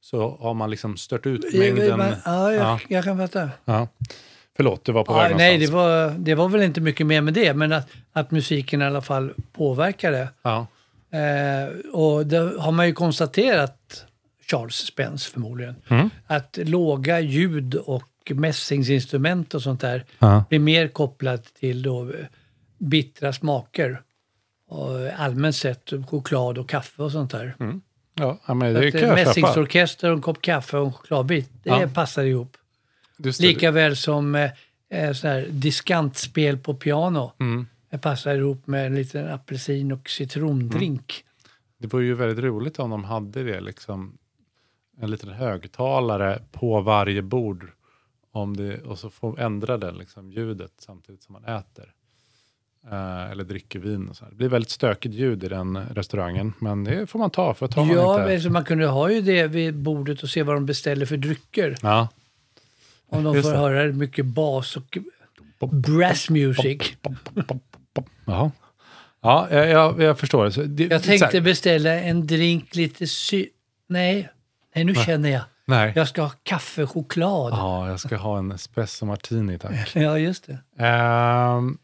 så 0.02 0.36
har 0.40 0.54
man 0.54 0.70
liksom 0.70 0.96
stört 0.96 1.26
ut 1.26 1.54
mängden. 1.54 2.14
Ja, 2.24 2.52
jag, 2.52 2.80
jag 2.88 3.04
kan 3.04 3.18
fatta. 3.18 3.50
Ja. 3.64 3.88
Förlåt, 4.56 4.84
det 4.84 4.92
var 4.92 5.04
på 5.04 5.12
Ja, 5.12 5.18
väg 5.18 5.36
nej, 5.36 5.58
det 5.58 5.66
var, 5.66 6.10
det 6.18 6.34
var 6.34 6.48
väl 6.48 6.62
inte 6.62 6.80
mycket 6.80 7.06
mer 7.06 7.20
med 7.20 7.34
det, 7.34 7.54
men 7.54 7.72
att, 7.72 7.88
att 8.12 8.30
musiken 8.30 8.82
i 8.82 8.84
alla 8.84 9.02
fall 9.02 9.32
påverkade. 9.52 10.28
Ja. 10.42 10.66
Eh, 11.10 11.90
och 11.92 12.26
det 12.26 12.38
har 12.58 12.72
man 12.72 12.86
ju 12.86 12.92
konstaterat, 12.92 14.04
Charles 14.50 14.74
Spence 14.74 15.30
förmodligen, 15.30 15.76
Mm. 15.88 16.10
att 16.26 16.58
låga 16.62 17.20
ljud 17.20 17.74
och 17.74 18.06
mässingsinstrument 18.34 19.54
och 19.54 19.62
sånt 19.62 19.80
där 19.80 20.04
Ja. 20.18 20.44
blir 20.48 20.58
mer 20.58 20.88
kopplat 20.88 21.44
till 21.54 21.82
då 21.82 22.12
bittra 22.78 23.32
smaker. 23.32 24.02
Och 24.68 24.90
allmänt 25.16 25.56
sett 25.56 25.90
choklad 26.08 26.58
och 26.58 26.68
kaffe 26.68 27.02
och 27.02 27.12
sånt 27.12 27.30
där. 27.30 27.54
Ja, 28.14 28.38
ja, 28.46 28.54
men 28.54 28.74
det 28.74 28.90
kan 28.92 29.00
jag. 29.00 29.14
Mässingsorkester 29.14 30.08
och 30.10 30.16
en 30.16 30.22
kopp 30.22 30.42
kaffe 30.42 30.76
och 30.78 30.86
en 30.86 30.92
chokladbit, 30.92 31.50
det 31.62 31.70
Ja. 31.70 31.88
passar 31.94 32.24
ihop. 32.24 32.56
Just 33.18 33.40
det. 33.40 33.46
Lika 33.46 33.70
väl 33.70 33.96
som 33.96 34.34
eh, 34.34 34.50
eh, 34.90 35.12
så 35.12 35.28
här 35.28 35.46
diskantspel 35.50 36.58
på 36.58 36.74
piano. 36.74 37.32
Mm. 37.40 37.66
Det 37.90 37.98
passar 37.98 38.34
ihop 38.34 38.66
med 38.66 38.86
en 38.86 38.94
liten 38.94 39.28
apelsin 39.28 39.92
och 39.92 40.10
citrondrink. 40.10 41.24
Det 41.78 41.86
vore 41.86 42.04
ju 42.04 42.14
väldigt 42.14 42.44
roligt 42.44 42.78
om 42.78 42.90
de 42.90 43.04
hade 43.04 43.42
det, 43.42 43.60
liksom, 43.60 44.18
en 45.00 45.10
liten 45.10 45.28
högtalare 45.28 46.42
på 46.52 46.80
varje 46.80 47.22
bord. 47.22 47.70
Om 48.32 48.56
det, 48.56 48.82
och 48.82 48.98
så 48.98 49.10
får 49.10 49.40
ändra 49.40 49.78
den 49.78 49.94
liksom, 49.94 50.32
ljudet 50.32 50.72
samtidigt 50.78 51.22
som 51.22 51.32
man 51.32 51.44
äter. 51.44 51.92
Eh, 52.90 53.30
eller 53.30 53.44
dricker 53.44 53.78
vin 53.78 54.08
och 54.08 54.16
så 54.16 54.24
här. 54.24 54.30
Det 54.30 54.36
blir 54.36 54.48
väldigt 54.48 54.70
stökigt 54.70 55.14
ljud 55.14 55.44
i 55.44 55.48
den 55.48 55.78
restaurangen. 55.94 56.52
Men 56.58 56.84
det 56.84 57.06
får 57.06 57.18
man 57.18 57.30
ta, 57.30 57.54
för 57.54 57.68
tar 57.68 57.84
man 57.84 57.96
Ja, 57.96 58.20
inte... 58.20 58.34
alltså 58.34 58.50
man 58.50 58.64
kunde 58.64 58.86
ha 58.86 59.10
ju 59.10 59.20
det 59.20 59.46
vid 59.46 59.74
bordet 59.74 60.22
och 60.22 60.28
se 60.28 60.42
vad 60.42 60.56
de 60.56 60.66
beställer 60.66 61.06
för 61.06 61.16
drycker. 61.16 61.76
Ja. 61.82 62.08
Om 63.08 63.24
de 63.24 63.34
Just 63.34 63.48
får 63.48 63.52
det. 63.52 63.58
höra 63.58 63.92
mycket 63.92 64.26
bas 64.26 64.76
och 64.76 64.98
brass 65.68 66.30
music. 66.30 66.96
Jaha. 68.24 68.50
Ja, 69.22 69.48
jag, 69.50 69.68
jag, 69.68 70.02
jag 70.02 70.18
förstår. 70.18 70.50
Så 70.50 70.62
det, 70.62 70.84
Jag 70.84 71.02
tänkte 71.02 71.40
beställa 71.40 71.90
en 71.90 72.26
drink 72.26 72.74
lite 72.76 73.06
sy... 73.06 73.46
Nej, 73.88 74.28
nej 74.74 74.84
nu 74.84 74.94
känner 74.94 75.28
jag. 75.30 75.42
Nej. 75.66 75.92
Jag 75.96 76.08
ska 76.08 76.22
ha 76.22 76.32
kaffe 76.42 76.86
choklad. 76.86 77.52
Ja, 77.52 77.88
jag 77.88 78.00
ska 78.00 78.16
ha 78.16 78.38
en 78.38 78.52
espresso 78.52 79.06
martini 79.06 79.58
tack. 79.58 79.90
Ja, 79.96 80.18
just 80.18 80.46
det. 80.46 80.84
Ehm, 80.84 81.78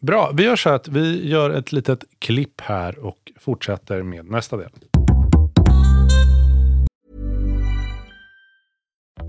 bra, 0.00 0.30
vi 0.34 0.42
gör 0.42 0.56
så 0.56 0.70
att 0.70 0.88
vi 0.88 1.28
gör 1.28 1.50
ett 1.50 1.72
litet 1.72 2.04
klipp 2.18 2.60
här 2.60 2.98
och 2.98 3.32
fortsätter 3.40 4.02
med 4.02 4.30
nästa 4.30 4.56
del. 4.56 4.70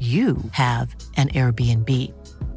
you 0.00 0.36
have 0.52 0.94
an 1.16 1.28
Airbnb. 1.28 1.88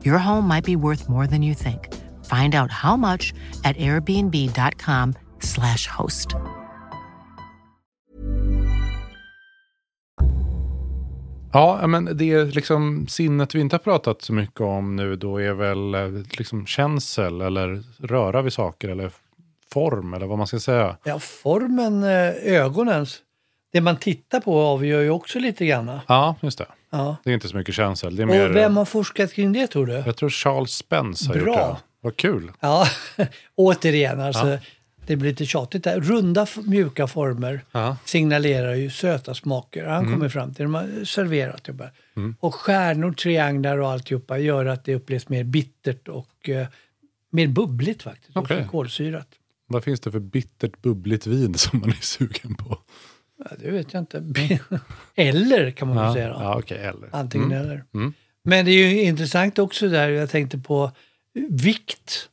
Your 0.04 0.18
home 0.18 0.48
might 0.48 0.66
be 0.66 0.76
worth 0.76 1.08
more 1.10 1.28
than 1.28 1.42
you 1.42 1.54
think. 1.54 1.88
Find 2.26 2.56
out 2.56 2.72
how 2.72 2.98
much 2.98 3.34
at 3.64 3.78
airbnb.com/slash 3.78 5.88
host. 5.88 6.36
Ja, 11.54 11.88
men 11.88 12.18
det 12.18 12.32
är 12.32 12.46
liksom 12.46 13.08
sinnet 13.08 13.56
vi 13.56 13.60
inte 13.60 13.74
har 13.74 13.80
pratat 13.80 14.22
så 14.22 14.34
mycket 14.34 14.62
om 14.62 14.96
nu 14.96 15.16
då 15.16 15.42
är 15.42 15.54
väl 15.54 15.96
eh, 15.96 16.10
liksom 16.32 16.66
känsel 16.66 17.42
eller 17.42 17.84
röra 17.98 18.42
vid 18.42 18.54
saker 18.54 18.90
eller 18.90 19.12
form 19.74 20.14
eller 20.14 20.26
vad 20.26 20.38
man 20.38 20.48
ska 20.48 20.60
säga. 20.60 20.98
Ja, 21.04 21.20
formen, 21.20 22.04
eh, 22.04 22.34
ögonens. 22.44 23.22
Det 23.72 23.82
man 23.82 23.98
tittar 23.98 24.40
på 24.40 24.60
avgör 24.62 25.02
ju 25.02 25.10
också 25.10 25.40
lite 25.40 25.66
grann. 25.66 26.00
Ja, 26.08 26.36
just 26.42 26.58
det. 26.58 26.66
Ja. 26.90 27.16
Det 27.24 27.30
är 27.30 27.34
inte 27.34 27.48
så 27.48 27.58
mycket 27.58 27.76
känsel. 27.76 28.16
Det 28.16 28.22
är 28.22 28.26
mer, 28.28 28.50
Och 28.50 28.56
vem 28.56 28.78
har 28.78 28.86
forskat 28.86 29.34
kring 29.34 29.52
det 29.54 29.68
tror 29.68 29.86
du? 29.86 29.94
Jag 29.94 30.18
tror 30.18 30.30
Charles 30.30 30.72
Spence 30.72 31.28
har 31.28 31.34
Bra. 31.34 31.46
gjort 31.46 31.56
det. 31.56 31.78
Vad 32.02 32.16
kul. 32.18 32.52
Ja, 32.60 32.86
återigen 33.56 34.20
alltså. 34.20 34.48
Ja. 34.50 34.58
Det 35.08 35.16
blir 35.16 35.30
lite 35.30 35.46
tjatigt 35.46 35.84
där. 35.84 36.00
Runda 36.00 36.48
mjuka 36.66 37.08
former 37.08 37.62
Ja. 37.72 37.84
Mm. 37.84 37.96
signalerar 38.06 38.74
ju 38.76 38.90
söta 38.90 39.34
smaker. 39.36 39.86
Han 39.86 40.14
kommer 40.14 40.30
fram 40.30 40.54
till, 40.54 40.64
de 40.64 40.74
har 40.74 41.06
serverat 41.06 41.64
det 41.64 41.74
bara. 41.74 41.90
Och 42.40 42.56
stjärnor, 42.56 43.12
trianglar 43.14 43.78
och 43.78 43.90
alltihopa 43.92 44.38
gör 44.38 44.66
att 44.66 44.86
det 44.86 44.96
upplevs 44.96 45.30
mer 45.30 45.44
bittert 45.44 46.08
och 46.08 46.50
eh, 46.50 46.68
mer 47.32 47.48
bubbligt 47.48 48.04
faktiskt. 48.04 48.38
Och 48.38 48.44
Okej. 48.44 48.68
kolsyrat. 48.72 49.28
Vad 49.68 49.84
finns 49.84 50.00
det 50.00 50.12
för 50.12 50.20
bittert 50.20 50.82
bubbligt 50.82 51.28
vin 51.28 51.54
som 51.54 51.80
man 51.80 51.90
är 51.90 51.94
sugen 52.02 52.56
på? 52.56 52.78
Ja, 53.40 53.46
det 53.60 53.72
vet 53.72 53.94
jag 53.94 54.02
inte. 54.02 54.24
eller 55.16 55.72
kan 55.72 55.88
man 55.88 55.98
väl 55.98 56.06
Ja, 56.06 56.14
säga 56.14 56.28
då. 56.30 56.36
ja 56.40 56.60
okej, 56.60 56.78
eller. 56.78 57.10
Antingen 57.12 57.52
Mm. 57.52 57.62
eller. 57.66 57.84
Mm. 57.94 58.14
Men 58.44 58.66
det 58.66 58.72
är 58.72 58.88
ju 58.90 59.02
intressant 59.02 59.60
också 59.60 59.88
där, 59.90 60.10
jag 60.10 60.30
tänkte 60.30 60.58
på 60.58 60.92
vikt. 61.50 62.30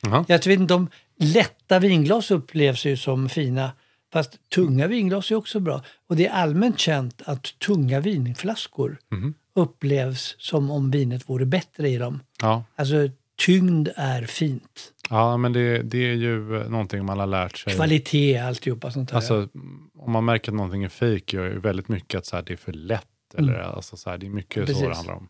Jaha. 0.00 0.24
Jag 0.28 0.36
vet 0.46 0.46
inte 0.60 0.74
om 0.74 0.88
lätta 1.16 1.78
vinglas 1.78 2.30
upplevs 2.30 2.84
ju 2.86 2.96
som 2.96 3.28
fina. 3.28 3.72
Fast 4.12 4.48
tunga 4.48 4.86
vinglas 4.86 5.30
är 5.30 5.34
också 5.34 5.60
bra. 5.60 5.82
Och 6.08 6.16
det 6.16 6.26
är 6.26 6.30
allmänt 6.32 6.78
känt 6.78 7.22
att 7.24 7.58
tunga 7.58 8.00
vinflaskor 8.00 8.98
Mhm. 9.10 9.34
upplevs 9.54 10.36
som 10.38 10.70
om 10.70 10.90
vinet 10.90 11.28
vore 11.28 11.46
bättre 11.46 11.88
i 11.88 11.96
dem. 11.96 12.20
Ja, 12.42 12.64
Alltså 12.76 13.08
tyngd 13.36 13.88
är 13.96 14.22
fint. 14.22 14.92
Ja 15.08 15.36
men 15.36 15.52
det, 15.52 15.82
det 15.82 15.98
är 15.98 16.14
ju 16.14 16.60
eh, 16.60 16.70
någonting 16.70 17.04
man 17.04 17.18
har 17.18 17.26
lärt 17.26 17.56
sig. 17.56 17.72
Kvalitet, 17.74 18.38
alltihopa 18.38 18.90
sånt 18.90 19.08
där. 19.08 19.16
Alltså, 19.16 19.48
om 19.98 20.12
man 20.12 20.24
märker 20.24 20.52
att 20.52 20.56
någonting 20.56 20.84
är 20.84 20.88
fejk 20.88 21.32
gör 21.32 21.44
ju 21.44 21.58
väldigt 21.58 21.88
mycket 21.88 22.18
att 22.18 22.26
så 22.26 22.36
här, 22.36 22.42
det 22.42 22.52
är 22.52 22.56
för 22.56 22.72
lätt. 22.72 23.04
Eller, 23.38 23.54
alltså, 23.54 23.96
så 23.96 24.10
här, 24.10 24.18
det 24.18 24.26
är 24.26 24.30
mycket 24.30 24.54
så 24.54 24.66
Precis. 24.66 24.88
det 24.88 24.94
handlar 24.94 25.14
om. 25.14 25.28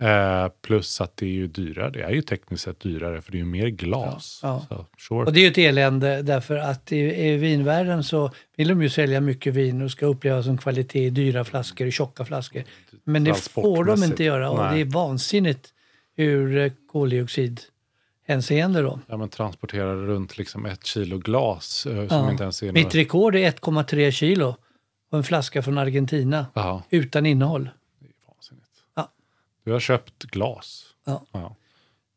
Eh, 0.00 0.48
plus 0.62 1.00
att 1.00 1.16
det 1.16 1.26
är 1.26 1.30
ju 1.30 1.46
dyrare. 1.46 1.90
Det 1.90 2.02
är 2.02 2.10
ju 2.10 2.22
tekniskt 2.22 2.64
sett 2.64 2.80
dyrare 2.80 3.20
för 3.20 3.32
det 3.32 3.36
är 3.36 3.40
ju 3.40 3.44
mer 3.44 3.68
glas. 3.68 4.40
Ja, 4.42 4.66
Så, 4.68 4.86
sure. 4.98 5.24
Och 5.24 5.32
det 5.32 5.40
är 5.40 5.42
ju 5.42 5.48
ett 5.48 5.58
elände 5.58 6.22
därför 6.22 6.56
att 6.56 6.92
i, 6.92 6.98
i 6.98 7.36
vinvärlden 7.36 8.04
så 8.04 8.30
vill 8.56 8.68
de 8.68 8.82
ju 8.82 8.88
sälja 8.88 9.20
mycket 9.20 9.54
vin 9.54 9.82
och 9.82 9.90
ska 9.90 10.06
upplevas 10.06 10.44
som 10.44 10.58
kvalitet 10.58 11.06
i 11.06 11.10
dyra 11.10 11.44
flaskor, 11.44 11.86
i 11.86 11.90
tjocka 11.90 12.24
flaskor. 12.24 12.64
Men 13.04 13.24
det 13.24 13.34
får 13.34 13.84
de 13.84 14.04
inte 14.04 14.24
göra 14.24 14.50
och 14.50 14.58
Nej. 14.58 14.74
det 14.74 14.80
är 14.80 14.92
vansinnigt 14.92 15.68
ur 16.16 16.58
eh, 16.58 16.72
koldioxidhänseende 18.30 18.82
då. 18.82 18.98
Ja, 19.06 19.16
men 19.16 19.28
transporterar 19.28 19.96
runt 19.96 20.38
liksom 20.38 20.66
ett 20.66 20.84
kilo 20.86 21.18
glas 21.18 21.86
eh, 21.86 22.08
som 22.08 22.18
Ja. 22.18 22.30
inte 22.30 22.42
ens 22.42 22.62
är 22.62 22.72
Mitt 22.72 22.84
några... 22.84 22.98
rekord 22.98 23.34
är 23.36 23.50
1,3 23.50 24.10
kilo 24.10 24.56
och 25.10 25.18
en 25.18 25.24
flaska 25.24 25.62
från 25.62 25.78
Argentina 25.78 26.46
Jaha, 26.54 26.82
utan 26.90 27.26
innehåll. 27.26 27.68
det 28.00 28.06
är 28.06 28.12
vansinnigt. 28.34 28.66
Ja. 28.96 29.10
Du 29.64 29.72
har 29.72 29.80
köpt 29.80 30.22
glas. 30.24 30.84
Ja. 31.06 31.22
Ja. 31.32 31.56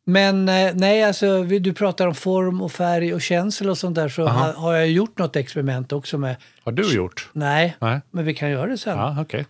Men 0.06 0.50
eh, 0.50 0.72
nej, 0.76 1.04
alltså 1.04 1.44
du 1.44 1.74
pratar 1.74 2.08
om 2.08 2.16
form 2.16 2.62
och 2.62 2.72
färg 2.72 3.14
och 3.14 3.22
känsel 3.22 3.70
och 3.70 3.78
sånt 3.78 3.96
där 3.96 4.10
så 4.10 4.28
Aha. 4.28 4.46
ha, 4.46 4.54
har 4.54 4.74
jag 4.74 4.90
gjort 4.92 5.18
något 5.18 5.36
experiment 5.36 5.92
också 5.92 6.18
med. 6.18 6.36
Har 6.64 6.72
du 6.72 6.96
gjort? 6.96 7.30
Nej, 7.34 7.76
Nej. 7.80 8.00
men 8.12 8.26
vi 8.26 8.34
kan 8.34 8.50
göra 8.50 8.68
det 8.68 8.78
sen. 8.78 8.98
Ja, 8.98 9.22
okej. 9.22 9.46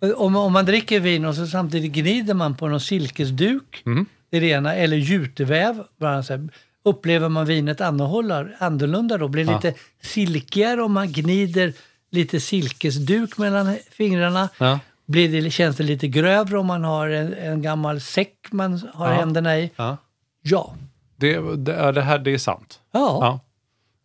Om, 0.16 0.36
om 0.36 0.52
man 0.52 0.64
dricker 0.64 1.00
vin 1.00 1.24
och 1.24 1.34
så 1.34 1.46
samtidigt 1.46 1.92
gnider 1.92 2.34
man 2.34 2.56
på 2.56 2.68
någon 2.68 2.80
silkesduk, 2.80 3.82
Mm. 3.86 4.06
Det 4.30 4.36
är 4.36 4.40
det 4.40 4.46
ena, 4.48 4.74
eller 4.74 4.96
juteväv, 4.96 5.84
bara 5.96 6.22
så 6.22 6.32
här, 6.32 6.48
upplever 6.82 7.28
man 7.28 7.46
vinet 7.46 7.80
annorlunda, 7.80 8.46
annorlunda 8.58 9.18
då? 9.18 9.28
Blir 9.28 9.44
Ja. 9.46 9.54
lite 9.54 9.74
silkigare 10.02 10.82
om 10.82 10.92
man 10.92 11.12
gnider 11.12 11.72
lite 12.10 12.40
silkesduk 12.40 13.38
mellan 13.38 13.76
fingrarna? 13.90 14.48
Ja. 14.58 14.78
Blir 15.06 15.42
det, 15.42 15.50
känns 15.50 15.76
det 15.76 15.82
lite 15.84 16.08
grövre 16.08 16.58
om 16.58 16.66
man 16.66 16.84
har 16.84 17.08
en, 17.08 17.34
en 17.34 17.62
gammal 17.62 18.00
säck 18.00 18.34
man 18.50 18.82
har 18.94 19.08
Ja. 19.08 19.14
händerna 19.14 19.58
i? 19.58 19.70
Ja. 19.76 19.96
Ja. 20.42 20.74
Det, 21.16 21.56
det, 21.56 21.74
är 21.74 21.92
det 21.92 22.02
här 22.02 22.18
det 22.18 22.30
är 22.30 22.38
sant. 22.38 22.80
Ja. 22.92 23.18
Ja. 23.20 23.40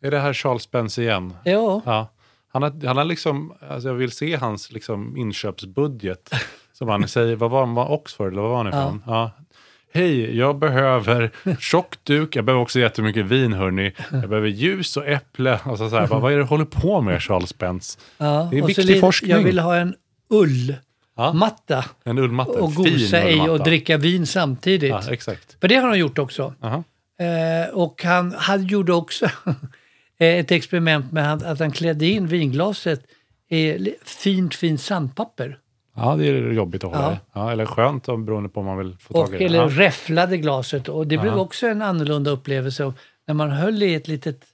Är 0.08 0.12
det 0.12 0.20
här 0.20 0.34
Charles 0.34 0.64
Spence 0.64 1.02
igen? 1.02 1.34
Ja. 1.44 1.82
Ja. 1.86 2.08
Han 2.48 2.62
har, 2.64 2.86
han 2.88 2.98
har 2.98 3.04
liksom, 3.06 3.54
alltså 3.70 3.88
jag 3.90 3.96
vill 3.96 4.12
se 4.12 4.36
hans 4.36 4.72
liksom 4.72 5.18
inköpsbudget. 5.18 6.30
Som 6.74 6.88
han 6.90 7.08
säger, 7.08 7.36
vad 7.36 7.52
var 7.52 7.60
han, 7.66 7.74
var 7.76 7.92
Oxford 7.92 8.32
eller 8.32 8.42
vad 8.42 8.52
var 8.52 8.58
han 8.58 8.68
ifrån? 8.68 9.04
Ja. 9.08 9.32
Hej, 9.94 10.38
jag 10.38 10.60
behöver 10.60 11.32
tjock 11.60 11.96
duk, 12.04 12.36
jag 12.36 12.46
behöver 12.46 12.62
också 12.62 12.80
jättemycket 12.80 13.26
vin 13.26 13.54
hörni. 13.54 13.94
Jag 14.12 14.30
behöver 14.30 14.48
ljus 14.48 14.98
och 14.98 15.08
äpple. 15.08 15.60
Alltså 15.64 15.90
så 15.90 15.96
här, 15.96 16.08
vad, 16.08 16.22
vad 16.22 16.32
är 16.32 16.38
det 16.38 16.44
du 16.44 16.48
håller 16.48 16.66
på 16.66 17.02
med 17.02 17.22
Charles 17.22 17.50
Spence? 17.50 18.00
ja. 18.18 18.48
Det 18.52 18.58
är 18.58 18.64
Och 18.64 18.70
viktig 18.70 19.00
forskning. 19.00 19.32
Jag 19.32 19.44
vill 19.44 19.60
ha 19.60 19.76
en 19.76 19.96
ullmatta 20.30 20.84
Ja. 21.68 21.84
En 22.04 22.18
ullmatta, 22.18 22.52
och 22.52 22.74
gosa 22.74 23.30
i 23.30 23.40
och 23.50 23.64
dricka 23.64 23.98
vin 23.98 24.26
samtidigt. 24.28 24.90
Ja, 24.90 25.02
exakt. 25.12 25.58
För 25.62 25.68
det 25.68 25.76
har 25.76 25.88
han 25.88 26.00
gjort 26.00 26.20
också. 26.20 26.54
Eh, 26.64 27.74
och 27.74 28.04
han, 28.04 28.36
han 28.38 28.66
gjorde 28.68 28.94
också 28.94 29.30
ett 30.18 30.52
experiment 30.52 31.12
med 31.12 31.34
att, 31.34 31.60
han 31.60 31.72
klädde 31.72 32.06
in 32.06 32.28
vinglaset 32.28 33.06
i 33.50 33.94
fint, 34.04 34.56
fint 34.56 34.82
sandpapper. 34.82 35.58
Ja, 35.96 36.16
det 36.16 36.28
är 36.28 36.52
jobbigt 36.52 36.84
att 36.84 36.92
hålla 36.92 37.04
Ja. 37.04 37.14
i. 37.14 37.18
Ja, 37.34 37.52
eller 37.52 37.66
skönt 37.66 38.10
om- 38.10 38.26
beroende 38.26 38.50
på 38.50 38.60
om 38.60 38.66
man 38.66 38.78
vill 38.78 38.98
få 39.00 39.14
Och, 39.14 39.26
tag 39.26 39.36
i 39.36 39.38
det. 39.38 39.46
eller 39.46 39.60
Ja. 39.60 39.68
räfflade 39.70 40.38
glaset. 40.38 40.90
Och 40.90 41.08
det 41.08 41.18
blev 41.18 41.38
också 41.38 41.68
en 41.68 41.82
annorlunda 41.82 42.32
upplevelse 42.32 42.94
när 43.28 43.34
man 43.36 43.50
höll 43.52 43.84
i 43.84 43.94
ett 43.96 44.08
litet 44.08 44.46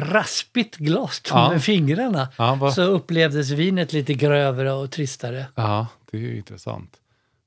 raspigt 0.00 0.76
glas 0.76 1.22
Ja. 1.30 1.50
med 1.50 1.62
fingrarna. 1.64 2.28
Ja, 2.38 2.54
vad- 2.60 2.72
Så 2.74 2.82
upplevdes 2.82 3.50
vinet 3.50 3.92
lite 3.92 4.14
grövre 4.14 4.72
och 4.72 4.90
tristare. 4.90 5.46
Ja, 5.54 5.86
det 6.10 6.16
är 6.16 6.20
ju 6.20 6.36
intressant. 6.36 6.96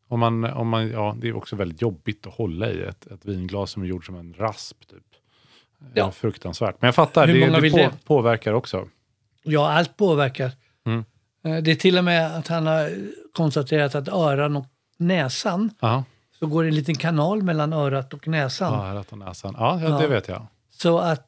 Om 0.07 0.19
man, 0.19 0.43
om 0.43 0.67
man, 0.69 0.89
ja, 0.89 1.15
det 1.21 1.27
är 1.27 1.35
också 1.35 1.55
väldigt 1.55 1.81
jobbigt 1.81 2.27
att 2.27 2.33
hålla 2.33 2.69
i 2.71 2.81
ett, 2.83 3.05
ett 3.07 3.25
vinglas 3.25 3.71
som 3.71 3.83
är 3.83 3.87
gjort 3.87 4.05
som 4.05 4.15
en 4.15 4.33
rasp. 4.37 4.77
Typ. 4.89 5.03
Ja. 5.79 5.85
Ja. 5.93 6.11
Fruktansvärt. 6.11 6.75
Men 6.79 6.87
jag 6.87 6.95
fattar, 6.95 7.27
Hur 7.27 7.33
det, 7.51 7.59
det, 7.61 7.71
på, 7.71 7.89
påverkar 8.05 8.53
också. 8.53 8.87
Ja, 9.43 9.71
allt 9.71 9.97
påverkar. 9.97 10.51
Mm. 10.85 11.05
Eh, 11.43 11.57
Det 11.57 11.71
är 11.71 11.75
till 11.75 11.97
och 11.97 12.03
med 12.03 12.35
att 12.37 12.47
han 12.47 12.67
har 12.67 12.89
konstaterat 13.33 13.95
att 13.95 14.07
öron 14.07 14.55
och 14.55 14.65
näsan 14.97 15.69
Ja, 15.79 16.03
så 16.39 16.47
går 16.47 16.63
det 16.63 16.69
en 16.69 16.75
liten 16.75 16.95
kanal 16.95 17.43
mellan 17.43 17.73
örat 17.73 18.13
och 18.13 18.27
näsan. 18.27 18.73
ja 18.73 18.91
örat 18.91 19.11
och 19.11 19.17
näsan. 19.17 19.55
Ja, 19.57 19.81
ja, 19.83 19.97
det 19.99 20.07
vet 20.07 20.27
jag. 20.27 20.47
Så 20.71 20.99
att 20.99 21.27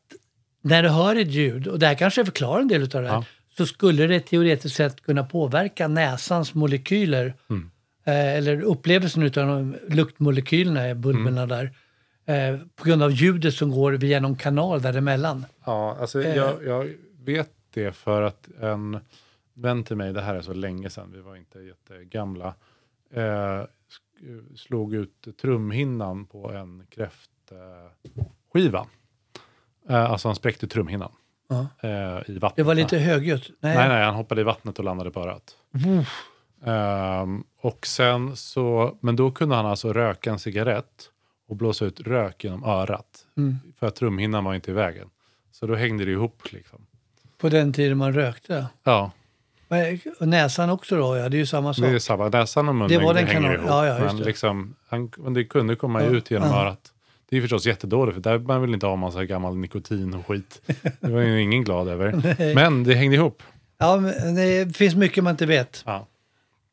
när 0.62 0.84
du 0.84 0.90
hör 0.90 1.16
ett 1.16 1.28
ljud, 1.32 1.68
och 1.68 1.80
det 1.80 1.88
här 1.88 1.96
kanske 1.96 2.26
förklarar 2.26 2.62
en 2.62 2.68
del 2.68 2.82
av 2.82 2.88
det 2.90 2.98
här, 3.10 3.16
Ja. 3.16 3.24
så 3.58 3.66
skulle 3.66 4.08
det 4.08 4.20
teoretiskt 4.20 4.76
sett 4.76 5.02
kunna 5.02 5.24
påverka 5.24 5.88
näsans 5.88 6.54
molekyler. 6.54 7.34
Mm. 7.50 7.72
Eh, 8.06 8.34
eller 8.38 8.62
upplevelsen 8.62 9.24
av 9.24 9.30
de 9.32 9.76
luktmolekylerna, 9.90 10.96
bulberna 10.96 11.42
Mm. 11.44 11.50
där. 11.50 11.72
Eh, 12.28 12.60
på 12.76 12.84
grund 12.86 13.04
av 13.04 13.12
ljudet 13.12 13.54
som 13.54 13.72
går 13.72 13.92
via 13.92 14.20
någon 14.20 14.36
kanal 14.36 14.82
däremellan. 14.82 15.46
Ja, 15.66 15.98
alltså, 16.02 16.24
Eh. 16.24 16.36
jag, 16.36 16.54
jag 16.66 16.90
vet 17.26 17.50
det 17.74 17.92
för 17.96 18.22
att 18.22 18.48
en 18.62 19.00
vän 19.56 19.84
till 19.84 19.96
mig, 19.96 20.14
det 20.14 20.22
här 20.22 20.36
är 20.36 20.42
så 20.42 20.54
länge 20.54 20.90
sedan, 20.90 21.12
vi 21.14 21.22
var 21.22 21.36
inte 21.36 21.60
jättegamla, 21.60 22.54
eh, 23.14 23.62
slog 24.56 24.94
ut 24.94 25.28
trumhinnan 25.42 26.26
på 26.26 26.52
en 26.52 26.84
kräftskiva. 26.90 28.88
Eh, 29.90 30.12
alltså 30.12 30.28
han 30.28 30.36
spräckte 30.36 30.68
trumhinnan 30.68 31.12
Ja. 31.48 31.68
eh, 31.82 31.90
i 32.30 32.38
vattnet. 32.40 32.56
Det 32.56 32.64
var 32.64 32.76
lite 32.76 32.98
högljutt. 32.98 33.52
Nej. 33.60 33.78
Nej, 33.78 33.88
nej, 33.90 34.06
han 34.06 34.16
hoppade 34.16 34.42
i 34.42 34.44
vattnet 34.44 34.80
och 34.80 34.86
landade 34.86 35.12
på 35.12 35.20
örat. 35.20 35.58
Ehm, 36.66 37.44
och 37.62 37.88
sen 37.88 38.36
så, 38.36 38.98
men 39.02 39.16
då 39.16 39.32
kunde 39.32 39.56
han 39.56 39.66
alltså 39.66 39.94
röka 39.94 40.32
en 40.32 40.40
cigarett 40.40 41.12
och 41.48 41.56
blåsa 41.56 41.86
ut 41.86 42.00
rök 42.00 42.44
genom 42.44 42.64
örat. 42.64 43.26
Mm. 43.38 43.56
För 43.80 43.88
att 43.88 43.96
trumhinnan 43.96 44.44
var 44.44 44.54
inte 44.56 44.72
i 44.72 44.74
vägen. 44.74 45.10
Så 45.52 45.68
då 45.68 45.76
hängde 45.76 46.06
det 46.06 46.12
ihop 46.12 46.52
liksom. 46.52 46.86
På 47.38 47.50
den 47.50 47.74
tiden 47.74 47.98
man 47.98 48.14
rökte. 48.14 48.66
Ja, 48.84 49.12
Men- 49.68 50.00
Och 50.20 50.28
näsan 50.28 50.70
också 50.70 50.96
då, 50.98 51.18
ja 51.18 51.30
det 51.30 51.38
är 51.38 51.40
ju 51.40 51.46
samma 51.46 51.74
sak. 51.74 51.86
det 51.86 51.92
är 51.92 52.00
samma. 52.00 52.30
Näsan 52.30 52.70
och 52.70 52.76
munnen 52.76 52.90
Det 53.00 53.06
var 53.06 53.14
den 53.14 53.28
hänger 53.28 53.42
kanal- 53.42 53.56
ihop. 53.56 53.68
ja, 53.70 53.88
ja, 53.88 54.00
men, 54.06 54.18
det. 54.18 54.24
liksom, 54.26 54.76
han, 54.88 55.12
men 55.18 55.34
det 55.34 55.44
kunde 55.44 55.76
komma 55.76 56.02
Ja, 56.04 56.08
ut 56.10 56.32
genom 56.32 56.50
ja. 56.50 56.62
örat. 56.62 56.92
Det 57.30 57.38
är 57.38 57.42
förstås 57.42 57.66
jättedåligt, 57.66 58.14
för 58.16 58.22
där 58.22 58.40
man 58.40 58.62
vill 58.62 58.74
inte 58.74 58.86
ha 58.86 58.96
massa 58.96 59.26
gammal 59.26 59.58
nikotin 59.58 60.14
och 60.14 60.28
skit. 60.28 60.62
Det 61.00 61.12
var 61.12 61.22
ju 61.22 61.42
ingen 61.42 61.64
glad 61.64 61.88
över. 61.88 62.36
Men 62.56 62.84
det 62.84 62.94
hängde 62.96 63.16
ihop. 63.16 63.44
Ja, 63.78 63.98
det 64.36 64.78
finns 64.78 64.96
mycket 64.96 65.24
man 65.24 65.32
inte 65.32 65.46
vet 65.46 65.84
Ja. 65.86 66.08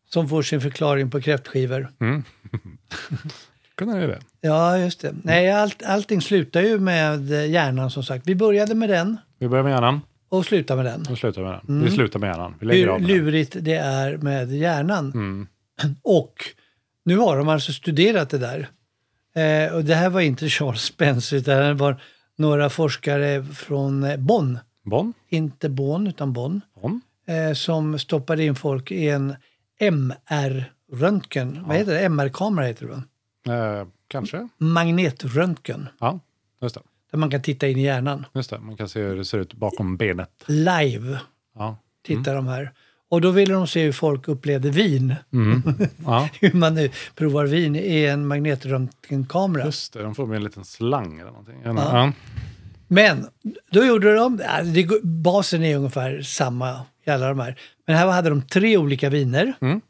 som 0.08 0.28
får 0.28 0.42
sin 0.42 0.60
förklaring 0.60 1.10
på 1.10 1.20
kräftskivor. 1.20 1.88
Mm. 2.00 2.22
kunde 3.74 4.00
det 4.00 4.06
det. 4.06 4.20
Ja, 4.40 4.78
just 4.78 5.00
det. 5.00 5.14
Nej, 5.22 5.52
allt, 5.52 5.82
allting 5.82 6.20
slutar 6.20 6.60
ju 6.62 6.78
med 6.78 7.30
hjärnan 7.50 7.90
som 7.90 8.02
sagt. 8.02 8.26
Vi 8.26 8.34
började 8.34 8.74
med 8.74 8.88
den 8.88 9.16
Vi 9.38 9.48
börjar 9.48 9.64
med 9.64 9.70
hjärnan 9.72 10.00
och 10.32 10.46
slutar 10.46 10.76
med 10.76 10.84
den. 10.84 11.06
och 11.10 11.18
slutar 11.18 11.42
med 11.42 11.60
den. 11.66 11.84
Vi 11.84 11.90
slutar 11.90 12.18
med 12.18 12.26
hjärnan. 12.26 12.54
Vi 12.60 12.66
lägger 12.66 12.82
Hur 12.82 12.92
av 12.92 13.00
med 13.00 13.08
lurigt 13.08 13.56
det 13.60 13.74
är 13.74 14.16
med 14.16 14.52
hjärnan. 14.52 15.12
Mm. 15.12 15.46
Och 16.02 16.34
nu 17.04 17.16
har 17.16 17.36
de 17.36 17.48
alltså 17.48 17.72
studerat 17.72 18.30
det 18.30 18.38
där. 18.38 18.68
Eh, 19.34 19.74
och 19.74 19.84
det 19.84 19.94
här 19.94 20.10
var 20.10 20.20
inte 20.20 20.48
Charles 20.48 20.82
Spence, 20.82 21.36
utan 21.36 21.58
det 21.58 21.74
var 21.74 22.02
några 22.36 22.70
forskare 22.70 23.44
från 23.44 24.04
eh, 24.04 24.16
Bonn. 24.16 24.58
Bonn? 24.84 25.12
Inte 25.28 25.68
Bonn, 25.68 26.06
utan 26.06 26.32
Bonn. 26.32 26.60
Bonn? 26.82 27.00
Eh, 27.26 27.54
som 27.54 27.98
stoppade 27.98 28.44
in 28.44 28.54
folk 28.54 28.90
i 28.90 29.08
en 29.08 29.34
MR-röntgen. 29.80 31.64
Vad 31.66 31.76
heter 31.76 31.92
det? 31.94 32.00
MR-kamera 32.00 32.66
heter 32.66 32.86
det 32.86 32.92
va? 32.92 33.80
Eh, 33.80 33.86
kanske. 34.08 34.48
Magnetröntgen. 34.58 35.88
Ja, 36.00 36.20
just 36.62 36.74
det. 36.74 36.80
Där 37.12 37.18
man 37.18 37.30
kan 37.30 37.42
titta 37.42 37.68
in 37.68 37.78
i 37.78 37.82
hjärnan. 37.82 38.26
Just 38.34 38.50
det. 38.50 38.58
Man 38.58 38.76
kan 38.76 38.88
se 38.88 39.00
hur 39.02 39.16
det 39.16 39.24
ser 39.24 39.38
ut 39.38 39.54
bakom 39.54 39.96
benet. 39.96 40.30
Live 40.46 41.18
Ja. 41.54 41.76
tittar 42.06 42.34
de 42.34 42.46
här. 42.46 42.72
Och 43.08 43.20
då 43.20 43.30
ville 43.30 43.54
de 43.54 43.66
se 43.66 43.82
hur 43.84 43.92
folk 43.92 44.28
upplevde 44.28 44.70
vin. 44.70 45.14
Mm. 45.32 45.62
ja, 46.06 46.28
Hur 46.40 46.52
man 46.52 46.74
nu 46.74 46.90
provar 47.14 47.46
vin 47.46 47.76
i 47.76 48.04
en 48.04 48.26
magnetröntgenkamera. 48.26 49.64
just 49.64 49.92
det. 49.92 50.02
De 50.02 50.14
får 50.14 50.26
med 50.26 50.36
en 50.36 50.44
liten 50.44 50.64
slang 50.64 51.18
eller 51.20 51.30
någonting. 51.30 51.60
Ja. 51.64 51.74
ja. 51.76 52.12
Men 52.88 53.26
då 53.70 53.84
gjorde 53.84 54.14
de, 54.14 54.36
det, 54.64 55.02
basen 55.02 55.62
är 55.62 55.76
ungefär 55.76 56.22
samma 56.22 56.80
i 57.04 57.10
alla 57.10 57.28
de 57.28 57.38
här. 57.40 57.56
Men 57.86 57.96
här 57.96 58.08
hade 58.08 58.28
de 58.28 58.42
tre 58.42 58.76
olika 58.76 59.10
viner. 59.10 59.52
Mm. 59.60 59.80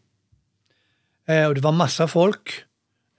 Eh, 1.29 1.47
och 1.47 1.55
det 1.55 1.61
var 1.61 1.73
massa 1.73 2.09
folk 2.09 2.51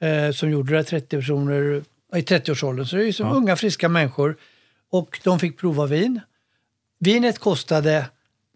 eh, 0.02 0.32
som 0.32 0.50
gjorde 0.50 0.74
det, 0.78 0.84
30 0.84 1.18
personer 1.18 1.84
i 2.18 2.22
30-årsåldern. 2.22 2.86
Så 2.86 2.96
det 2.96 3.02
är 3.02 3.06
ju 3.06 3.14
som 3.14 3.28
Ja. 3.28 3.34
unga 3.34 3.56
friska 3.56 3.90
människor. 3.90 4.38
och 4.90 5.20
de 5.24 5.40
fick 5.40 5.58
prova 5.60 5.86
vin. 5.86 6.20
Vinet 7.00 7.40
kostade 7.40 7.98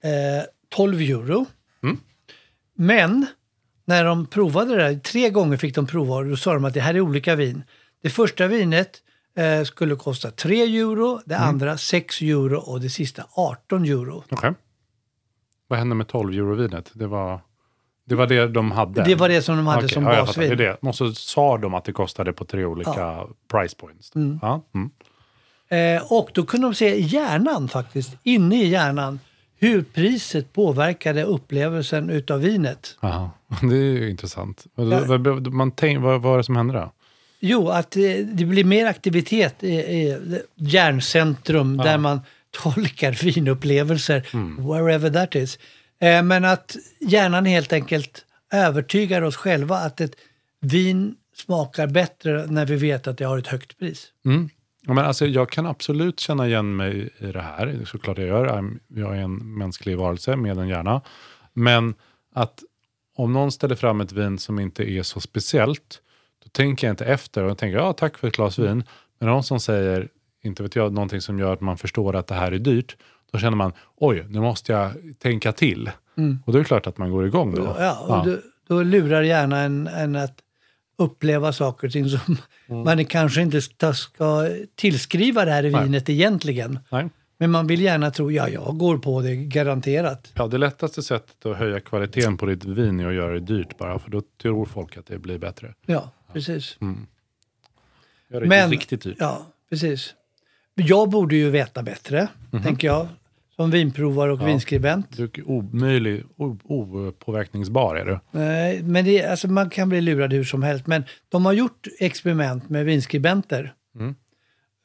eh, 0.04 0.44
12 0.70 1.00
euro. 1.02 1.46
Men 2.76 3.26
när 3.86 4.06
de 4.06 4.26
provade 4.26 4.76
det, 4.76 4.84
här, 4.84 4.96
tre 5.00 5.30
gånger 5.30 5.58
fick 5.58 5.76
de 5.76 5.88
prova 5.88 6.16
och 6.16 6.26
då 6.26 6.38
sa 6.38 6.54
de 6.54 6.66
att 6.66 6.74
det 6.74 6.82
här 6.82 6.94
är 6.94 7.02
olika 7.02 7.36
vin. 7.36 7.64
Det 8.02 8.10
första 8.10 8.48
vinet 8.48 9.02
eh, 9.36 9.64
skulle 9.64 9.96
kosta 9.96 10.32
3 10.32 10.62
euro, 10.62 11.22
det 11.26 11.38
andra 11.38 11.78
6 11.78 12.22
euro 12.22 12.58
och 12.60 12.82
det 12.82 12.90
sista 12.90 13.24
18 13.32 13.86
euro. 13.86 14.24
Okej. 14.30 14.54
Vad 15.68 15.80
hände 15.80 15.96
med 15.96 16.08
12 16.08 16.34
euro-vinet? 16.34 16.92
Det 16.94 17.08
var, 17.08 17.42
det 18.08 18.16
var 18.16 18.28
det 18.28 18.48
de 18.48 18.72
hade? 18.72 19.04
Det 19.04 19.16
var 19.16 19.30
det 19.30 19.42
som 19.42 19.58
de 19.58 19.68
hade 19.68 19.78
Okej, 19.78 19.90
som 19.90 20.04
ja, 20.04 20.26
basvin. 20.26 20.50
Det 20.50 20.54
är 20.54 20.58
det. 20.58 20.78
Och 20.82 20.96
så 20.96 21.12
sa 21.12 21.58
de 21.58 21.74
att 21.74 21.86
det 21.86 21.92
kostade 21.92 22.34
på 22.34 22.46
tre 22.46 22.66
olika 22.66 23.24
price 23.52 23.76
points. 23.76 24.12
Ja. 24.42 24.64
Mm. 24.76 24.90
Eh, 25.70 26.12
och 26.12 26.30
då 26.34 26.46
kunde 26.46 26.68
de 26.68 26.74
se 26.74 26.96
i 26.96 27.02
hjärnan 27.02 27.68
faktiskt, 27.68 28.18
inne 28.24 28.64
i 28.64 28.68
hjärnan, 28.68 29.20
hur 29.60 29.84
priset 29.84 30.54
påverkade 30.54 31.24
upplevelsen 31.24 32.10
utav 32.10 32.40
vinet. 32.40 32.98
Aha. 33.00 33.32
Det 33.62 33.76
är 33.76 33.94
ju 33.94 34.10
intressant. 34.10 34.66
Vad, 34.76 35.24
vad, 35.24 35.54
man 35.54 35.72
tänk, 35.72 36.04
vad, 36.04 36.22
var 36.22 36.38
det 36.38 36.44
som 36.44 36.56
hände 36.56 36.74
då? 36.74 36.92
Jo, 37.40 37.70
att 37.70 37.96
eh, 37.96 38.02
det 38.26 38.46
blir 38.46 38.64
mer 38.64 38.86
aktivitet 38.86 39.64
i, 39.64 39.74
i 39.74 40.18
hjärncentrum 40.56 41.78
där 41.78 41.98
man 41.98 42.22
tolkar 42.52 43.12
vinupplevelser, 43.12 44.24
wherever 44.74 45.10
that 45.10 45.36
is. 45.36 45.60
Eh, 46.00 46.24
men 46.24 46.46
att 46.46 46.76
hjärnan 47.00 47.46
helt 47.46 47.74
enkelt 47.74 48.26
övertygar 48.54 49.22
oss 49.22 49.36
själva 49.36 49.76
att 49.76 50.02
ett 50.02 50.16
vin 50.62 51.16
smakar 51.36 51.88
bättre 51.88 52.46
när 52.48 52.66
vi 52.66 52.76
vet 52.76 53.08
att 53.08 53.18
det 53.18 53.26
har 53.26 53.38
ett 53.38 53.48
högt 53.48 53.80
pris. 53.80 54.12
Mm. 54.26 54.50
Ja, 54.82 54.94
men 54.94 55.06
alltså, 55.06 55.26
jag 55.26 55.50
kan 55.50 55.66
absolut 55.66 56.20
känna 56.20 56.48
igen 56.48 56.76
mig 56.76 57.10
i 57.18 57.26
det 57.26 57.42
här. 57.42 57.86
Såklart 57.86 58.18
jag 58.18 58.28
gör. 58.28 58.72
Jag 58.88 59.18
är 59.18 59.22
en 59.22 59.58
mänsklig 59.58 59.98
varelse 59.98 60.36
med 60.36 60.58
en 60.58 60.68
hjärna. 60.68 61.02
Men 61.54 61.96
att 62.34 62.64
om 63.16 63.34
någon 63.34 63.52
ställer 63.52 63.76
fram 63.76 64.02
ett 64.02 64.12
vin 64.12 64.38
som 64.38 64.60
inte 64.60 64.92
är 64.92 65.04
så 65.04 65.20
speciellt, 65.20 66.02
då 66.44 66.50
tänker 66.50 66.88
jag 66.88 66.94
inte 66.94 67.06
efter. 67.06 67.44
Och 67.44 67.50
jag 67.50 67.58
tänker, 67.58 67.78
ja 67.78 67.94
tack 67.94 68.18
för 68.18 68.28
ett 68.28 68.36
glas 68.36 68.60
vin. 68.60 68.84
Men 69.20 69.30
någon 69.30 69.44
som 69.44 69.60
säger, 69.60 70.10
inte 70.44 70.64
vet 70.64 70.76
jag, 70.76 70.94
någonting 70.94 71.22
som 71.22 71.40
gör 71.40 71.54
att 71.54 71.62
man 71.62 71.78
förstår 71.78 72.16
att 72.16 72.28
det 72.28 72.36
här 72.36 72.52
är 72.52 72.60
dyrt, 72.60 72.98
då 73.32 73.40
känner 73.40 73.58
man, 73.58 73.72
oj, 73.96 74.26
nu 74.30 74.40
måste 74.40 74.72
jag 74.72 74.92
tänka 75.20 75.52
till. 75.52 75.92
Och 76.46 76.54
då 76.54 76.58
är 76.58 76.62
det 76.62 76.68
klart 76.68 76.88
att 76.88 76.98
man 76.98 77.12
går 77.12 77.28
igång 77.28 77.56
då. 77.56 77.76
Ja, 77.80 78.00
och 78.00 78.26
Då, 78.28 78.38
då 78.68 78.84
lurar 78.84 79.22
hjärnan 79.22 79.88
en 79.88 80.16
att 80.16 80.38
uppleva 80.98 81.54
saker 81.54 81.88
och 81.88 81.94
ting 81.94 82.10
som 82.10 82.38
man 82.84 83.06
kanske 83.06 83.42
inte 83.42 83.62
ska, 83.62 84.50
tillskriva 84.76 85.46
det 85.46 85.52
här 85.52 85.66
i 85.66 85.72
Nej. 85.72 85.84
vinet 85.84 86.10
egentligen. 86.10 86.80
Nej. 86.92 87.10
Men 87.40 87.52
man 87.52 87.68
vill 87.68 87.82
gärna 87.82 88.12
tro, 88.12 88.32
ja, 88.32 88.50
jag 88.50 88.78
går 88.78 88.98
på 88.98 89.22
det 89.22 89.36
garanterat. 89.36 90.32
Ja, 90.34 90.48
det 90.48 90.58
lättaste 90.58 91.04
sättet 91.04 91.46
att 91.46 91.58
höja 91.58 91.80
kvaliteten 91.80 92.38
på 92.38 92.46
ditt 92.46 92.66
vin 92.66 93.00
är 93.00 93.08
att 93.08 93.14
göra 93.14 93.34
det 93.34 93.40
dyrt 93.40 93.78
bara, 93.78 94.00
för 94.00 94.12
då 94.12 94.22
tror 94.42 94.66
folk 94.66 94.98
att 94.98 95.06
det 95.06 95.20
blir 95.20 95.38
bättre. 95.38 95.74
Ja, 95.86 96.12
precis. 96.34 96.78
Gör 98.30 98.42
det 98.42 98.48
Men, 98.48 98.70
riktigt 98.70 99.02
dyrt. 99.02 99.18
ja, 99.20 99.46
precis. 99.70 100.14
Jag 100.80 101.10
borde 101.10 101.36
ju 101.36 101.50
veta 101.50 101.84
bättre, 101.84 102.28
tänker 102.64 102.88
jag. 102.88 103.08
Som 103.56 103.72
vinprovare 103.72 104.32
och 104.32 104.48
vinskribent. 104.48 105.18
Du 105.18 105.24
är 105.24 105.50
omöjlig, 105.50 106.24
opåverkningsbar 106.38 107.96
är 107.96 108.06
du. 108.06 108.20
Nej, 108.32 108.84
men 108.84 109.06
det, 109.06 109.26
alltså 109.26 109.48
man 109.48 109.70
kan 109.70 109.90
bli 109.90 110.02
lurad 110.02 110.34
hur 110.34 110.44
som 110.44 110.64
helst. 110.64 110.88
Men 110.88 111.04
de 111.30 111.46
har 111.46 111.54
gjort 111.54 111.88
experiment 112.00 112.70
med 112.70 112.86
vinskribenter. 112.86 113.74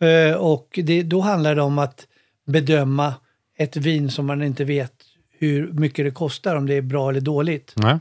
Eh, 0.01 0.37
och 0.37 0.79
det, 0.83 1.03
då 1.03 1.21
handlar 1.21 1.55
det 1.55 1.63
om 1.63 1.79
att 1.79 2.07
bedöma 2.47 3.15
ett 3.59 3.77
vin 3.77 4.11
som 4.11 4.27
man 4.27 4.43
inte 4.43 4.65
vet 4.65 4.93
hur 5.39 5.73
mycket 5.73 6.05
det 6.05 6.11
kostar, 6.11 6.57
om 6.57 6.67
det 6.67 6.75
är 6.75 6.83
bra 6.83 7.11
eller 7.11 7.21
dåligt. 7.21 7.73
Nej. 7.77 7.99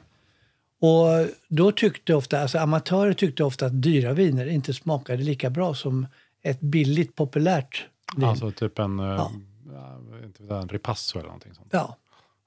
Och 0.81 1.27
då 1.47 1.71
tyckte 1.71 2.13
ofta, 2.13 2.39
alltså 2.39 2.57
amatörer 2.57 3.13
tyckte 3.13 3.43
ofta 3.43 3.65
att 3.65 3.81
dyra 3.81 4.13
viner 4.13 4.47
inte 4.47 4.73
smakade 4.73 5.23
lika 5.23 5.49
bra 5.49 5.73
som 5.73 6.07
ett 6.43 6.59
billigt 6.61 7.15
populärt 7.15 7.85
vin. 8.15 8.25
Alltså 8.25 8.51
typ 8.51 8.79
en, 8.79 8.99
eh, 8.99 9.05
Ja. 9.05 10.61
en 10.61 10.67
ripasso 10.69 11.19
eller 11.19 11.27
någonting 11.27 11.53
sånt. 11.53 11.67
Ja. 11.71 11.97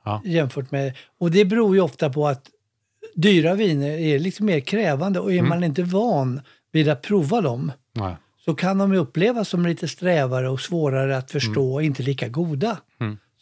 Ja. 0.05 0.22
Jämfört 0.24 0.70
med, 0.70 0.92
och 1.18 1.30
det 1.30 1.45
beror 1.45 1.74
ju 1.74 1.80
ofta 1.80 2.11
på 2.11 2.28
att 2.28 2.51
dyra 3.14 3.55
viner 3.55 3.90
är 3.90 4.18
lite 4.18 4.42
mer 4.42 4.61
krävande 4.61 5.20
och 5.20 5.32
är 5.32 5.38
Mm. 5.38 5.49
man 5.49 5.64
inte 5.64 5.82
van 5.82 6.40
vid 6.72 6.88
att 6.88 7.03
prova 7.03 7.40
dem 7.40 7.72
Nej. 7.92 8.16
så 8.45 8.55
kan 8.55 8.78
de 8.78 8.92
upplevas 8.92 9.49
som 9.49 9.66
lite 9.66 9.88
strävare 9.88 10.49
och 10.49 10.61
svårare 10.61 11.16
att 11.16 11.30
förstå 11.30 11.61
Mm. 11.62 11.72
och 11.74 11.82
inte 11.82 12.03
lika 12.03 12.28
goda. 12.28 12.76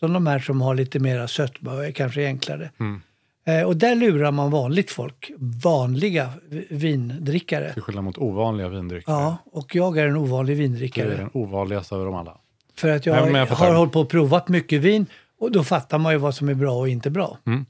Som 0.01 0.13
de 0.13 0.27
här 0.27 0.39
som 0.39 0.61
har 0.61 0.75
lite 0.75 0.99
mera 0.99 1.29
sötma 1.29 1.73
och 1.73 1.85
är 1.87 1.93
kanske 1.93 2.27
enklare. 2.27 2.71
Mm. 2.81 3.01
Eh, 3.45 3.63
och 3.63 3.77
där 3.77 3.95
lurar 3.95 4.33
man 4.33 4.51
vanligt 4.51 4.91
folk, 4.91 5.31
vanliga 5.65 6.31
vindrickare. 6.71 7.73
Till 7.73 7.83
skillnad 7.83 8.05
mot 8.05 8.19
ovanliga 8.19 8.69
vindryckare. 8.69 9.15
Ja, 9.17 9.37
och 9.53 9.75
jag 9.75 9.99
är 9.99 10.07
en 10.07 10.17
ovanlig 10.17 10.57
Det 10.57 10.59
är 10.59 10.63
vindrickare. 10.63 11.17
den 11.17 11.31
ovanligaste 11.33 11.95
av 11.95 12.05
dem 12.05 12.15
alla. 12.15 12.39
För 12.75 12.89
att 12.89 13.07
Nej, 13.07 13.15
jag, 13.15 13.33
men 13.33 13.41
jag 13.41 13.47
har 13.47 13.75
hållit 13.75 13.93
på 13.93 14.01
och 14.01 14.09
provat 14.09 14.49
mycket 14.49 14.81
vin 14.81 15.07
och 15.39 15.53
då 15.53 15.65
fattar 15.65 15.99
man 15.99 16.13
ju 16.13 16.19
vad 16.19 16.35
som 16.35 16.49
är 16.49 16.55
bra 16.55 16.79
och 16.79 16.89
inte 16.89 17.11
bra. 17.11 17.39
Mm. 17.47 17.67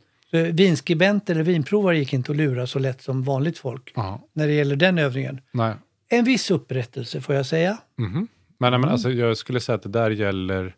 Vinskribent 0.55 1.31
eller 1.31 1.43
vinprovare 1.43 1.99
gick 1.99 2.13
inte 2.13 2.33
att 2.33 2.37
lura 2.37 2.67
så 2.67 2.79
lätt 2.79 3.03
som 3.03 3.23
vanligt 3.23 3.59
folk 3.59 3.93
Ja. 3.97 4.29
när 4.33 4.47
det 4.47 4.53
gäller 4.53 4.77
den 4.77 4.99
övningen. 4.99 5.41
Nej. 5.53 5.75
En 6.09 6.25
viss 6.25 6.51
upprättelse 6.51 7.21
får 7.21 7.35
jag 7.35 7.47
säga. 7.47 7.79
Men, 7.97 8.29
nej, 8.59 8.71
men 8.71 8.85
alltså, 8.85 9.11
jag 9.11 9.37
skulle 9.37 9.61
säga 9.61 9.77
att 9.77 9.83
det 9.83 9.89
där 9.89 10.11
gäller 10.11 10.77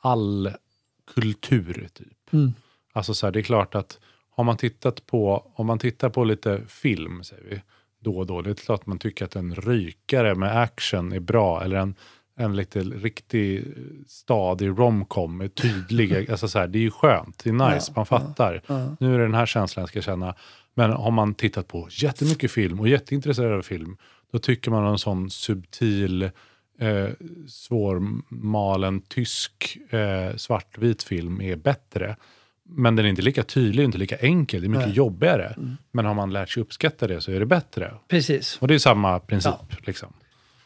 all 0.00 0.50
kultur. 1.14 1.88
typ. 1.94 2.32
Mm. 2.32 2.52
Alltså 2.92 3.14
så 3.14 3.26
här, 3.26 3.32
det 3.32 3.40
är 3.40 3.42
klart 3.42 3.74
att 3.74 3.98
har 4.36 4.44
man 4.44 4.56
tittat 4.56 5.06
på, 5.06 5.52
om 5.54 5.66
man 5.66 5.78
tittar 5.78 6.10
på 6.10 6.24
lite 6.24 6.60
film, 6.68 7.24
säger 7.24 7.44
vi, 7.50 7.62
då 8.00 8.18
och 8.18 8.26
då, 8.26 8.42
det 8.42 8.50
är 8.50 8.54
klart 8.54 8.80
att 8.80 8.86
man 8.86 8.98
tycker 8.98 9.24
att 9.24 9.36
en 9.36 9.54
rykare 9.54 10.34
med 10.34 10.60
action 10.60 11.12
är 11.12 11.20
bra, 11.20 11.64
eller 11.64 11.76
en, 11.76 11.94
en 12.36 12.56
lite 12.56 12.80
riktig 12.80 13.64
stadig 14.06 14.68
romcom 14.68 15.36
med 15.36 15.54
tydliga, 15.54 16.24
alltså 16.32 16.48
så 16.48 16.58
här, 16.58 16.66
det 16.66 16.78
är 16.78 16.82
ju 16.82 16.90
skönt, 16.90 17.44
det 17.44 17.50
är 17.50 17.74
nice, 17.74 17.92
man 17.96 18.06
fattar. 18.06 18.62
Nu 19.00 19.14
är 19.14 19.18
det 19.18 19.24
den 19.24 19.34
här 19.34 19.46
känslan 19.46 19.82
jag 19.82 19.88
ska 19.88 20.02
känna. 20.02 20.34
Men 20.74 20.90
har 20.90 21.10
man 21.10 21.34
tittat 21.34 21.68
på 21.68 21.88
jättemycket 21.90 22.50
film 22.50 22.80
och 22.80 22.88
jätteintresserad 22.88 23.58
av 23.58 23.62
film, 23.62 23.96
då 24.32 24.38
tycker 24.38 24.70
man 24.70 24.86
en 24.86 24.98
sån 24.98 25.30
subtil, 25.30 26.22
eh, 26.78 27.08
svårmalen 27.48 29.00
tysk 29.00 29.78
eh, 29.90 30.36
svartvit 30.36 31.02
film 31.02 31.40
är 31.40 31.56
bättre. 31.56 32.16
Men 32.74 32.96
den 32.96 33.04
är 33.06 33.10
inte 33.10 33.22
lika 33.22 33.42
tydlig, 33.42 33.84
inte 33.84 33.98
lika 33.98 34.16
enkel, 34.16 34.60
det 34.60 34.66
är 34.66 34.68
mycket 34.68 34.86
Nej. 34.86 34.96
jobbigare. 34.96 35.56
Men 35.92 36.04
har 36.04 36.14
man 36.14 36.32
lärt 36.32 36.50
sig 36.50 36.60
uppskatta 36.62 37.06
det 37.06 37.20
så 37.20 37.32
är 37.32 37.40
det 37.40 37.46
bättre. 37.46 37.94
Precis. 38.08 38.58
Och 38.60 38.68
det 38.68 38.74
är 38.74 38.78
samma 38.78 39.20
princip. 39.20 39.52
Liksom. 39.86 40.12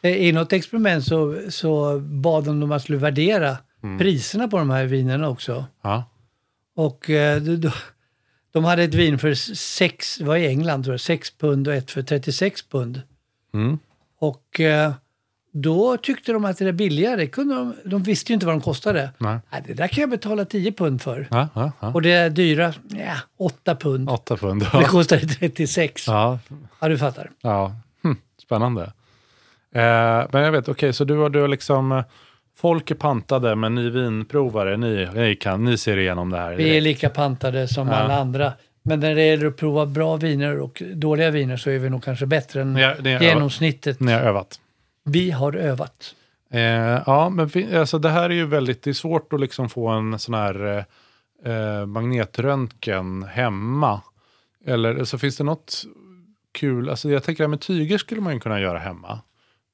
Eh, 0.01 0.11
I 0.17 0.31
något 0.31 0.53
experiment 0.53 1.05
så, 1.05 1.39
så 1.49 1.99
bad 1.99 2.43
de 2.45 2.59
dem 2.59 2.71
att 2.71 2.81
skulle 2.83 2.97
värdera 2.97 3.57
Mm. 3.83 3.97
priserna 3.99 4.47
på 4.47 4.57
de 4.57 4.69
här 4.69 4.85
vinerna 4.85 5.29
också. 5.29 5.65
Ja. 5.81 6.03
Och 6.75 7.09
eh, 7.09 7.41
de, 7.41 7.55
de- 7.55 7.71
de 8.51 8.63
hade 8.63 8.83
ett 8.83 8.93
vin 8.93 9.19
för 9.19 9.33
sex, 9.55 10.17
det 10.17 10.23
var 10.23 10.35
i 10.35 10.47
England 10.47 10.83
tror 10.83 10.93
jag, 10.93 10.99
6 11.01 11.37
pund 11.37 11.67
och 11.67 11.73
ett 11.73 11.91
för 11.91 12.01
36 12.01 12.61
pund. 12.69 13.01
Mm. 13.53 13.79
Och 14.19 14.59
eh, 14.59 14.93
då 15.51 15.97
tyckte 15.97 16.31
de 16.33 16.45
att 16.45 16.57
det 16.57 16.65
där 16.65 16.71
billigare, 16.71 17.27
kunde 17.27 17.55
de, 17.55 17.73
de 17.85 18.03
visste 18.03 18.31
ju 18.31 18.33
inte 18.33 18.45
vad 18.45 18.55
de 18.55 18.61
kostade. 18.61 19.09
Nej. 19.17 19.39
Nej, 19.51 19.63
det 19.67 19.73
där 19.73 19.87
kan 19.87 20.01
jag 20.01 20.09
betala 20.09 20.45
10 20.45 20.71
pund 20.71 21.01
för. 21.01 21.27
Ja, 21.31 21.47
ja, 21.55 21.71
ja. 21.79 21.91
Och 21.93 22.01
det 22.01 22.29
dyra, 22.29 22.73
ja, 22.89 23.15
8 23.37 23.75
pund. 23.75 24.09
Åtta 24.09 24.37
pund. 24.37 24.61
Det 24.73 24.83
kostade 24.83 25.21
36. 25.27 26.07
Ja, 26.07 26.39
Ja, 26.79 26.87
du 26.89 26.97
fattar. 26.97 27.29
ja. 27.41 27.75
Hm, 28.03 28.15
spännande. 28.41 28.81
Eh, 29.71 30.25
men 30.31 30.41
jag 30.41 30.51
vet, 30.51 30.69
okej, 30.69 30.93
så 30.93 31.03
du 31.03 31.17
har, 31.17 31.29
du 31.29 31.41
har 31.41 31.47
liksom... 31.47 31.91
eh, 31.91 32.03
Folk 32.59 32.91
är 32.91 32.95
pantade, 32.95 33.55
men 33.55 33.75
ni 33.75 33.89
vinprovare, 33.89 34.77
ni, 34.77 35.07
ni, 35.13 35.35
kan, 35.35 35.63
ni 35.63 35.77
ser 35.77 35.97
igenom 35.97 36.29
det 36.29 36.37
här. 36.37 36.53
Vi 36.55 36.77
är 36.77 36.81
lika 36.81 37.09
pantade 37.09 37.67
som 37.67 37.87
Ja. 37.87 37.93
alla 37.95 38.17
andra. 38.19 38.53
Men 38.83 38.99
när 38.99 39.15
det 39.15 39.25
gäller 39.25 39.45
att 39.47 39.57
prova 39.57 39.85
bra 39.85 40.15
viner 40.15 40.59
och 40.59 40.83
dåliga 40.95 41.31
viner 41.31 41.57
så 41.57 41.69
är 41.69 41.79
vi 41.79 41.89
nog 41.89 42.03
kanske 42.03 42.25
bättre 42.25 42.61
än 42.61 42.73
Ni 42.73 42.83
har- 42.83 42.95
ni 43.01 43.13
har- 43.13 43.21
genomsnittet. 43.21 43.99
Ni 43.99 44.11
har 44.11 44.19
övat. 44.19 44.59
Vi 45.07 45.31
har 45.31 45.53
övat. 45.53 46.15
Eh, 46.51 46.61
ja, 47.05 47.29
men 47.29 47.49
alltså 47.77 47.99
det 47.99 48.09
här 48.09 48.29
är 48.29 48.33
ju 48.33 48.45
väldigt, 48.45 48.83
det 48.83 48.89
är 48.89 48.93
svårt 48.93 49.33
att 49.33 49.39
liksom 49.39 49.69
få 49.69 49.87
en 49.87 50.19
sån 50.19 50.33
här 50.33 50.85
eh, 51.45 51.53
eh, 51.53 51.85
magnetröntgen 51.85 53.23
hemma. 53.23 54.01
Eller 54.65 55.03
så 55.03 55.17
finns 55.17 55.37
det 55.37 55.43
något 55.43 55.83
kul, 56.51 56.89
alltså 56.89 57.09
jag 57.09 57.23
tänker 57.23 57.43
att 57.43 57.49
med 57.49 57.61
tyger 57.61 57.97
skulle 57.97 58.21
man 58.21 58.33
ju 58.33 58.39
kunna 58.39 58.59
göra 58.59 58.79
hemma. 58.79 59.19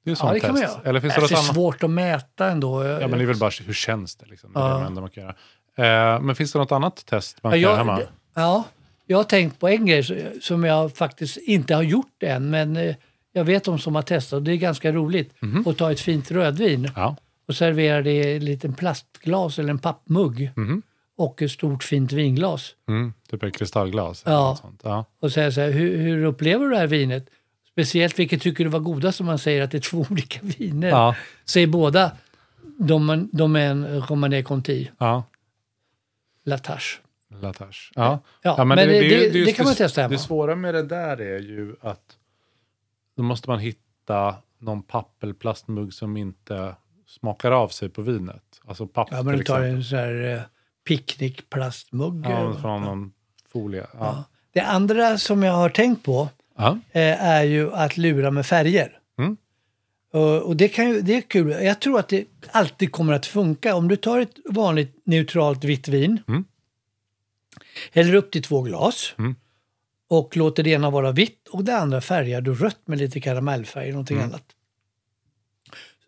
Det 0.05 0.11
är 0.11 0.17
Ja, 0.21 0.33
det 0.33 0.39
kan 0.39 0.53
man 0.53 0.61
göra. 0.61 0.81
Eller 0.85 0.99
finns 0.99 1.13
det 1.15 1.19
det 1.19 1.23
något 1.23 1.31
är 1.31 1.35
annat? 1.35 1.53
svårt 1.55 1.83
att 1.83 1.89
mäta 1.89 2.47
ändå. 2.51 2.83
Ja, 2.83 2.99
men 3.07 3.11
det 3.17 3.23
är 3.23 3.27
väl 3.27 3.37
bara 3.37 3.51
hur 3.65 3.73
känns 3.73 4.15
det 4.15 4.25
liksom. 4.25 4.53
Det 4.53 4.59
är 4.59 4.69
Ja. 4.69 4.77
det 4.77 4.85
enda 4.85 5.01
man 5.01 5.09
kan 5.09 5.23
göra. 5.23 6.15
Eh, 6.15 6.21
men 6.21 6.35
finns 6.35 6.51
det 6.51 6.59
något 6.59 6.71
annat 6.71 7.05
test 7.05 7.43
man 7.43 7.51
kan 7.51 7.61
Ja, 7.61 7.67
göra 7.67 7.71
jag, 7.77 7.77
hemma? 7.85 7.97
det- 7.97 8.07
ja, 8.35 8.63
jag 9.05 9.17
har 9.17 9.23
tänkt 9.23 9.59
på 9.59 9.67
en 9.67 9.85
grej 9.85 10.31
som 10.41 10.63
jag 10.63 10.95
faktiskt 10.95 11.37
inte 11.37 11.75
har 11.75 11.83
gjort 11.83 12.23
än, 12.23 12.49
men 12.49 12.77
eh, 12.77 12.95
jag 13.33 13.43
vet 13.45 13.63
de 13.63 13.79
som 13.79 13.95
har 13.95 14.01
testat 14.01 14.37
och 14.37 14.43
det 14.43 14.51
är 14.51 14.55
ganska 14.57 14.91
roligt 14.91 15.33
Mhm. 15.41 15.67
att 15.67 15.77
ta 15.77 15.91
ett 15.91 15.99
fint 15.99 16.31
rödvin 16.31 16.89
Ja. 16.95 17.15
och 17.47 17.55
serverar 17.55 18.01
det 18.01 18.11
i 18.11 18.35
en 18.35 18.45
liten 18.45 18.73
plastglas 18.73 19.59
eller 19.59 19.69
en 19.69 19.79
pappmugg 19.79 20.51
och 21.17 21.41
ett 21.41 21.51
stort 21.51 21.83
fint 21.83 22.11
vinglas. 22.11 22.75
Mm, 22.87 23.13
typ 23.29 23.43
ett 23.43 23.55
kristallglas. 23.57 24.23
Ja. 24.25 24.57
Ja. 24.83 25.05
Och 25.19 25.31
säger 25.31 25.51
så 25.51 25.61
här, 25.61 25.71
hur, 25.71 25.97
hur 25.97 26.23
upplever 26.25 26.65
du 26.65 26.71
det 26.71 26.77
här 26.77 26.87
vinet? 26.87 27.29
Speciellt 27.71 28.19
vilket 28.19 28.41
tycker 28.41 28.63
du 28.63 28.69
var 28.69 28.79
godast 28.79 29.19
om 29.19 29.25
man 29.25 29.39
säger 29.39 29.61
att 29.61 29.71
det 29.71 29.77
är 29.77 29.81
två 29.91 30.05
olika 30.11 30.39
viner. 30.41 30.89
Ja. 30.89 31.15
Säger 31.45 31.67
båda 31.67 32.11
är 33.55 33.59
en 33.71 34.01
Romanée 34.01 34.43
Conti, 34.43 34.91
Ja. 34.97 35.23
Latache. 36.45 36.99
Latache. 37.41 37.91
Ja. 37.95 38.19
Ja, 38.41 38.63
men 38.65 38.77
det- 38.77 38.85
det- 38.85 39.29
det 39.29 39.39
just 39.39 39.55
kan 39.57 39.65
man 39.65 39.75
testa 39.75 40.01
hemma. 40.01 40.11
Det 40.11 40.17
svåra 40.17 40.55
med 40.55 40.73
det 40.73 40.83
där 40.83 41.21
är 41.21 41.39
ju 41.39 41.75
att 41.81 42.17
då 43.15 43.23
måste 43.23 43.49
man 43.49 43.59
hitta 43.59 44.35
någon 44.59 44.83
papp 44.83 45.23
eller 45.23 45.33
plastmugg 45.33 45.93
som 45.93 46.17
inte 46.17 46.75
smakar 47.07 47.51
av 47.51 47.67
sig 47.67 47.89
på 47.89 48.01
vinet. 48.01 48.43
Alltså 48.65 48.87
papp 48.87 49.07
Ja, 49.11 49.23
men 49.23 49.37
du 49.37 49.43
tar 49.43 49.59
exempel. 49.61 49.75
en 49.77 49.83
sån 49.83 49.97
här 49.99 50.35
eh, 50.35 50.41
picknickplastmugg. 50.87 52.25
Ja, 52.25 52.53
från 52.61 52.81
någon 52.81 53.11
folie. 53.51 53.87
Ja. 53.93 53.97
Ja. 53.99 54.23
Det 54.53 54.61
andra 54.61 55.17
som 55.17 55.43
jag 55.43 55.53
har 55.53 55.69
tänkt 55.69 56.03
på 56.03 56.29
eh, 56.91 57.23
är 57.23 57.43
ju 57.43 57.73
att 57.73 57.97
lura 57.97 58.31
med 58.31 58.45
färger. 58.45 58.99
Mm. 59.17 59.37
Och, 60.11 60.41
och 60.41 60.55
det, 60.55 60.67
kan 60.67 60.89
ju, 60.89 61.01
det 61.01 61.15
är 61.17 61.21
kul. 61.21 61.49
Jag 61.49 61.79
tror 61.81 61.99
att 61.99 62.07
det 62.09 62.25
alltid 62.51 62.91
kommer 62.91 63.13
att 63.13 63.25
funka. 63.25 63.75
Om 63.75 63.87
du 63.87 63.95
tar 63.95 64.19
ett 64.19 64.35
vanligt 64.45 65.01
neutralt 65.05 65.63
vitt 65.63 65.87
vin, 65.87 66.19
Mm. 66.27 66.45
häller 67.91 68.13
upp 68.15 68.31
till 68.31 68.43
två 68.43 68.61
glas 68.61 69.13
Mm. 69.17 69.35
Och 70.09 70.37
låter 70.37 70.63
det 70.63 70.69
ena 70.69 70.89
vara 70.89 71.11
vitt 71.11 71.47
och 71.47 71.63
det 71.63 71.77
andra 71.77 72.01
färgar 72.01 72.41
du 72.41 72.53
rött 72.55 72.79
med 72.87 72.97
lite 72.99 73.19
karamellfärg, 73.21 73.91
någonting 73.91 74.17
Mm. 74.17 74.29
annat. 74.29 74.43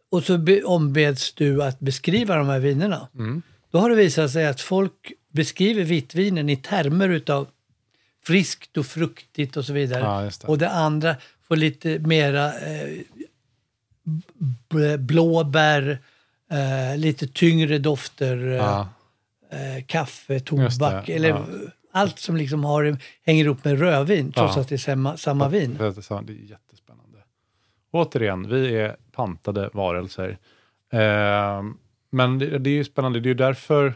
Och 0.10 0.24
så 0.24 0.38
be, 0.38 0.64
ombeds 0.64 1.34
du 1.34 1.64
att 1.64 1.80
beskriva 1.80 2.36
de 2.36 2.48
här 2.50 2.60
vinerna. 2.60 3.08
Mm. 3.16 3.42
Då 3.72 3.78
har 3.80 3.90
det 3.90 3.96
visat 3.96 4.32
sig 4.32 4.46
att 4.48 4.62
folk 4.62 5.12
beskriver 5.32 5.84
vitvinen 5.84 6.50
i 6.50 6.56
termer 6.58 7.10
utav 7.10 7.48
friskt 8.26 8.78
och 8.78 8.86
fruktigt 8.86 9.58
och 9.58 9.66
så 9.66 9.74
vidare. 9.74 10.00
Ja, 10.04 10.22
det. 10.22 10.48
Och 10.48 10.58
det 10.58 10.70
andra 10.70 11.16
får 11.48 11.56
lite 11.56 12.00
mera 12.00 12.54
eh, 12.54 13.04
blåbär, 15.00 16.00
eh, 16.52 16.98
lite 16.98 17.28
tyngre 17.28 17.78
dofter, 17.78 18.48
eh, 18.48 18.56
Ja. 18.56 18.90
eh, 19.52 19.84
kaffe, 19.86 20.34
Just 20.34 20.48
tobak, 20.48 21.10
eller 21.10 21.30
ja. 21.30 21.46
Allt 21.96 22.20
som 22.20 22.38
liksom 22.38 22.64
har, 22.64 22.98
hänger 23.26 23.46
ihop 23.46 23.64
med 23.66 23.80
rödvin, 23.80 24.32
trots 24.32 24.56
Ja. 24.56 24.62
att 24.62 24.70
det 24.70 24.76
är 24.76 24.78
samma, 24.78 25.18
samma 25.18 25.50
vin. 25.50 25.76
Det 25.80 25.86
är 25.86 26.22
det 26.22 26.34
jättespännande. 26.34 27.18
Återigen, 27.92 28.50
vi 28.50 28.76
är 28.78 28.96
pantade 29.12 29.70
varelser. 29.74 30.38
Eh, 30.92 31.64
men 32.10 32.40
det, 32.40 32.60
det 32.60 32.70
är 32.70 32.74
ju 32.74 32.84
spännande. 32.84 33.20
Det 33.20 33.28
är 33.28 33.32
ju 33.32 33.34
därför, 33.34 33.94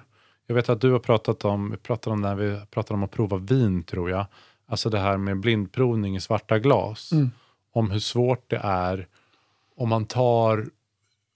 jag 0.47 0.55
vet 0.55 0.69
att 0.69 0.81
du 0.81 0.91
har 0.91 0.99
pratat 0.99 1.45
om, 1.45 1.71
vi 1.71 1.77
pratade 1.77 2.13
om 2.13 2.21
när 2.21 2.35
vi 2.35 2.61
pratade 2.71 2.93
om 2.93 3.03
att 3.03 3.11
prova 3.11 3.37
vin 3.37 3.83
tror 3.83 4.09
jag. 4.09 4.25
Alltså 4.65 4.89
det 4.89 4.99
här 4.99 5.17
med 5.17 5.39
blindprovning 5.39 6.15
i 6.15 6.21
svarta 6.21 6.59
glas. 6.59 7.11
Mm. 7.11 7.31
Om 7.71 7.91
hur 7.91 7.99
svårt 7.99 8.49
det 8.49 8.61
är 8.63 9.07
om 9.75 9.89
man 9.89 10.05
tar, 10.05 10.65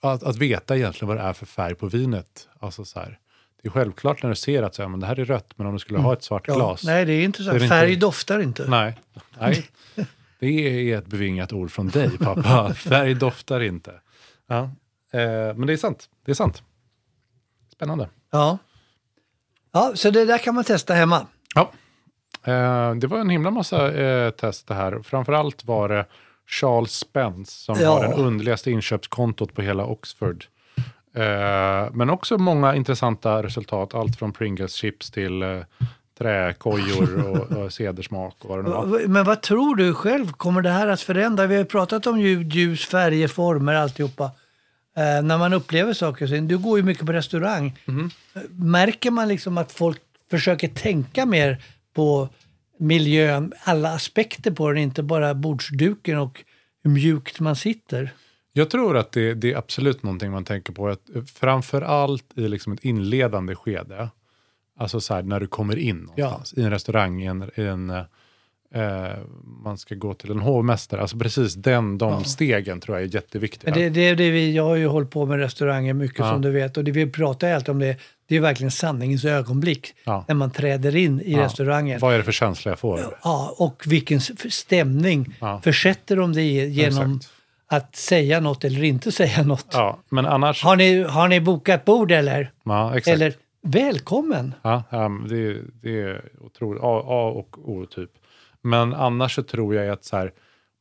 att, 0.01 0.23
att 0.23 0.37
veta 0.37 0.77
egentligen 0.77 1.07
vad 1.07 1.17
det 1.17 1.23
är 1.29 1.33
för 1.33 1.45
färg 1.45 1.75
på 1.75 1.87
vinet. 1.87 2.49
Alltså 2.59 2.85
så 2.85 2.99
här, 2.99 3.19
det 3.63 3.67
är 3.69 3.71
självklart 3.71 4.23
när 4.23 4.29
du 4.29 4.35
ser 4.35 4.63
att 4.63 4.75
så 4.75 4.81
här, 4.81 4.89
men 4.89 4.99
det 4.99 5.05
här 5.07 5.19
är 5.19 5.25
rött, 5.25 5.53
men 5.55 5.67
om 5.67 5.73
du 5.73 5.79
skulle 5.79 5.99
ha 5.99 6.13
ett 6.13 6.23
svart 6.23 6.47
Mm. 6.47 6.59
Ja, 6.59 6.65
glas. 6.67 6.83
nej, 6.83 7.05
det 7.05 7.13
är 7.13 7.23
inte 7.23 7.43
så. 7.43 7.49
Är 7.49 7.53
inte- 7.55 7.67
Färg 7.67 7.95
doftar 7.95 8.39
inte. 8.39 8.65
Nej, 8.67 8.97
nej. 9.39 9.65
Det 10.39 10.91
är 10.91 10.97
ett 10.97 11.07
bevingat 11.07 11.53
ord 11.53 11.71
från 11.71 11.87
dig 11.89 12.17
pappa. 12.17 12.73
Färg 12.77 13.13
doftar 13.13 13.59
inte. 13.61 13.93
Ja. 14.47 14.61
Eh, 15.13 15.19
men 15.55 15.67
det 15.67 15.73
är 15.73 15.77
sant. 15.77 16.09
Det 16.25 16.31
är 16.31 16.35
sant. 16.35 16.63
Spännande. 17.73 18.09
Ja. 18.31 18.57
ja, 19.71 19.91
så 19.95 20.09
det 20.11 20.25
där 20.25 20.37
kan 20.37 20.55
man 20.55 20.63
testa 20.63 20.93
hemma. 20.93 21.27
Ja. 21.55 21.71
Eh, 22.51 22.95
det 22.95 23.07
var 23.07 23.19
en 23.19 23.29
himla 23.29 23.51
massa 23.51 23.93
eh, 23.93 24.29
test 24.31 24.67
det 24.67 24.73
här. 24.73 24.99
Framförallt 25.03 25.63
var 25.65 25.89
det 25.89 26.05
Charles 26.47 26.91
Spence 26.93 27.51
som 27.51 27.75
Ja. 27.81 27.89
har 27.89 28.07
det 28.07 28.13
underligaste 28.13 28.71
inköpskontot 28.71 29.53
på 29.53 29.61
hela 29.61 29.85
Oxford. 29.85 30.45
Eh, 31.15 31.91
men 31.93 32.09
också 32.09 32.37
många 32.37 32.75
intressanta 32.75 33.43
resultat. 33.43 33.93
Allt 33.93 34.15
från 34.19 34.31
Pringles 34.31 34.73
chips 34.73 35.11
till 35.11 35.41
eh, 35.41 35.59
träkojor 36.17 37.25
och, 37.29 37.57
och 37.57 37.73
cedersmak 37.73 38.35
och 38.39 38.49
vad 38.49 38.59
det 38.59 38.63
nu 38.63 38.69
var. 38.69 39.07
Men 39.07 39.25
vad 39.25 39.41
tror 39.41 39.75
du 39.75 39.93
själv? 39.93 40.31
Kommer 40.31 40.61
det 40.61 40.69
här 40.69 40.87
att 40.87 41.01
förändra? 41.01 41.47
Vi 41.47 41.55
har 41.55 41.61
ju 41.61 41.65
pratat 41.69 42.07
om 42.07 42.19
ljud, 42.19 42.53
ljus, 42.53 42.85
färger, 42.85 43.27
former, 43.27 43.73
alltihopa. 43.73 44.31
Eh, 44.97 45.23
när 45.23 45.37
man 45.37 45.53
upplever 45.53 45.93
saker 45.93 46.25
och 46.25 46.31
ting. 46.31 46.47
Du 46.47 46.57
går 46.57 46.77
ju 46.77 46.83
mycket 46.83 47.05
på 47.05 47.13
restaurang. 47.13 47.79
Eh, 47.87 48.41
Märker 48.49 49.11
man 49.11 49.27
liksom 49.27 49.57
att 49.57 49.71
folk 49.71 50.01
försöker 50.31 50.67
tänka 50.67 51.25
mer 51.25 51.57
på 51.95 52.29
miljön, 52.79 53.53
alla 53.63 53.93
aspekter 53.93 54.51
på 54.51 54.69
den, 54.71 54.77
inte 54.77 55.03
bara 55.03 55.33
bordsduken 55.33 56.17
och 56.17 56.43
hur 56.83 56.91
mjukt 56.91 57.39
man 57.39 57.55
sitter? 57.55 58.13
Jag 58.53 58.69
tror 58.69 58.97
att 58.97 59.11
det, 59.11 59.33
det 59.33 59.51
är 59.53 59.57
absolut 59.57 60.03
någonting 60.03 60.31
man 60.31 60.43
tänker 60.45 60.73
på. 60.73 60.87
Att 60.87 61.01
framför 61.35 61.81
allt 61.81 62.25
i 62.35 62.47
liksom 62.47 62.73
ett 62.73 62.85
inledande 62.85 63.55
skede. 63.55 64.09
Alltså 64.79 65.01
så 65.01 65.13
här, 65.13 65.23
när 65.23 65.39
du 65.39 65.47
kommer 65.47 65.75
in 65.75 65.97
någonstans. 65.97 66.53
I 66.53 66.61
en 66.63 66.69
restaurang, 66.71 67.21
i 67.23 67.25
en, 67.25 67.49
i 67.55 67.61
en, 67.61 67.89
eh, 67.89 69.17
man 69.63 69.77
ska 69.77 69.95
gå 69.95 70.13
till 70.13 70.31
en 70.31 70.39
hovmästare. 70.39 71.01
Alltså 71.01 71.17
precis 71.17 71.53
den, 71.55 71.97
de 71.97 72.23
stegen 72.23 72.79
tror 72.79 72.97
jag 72.97 73.07
är 73.09 73.15
jätteviktiga. 73.15 73.71
Men 73.71 73.79
det, 73.79 73.89
det 73.89 74.01
är 74.07 74.15
det 74.15 74.31
vi, 74.31 74.55
jag 74.55 74.63
har 74.63 74.75
ju 74.75 74.87
hållit 74.87 75.11
på 75.11 75.25
med 75.25 75.39
restauranger 75.39 75.93
mycket 75.93 76.19
Ja. 76.19 76.31
som 76.31 76.41
du 76.41 76.51
vet 76.51 76.77
och 76.77 76.83
det 76.83 76.91
vi 76.91 77.11
pratar 77.11 77.51
alltid 77.53 77.69
om 77.69 77.79
det, 77.79 77.97
det 78.27 78.35
är 78.35 78.39
verkligen 78.39 78.71
sanningens 78.71 79.25
ögonblick 79.25 79.93
Ja. 80.03 80.25
när 80.27 80.35
man 80.35 80.51
träder 80.51 80.95
in 80.95 81.21
i 81.21 81.31
Ja. 81.33 81.43
restaurangen. 81.43 81.99
Vad 81.99 82.13
är 82.13 82.17
det 82.17 82.23
för 82.23 82.31
känsla 82.31 82.71
jag 82.71 82.79
får? 82.79 83.17
Ja, 83.23 83.55
och 83.57 83.83
vilken 83.87 84.21
stämning 84.49 85.35
Ja. 85.39 85.61
försätter 85.63 86.15
de 86.17 86.33
det 86.33 86.41
i 86.41 86.69
genom 86.69 87.15
Exakt. 87.15 87.33
Att 87.75 87.95
säga 87.95 88.39
något 88.39 88.63
eller 88.63 88.83
inte 88.83 89.11
säga 89.11 89.43
något. 89.43 89.67
Ja, 89.71 89.99
men 90.09 90.25
annars... 90.25 90.63
Har, 90.63 90.75
ni, 90.75 91.03
har 91.03 91.27
ni 91.27 91.41
bokat 91.41 91.85
bord 91.85 92.11
eller? 92.11 92.51
Ja, 92.63 92.97
exakt. 92.97 93.15
Eller 93.15 93.33
välkommen? 93.61 94.53
Ja, 94.61 94.83
ja, 94.89 95.09
men 95.09 95.27
det, 95.27 95.61
det 95.81 96.01
är 96.01 96.31
otroligt. 96.39 96.83
A, 96.83 97.03
A 97.05 97.29
och 97.29 97.69
O 97.69 97.85
typ. 97.85 98.11
Men 98.61 98.93
annars 98.93 99.35
så 99.35 99.43
tror 99.43 99.75
jag 99.75 99.89
att 99.89 100.05
så 100.05 100.17
här, 100.17 100.31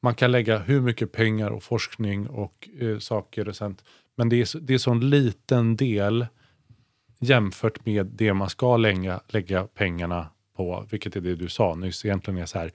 man 0.03 0.15
kan 0.15 0.33
lägga 0.33 0.59
hur 0.59 0.81
mycket 0.81 1.13
pengar 1.13 1.51
och 1.51 1.63
forskning 1.63 2.27
och 2.27 2.69
eh, 2.81 2.99
saker 2.99 3.49
och 3.49 3.57
sånt. 3.57 3.85
Men 4.17 4.29
det 4.29 4.37
är, 4.37 4.61
det 4.61 4.75
är 4.75 4.79
så 4.79 4.91
en 4.91 5.11
liten 5.11 5.77
del 5.77 6.27
jämfört 7.21 7.87
med 7.87 8.07
det 8.07 8.35
man 8.35 8.51
ska 8.51 8.77
lägga, 8.77 9.21
lägga 9.29 9.65
pengarna 9.65 10.27
på, 10.57 10.87
vilket 10.91 11.17
är 11.17 11.21
det 11.21 11.35
du 11.35 11.49
sa 11.49 11.75
nyss. 11.75 12.05
Egentligen 12.05 12.41
är 12.41 12.47
så 12.47 12.59
här, 12.59 12.73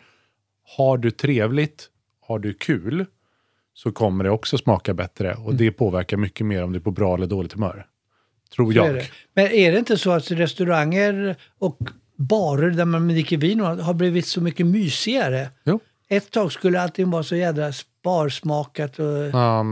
har 0.77 0.97
du 0.97 1.11
trevligt, 1.11 1.89
har 2.21 2.39
du 2.39 2.53
kul, 2.53 3.05
så 3.77 3.91
kommer 3.91 4.23
det 4.23 4.29
också 4.29 4.57
smaka 4.57 4.93
bättre. 4.93 5.35
Och 5.35 5.55
det 5.55 5.71
påverkar 5.71 6.17
mycket 6.17 6.45
mer 6.45 6.63
om 6.63 6.73
du 6.73 6.79
är 6.79 6.83
på 6.83 6.91
bra 6.91 7.15
eller 7.15 7.27
dåligt 7.27 7.53
humör. 7.53 7.85
Tror 8.55 8.71
är 8.71 8.75
jag. 8.75 8.95
det. 8.95 9.05
Men 9.33 9.47
är 9.47 9.71
det 9.71 9.79
inte 9.79 9.97
så 9.97 10.11
att 10.11 10.31
restauranger 10.31 11.35
och 11.59 11.77
barer 12.15 12.69
där 12.69 12.85
man 12.85 13.07
dricker 13.07 13.37
vin 13.37 13.59
har 13.59 13.93
blivit 13.93 14.27
så 14.27 14.41
mycket 14.41 14.65
mysigare? 14.65 15.49
Jo. 15.63 15.79
Ett 16.09 16.31
tag 16.31 16.51
skulle 16.51 16.81
allting 16.81 17.09
vara 17.09 17.23
så 17.23 17.35
jädra 17.35 17.71
sparsmakat 17.73 18.99
och 18.99 19.25
Ja, 19.33 19.63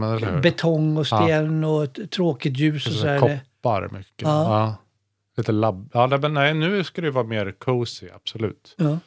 betong 0.42 0.96
och 0.96 1.06
sten 1.06 1.64
och 1.64 1.84
ett 1.84 2.10
tråkigt 2.10 2.58
ljus 2.58 2.86
och 2.86 2.92
så. 2.92 3.06
Här. 3.06 3.18
koppar 3.18 3.88
mycket. 3.92 4.22
Ja. 4.22 4.42
Ja. 4.42 4.76
Lite 5.36 5.52
labb. 5.52 5.90
Ja, 5.92 6.06
men 6.06 6.34
nej, 6.34 6.54
nu 6.54 6.84
ska 6.84 7.02
det 7.02 7.10
vara 7.10 7.24
mer 7.24 7.52
cozy, 7.58 8.08
absolut. 8.14 8.74
Ja. 8.76 8.98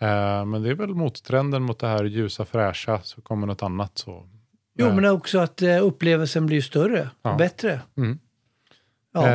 Eh, 0.00 0.44
men 0.44 0.62
det 0.62 0.70
är 0.70 0.74
väl 0.74 0.94
mottrenden 0.94 1.62
mot 1.62 1.78
det 1.78 1.86
här 1.86 2.04
ljusa 2.04 2.44
fräscha, 2.44 3.00
så 3.02 3.20
kommer 3.20 3.46
något 3.46 3.62
annat 3.62 3.98
så. 3.98 4.26
Jo, 4.78 4.92
men 4.94 5.04
också 5.04 5.38
att 5.38 5.62
eh, 5.62 5.84
upplevelsen 5.86 6.46
blir 6.46 6.60
större 6.60 7.10
Ja. 7.22 7.30
och 7.32 7.36
bättre. 7.38 7.80
Mm. 7.96 8.18
Ja. 9.14 9.28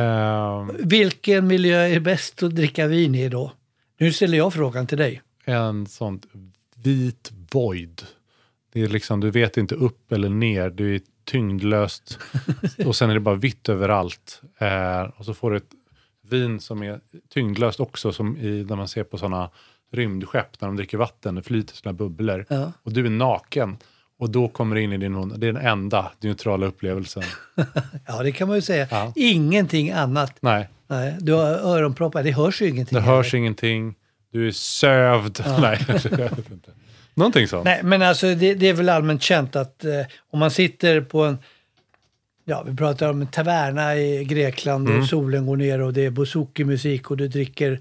eh, 0.68 0.74
Vilken 0.78 1.46
miljö 1.46 1.78
är 1.80 2.00
bäst 2.00 2.42
att 2.42 2.54
dricka 2.54 2.86
vin 2.86 3.14
i 3.14 3.28
då? 3.28 3.52
Nu 3.98 4.12
ställer 4.12 4.38
jag 4.38 4.52
frågan 4.54 4.86
till 4.86 4.98
dig. 4.98 5.22
en 5.44 5.86
sånt 5.86 6.26
vit 6.76 7.32
void. 7.52 8.02
Det 8.72 8.80
är 8.82 8.88
liksom, 8.88 9.20
du 9.20 9.30
vet 9.30 9.56
inte 9.56 9.74
upp 9.74 10.12
eller 10.12 10.28
ner, 10.28 10.70
du 10.70 10.94
är 10.94 11.00
tyngdlöst 11.24 12.18
och 12.86 12.96
sen 12.96 13.10
är 13.10 13.14
det 13.14 13.20
bara 13.20 13.34
vitt 13.34 13.68
överallt. 13.68 14.42
Eh, 14.58 15.02
och 15.16 15.24
så 15.24 15.34
får 15.34 15.50
du 15.50 15.56
ett 15.56 15.70
vin 16.30 16.60
som 16.60 16.82
är 16.82 17.00
tyngdlöst 17.34 17.80
också, 17.80 18.12
som 18.12 18.36
i, 18.36 18.64
när 18.68 18.76
man 18.76 18.88
ser 18.88 19.04
på 19.04 19.18
sådana 19.18 19.50
rymdskepp, 19.92 20.60
när 20.60 20.68
de 20.68 20.76
dricker 20.76 20.98
vatten, 20.98 21.34
det 21.34 21.42
flyter 21.42 21.74
sådana 21.74 21.92
bubblor. 21.96 22.46
Ja. 22.48 22.72
Och 22.82 22.92
du 22.92 23.06
är 23.06 23.10
naken. 23.10 23.76
Och 24.22 24.30
då 24.30 24.48
kommer 24.48 24.76
det 24.76 24.82
in 24.82 24.92
i 24.92 24.96
din 24.98 25.12
mun. 25.12 25.34
Det 25.36 25.46
är 25.46 25.52
den 25.52 25.66
enda 25.66 26.12
neutrala 26.20 26.66
upplevelsen. 26.66 27.22
Ja, 28.06 28.22
det 28.22 28.32
kan 28.32 28.48
man 28.48 28.56
ju 28.56 28.62
säga. 28.62 28.86
Ja. 28.90 29.12
Ingenting 29.16 29.90
annat. 29.90 30.36
Nej, 30.40 30.68
Nej, 30.86 31.16
du 31.20 31.32
har 31.32 31.44
öronproppar, 31.46 32.22
det 32.22 32.30
hörs 32.32 32.62
ju 32.62 32.68
ingenting. 32.68 32.96
det 32.96 33.00
heller. 33.02 33.16
hörs 33.16 33.34
ingenting. 33.34 33.94
Du 34.32 34.46
är 34.48 34.50
sövd. 34.52 35.44
Nej, 35.60 35.78
jag 35.88 36.18
vet 36.18 36.50
inte. 36.50 36.70
Någonting 37.14 37.48
sånt. 37.48 37.64
Nej, 37.64 37.80
men 37.82 38.02
alltså 38.02 38.34
det, 38.34 38.54
det 38.54 38.66
är 38.68 38.72
väl 38.74 38.88
allmänt 38.88 39.22
känt 39.22 39.56
att 39.56 39.84
eh, 39.84 39.90
om 40.30 40.38
man 40.38 40.50
sitter 40.50 41.00
på 41.00 41.24
en 41.24 41.38
Ja, 42.44 42.62
vi 42.66 42.76
pratar 42.76 43.08
om 43.10 43.20
en 43.20 43.26
taverna 43.26 43.96
i 43.96 44.24
Grekland 44.24 44.88
Mm. 44.88 45.00
och 45.00 45.06
solen 45.06 45.46
går 45.46 45.56
ner 45.56 45.80
och 45.80 45.92
det 45.92 46.04
är 46.06 46.10
bouzouki-musik 46.10 47.10
och 47.10 47.16
du 47.16 47.28
dricker 47.28 47.80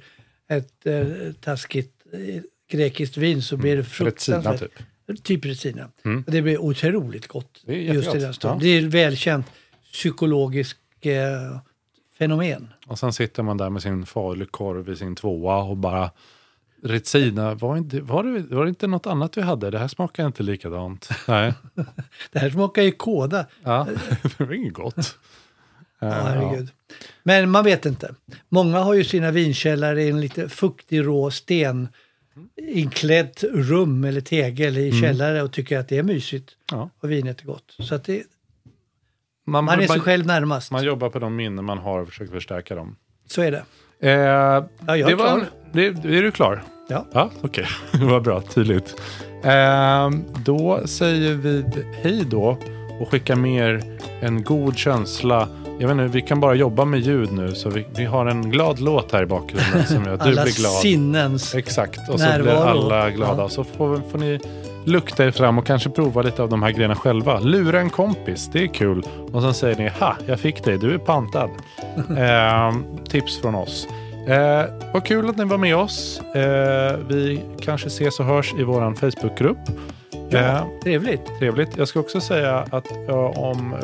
ett 0.50 0.86
eh, 0.86 1.06
taskigt 1.42 1.94
eh, 2.14 2.42
grekiskt 2.72 3.18
vin 3.18 3.42
så 3.42 3.58
blir 3.58 3.78
det 3.78 3.84
fruktansvärt. 3.84 4.44
Mm. 4.44 4.52
Retsina, 4.54 4.58
typ. 4.58 4.88
Typ 5.14 5.46
Retsina. 5.46 5.90
Och 6.26 6.32
det 6.32 6.42
blir 6.42 6.58
otroligt 6.58 7.28
gott 7.28 7.62
Det 7.66 7.82
just 7.82 8.16
i 8.16 8.20
den 8.20 8.34
stunden. 8.34 8.60
Ja. 8.60 8.64
Det 8.64 8.70
är 8.70 8.88
ett 8.88 8.94
välkänt 8.94 9.46
psykologiskt 9.94 10.80
eh, 11.02 11.60
fenomen. 12.18 12.74
Och 12.88 13.00
sen 13.00 13.14
sitter 13.14 13.44
man 13.44 13.58
där 13.58 13.70
med 13.70 13.82
sin 13.82 14.06
falukorv 14.06 14.90
i 14.90 14.96
sin 14.96 15.16
tvåa 15.16 15.58
och 15.58 15.78
bara 15.78 16.12
Retsina, 16.84 17.54
var, 17.56 17.78
inte, 17.78 18.02
var, 18.02 18.24
det, 18.24 18.56
var 18.56 18.64
det 18.64 18.70
inte 18.70 18.88
något 18.88 19.08
annat 19.08 19.38
vi 19.38 19.42
hade? 19.42 19.70
Det 19.72 19.80
här 19.80 19.88
smakar 19.88 20.28
inte 20.28 20.44
likadant. 20.44 21.10
Nej, 21.28 21.54
Det 22.32 22.40
här 22.40 22.50
smakar 22.50 22.82
ju 22.82 22.92
kåda. 22.92 23.46
ja, 23.64 23.88
det 24.38 24.40
var 24.40 24.54
inget 24.54 24.74
gott. 24.74 25.18
Ja, 26.00 26.10
herregud. 26.10 26.70
Men 27.24 27.50
man 27.50 27.64
vet 27.64 27.86
inte. 27.86 28.16
Många 28.50 28.80
har 28.80 28.94
ju 28.94 29.04
sina 29.04 29.32
vinkällare 29.32 30.04
i 30.04 30.10
en 30.10 30.22
lite 30.22 30.50
fuktig 30.50 31.06
rå 31.06 31.32
sten 31.32 31.88
inklätt 32.68 33.44
rum 33.54 34.04
eller 34.04 34.22
tegel 34.22 34.78
i 34.78 35.02
källare 35.02 35.42
och 35.42 35.52
tycker 35.52 35.80
att 35.80 35.88
det 35.90 35.98
är 35.98 36.04
mysigt 36.04 36.50
Ja. 36.72 36.90
och 37.00 37.12
vinet 37.12 37.42
är 37.42 37.46
gott. 37.46 37.76
Så 37.80 37.96
att 37.96 38.04
det, 38.04 38.24
Man, 39.46 39.64
man 39.66 39.80
är 39.80 39.88
sig 39.88 40.00
själv 40.00 40.26
närmast. 40.26 40.72
man 40.72 40.84
jobbar 40.84 41.10
på 41.10 41.20
de 41.20 41.36
minnen 41.36 41.66
man 41.66 41.78
har 41.78 42.00
och 42.00 42.08
försöker 42.08 42.32
förstärka 42.34 42.76
dem. 42.76 42.96
Så 43.28 43.42
är 43.42 43.52
det. 43.52 43.64
Eh, 44.00 44.12
Ja, 44.18 44.68
jag 44.86 45.00
är 45.00 45.06
det 45.06 45.16
klar. 45.16 45.46
Det, 45.74 45.86
är 45.86 46.22
du 46.24 46.32
klar? 46.32 46.64
Ja. 46.90 47.06
Ja, 47.14 47.32
okej. 47.42 47.66
Det 47.92 48.06
var 48.06 48.20
bra, 48.20 48.42
tydligt. 48.42 49.02
Eh, 49.44 50.10
då 50.46 50.82
säger 50.88 51.34
vi 51.34 51.66
hej 52.04 52.24
då 52.30 52.58
och 53.00 53.10
skickar 53.12 53.36
med 53.36 53.70
er 53.70 54.00
en 54.22 54.44
god 54.44 54.78
känsla. 54.78 55.48
Jag 55.82 55.88
vet 55.88 55.98
inte, 55.98 56.08
vi 56.08 56.22
kan 56.22 56.40
bara 56.40 56.56
jobba 56.56 56.86
med 56.86 57.00
ljud 57.00 57.32
nu 57.32 57.56
så 57.56 57.70
vi, 57.70 57.86
vi 57.96 58.06
har 58.06 58.26
en 58.26 58.52
glad 58.52 58.80
låt 58.80 59.12
här 59.12 59.24
i 59.24 59.26
bakgrunden 59.26 59.86
som 59.86 60.06
gör 60.06 60.14
att 60.14 60.20
du 60.20 60.30
Alla 60.30 60.44
blir 60.44 60.54
glad. 60.54 60.72
sinnens. 60.72 61.56
Exakt, 61.56 62.10
och 62.10 62.20
så 62.20 62.26
närvaro. 62.26 62.44
blir 62.44 62.54
alla 62.54 63.10
glada. 63.10 63.42
Ja. 63.42 63.50
Så 63.50 63.64
får, 63.64 64.02
får 64.12 64.18
ni 64.18 64.40
lukta 64.86 65.26
er 65.26 65.32
fram 65.32 65.58
och 65.58 65.66
kanske 65.66 65.90
prova 65.90 66.22
lite 66.22 66.44
av 66.44 66.50
de 66.50 66.64
här 66.64 66.72
grejerna 66.72 66.96
själva. 66.96 67.40
Lura 67.40 67.80
en 67.80 67.90
kompis, 67.90 68.50
det 68.54 68.64
är 68.64 68.68
kul. 68.68 69.04
Och 69.32 69.42
sen 69.42 69.54
säger 69.54 69.76
ni, 69.76 69.90
ha, 69.90 70.16
jag 70.26 70.40
fick 70.40 70.64
dig, 70.64 70.78
du 70.78 70.94
är 70.94 70.98
pantad. 70.98 71.50
eh, 72.18 72.76
tips 73.10 73.42
från 73.42 73.56
oss. 73.56 73.88
Eh, 74.28 74.64
vad 74.94 75.06
kul 75.06 75.30
att 75.30 75.38
ni 75.38 75.46
var 75.46 75.58
med 75.58 75.76
oss. 75.76 76.22
Eh, 76.36 76.98
vi 77.08 77.42
kanske 77.62 77.88
ses 77.88 78.20
och 78.20 78.26
hörs 78.26 78.54
i 78.58 78.64
vår 78.64 78.96
Facebookgrupp. 78.96 79.58
Ja, 80.30 80.68
trevligt. 80.84 81.40
Trevligt. 81.40 81.78
Jag 81.78 81.88
ska 81.88 82.00
också 82.00 82.22
säga 82.22 82.66
att 82.72 82.88
ja, 83.08 83.34
om 83.36 83.76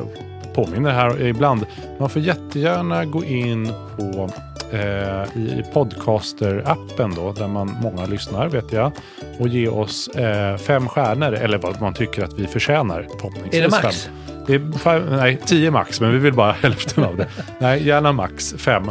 påminner 0.58 0.92
här 0.92 1.22
ibland. 1.22 1.66
Man 2.00 2.10
får 2.10 2.22
jättegärna 2.22 3.06
gå 3.06 3.24
in 3.24 3.72
på 3.98 4.30
eh, 4.72 5.38
i 5.38 5.64
podcaster-appen 5.74 7.16
då, 7.16 7.32
där 7.32 7.48
man 7.48 7.78
många 7.82 8.06
lyssnar 8.06 8.50
vet 8.50 8.74
jag. 8.74 8.92
Och 9.40 9.48
ge 9.48 9.68
oss 9.68 10.08
eh, 10.08 10.58
fem 10.58 10.88
stjärnor 10.88 11.34
eller 11.34 11.58
vad 11.58 11.82
man 11.82 11.94
tycker 11.94 12.24
att 12.24 12.40
vi 12.40 12.48
förtjänar. 12.48 13.08
Är 13.52 13.62
det 13.62 13.70
max? 13.70 14.06
Fem. 14.06 14.14
Det 14.48 14.54
är 14.54 14.72
fem, 14.78 15.04
nej, 15.10 15.40
tio 15.46 15.72
max, 15.72 16.02
men 16.02 16.12
vi 16.12 16.18
vill 16.18 16.34
bara 16.34 16.52
hälften 16.62 17.04
av 17.04 17.18
det. 17.18 17.28
Nej, 17.60 17.88
gärna 17.88 18.12
max 18.12 18.54
fem. 18.58 18.84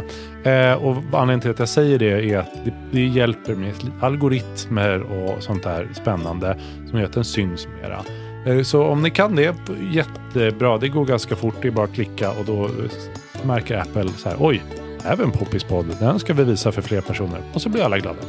Eh, 0.43 0.73
och 0.73 0.95
anledningen 0.95 1.41
till 1.41 1.51
att 1.51 1.59
jag 1.59 1.69
säger 1.69 1.99
det 1.99 2.31
är 2.31 2.37
att 2.37 2.53
det, 2.65 2.73
det 2.91 3.05
hjälper 3.05 3.55
med 3.55 3.73
algoritmer 4.01 5.01
och 5.01 5.43
sånt 5.43 5.63
där 5.63 5.87
spännande 5.93 6.57
som 6.89 6.99
gör 6.99 7.05
att 7.05 7.13
den 7.13 7.25
syns 7.25 7.67
mera. 7.81 8.03
Eh, 8.47 8.61
Så 8.63 8.83
om 8.83 9.01
ni 9.03 9.09
kan 9.09 9.35
det, 9.35 9.55
jättebra. 9.91 10.77
Det 10.77 10.87
går 10.89 11.05
ganska 11.05 11.35
fort, 11.35 11.55
det 11.61 11.67
är 11.67 11.71
bara 11.71 11.85
att 11.85 11.93
klicka 11.93 12.31
och 12.31 12.45
då 12.45 12.65
eh, 12.65 13.45
märker 13.45 13.77
Apple 13.77 14.09
så 14.17 14.29
här, 14.29 14.37
oj, 14.39 14.63
även 15.05 15.31
Poppispodd, 15.31 15.85
den 15.99 16.19
ska 16.19 16.33
vi 16.33 16.43
visa 16.43 16.71
för 16.71 16.81
fler 16.81 17.01
personer. 17.01 17.41
Och 17.53 17.61
så 17.61 17.69
blir 17.69 17.83
alla 17.83 17.97
glada. 17.99 18.19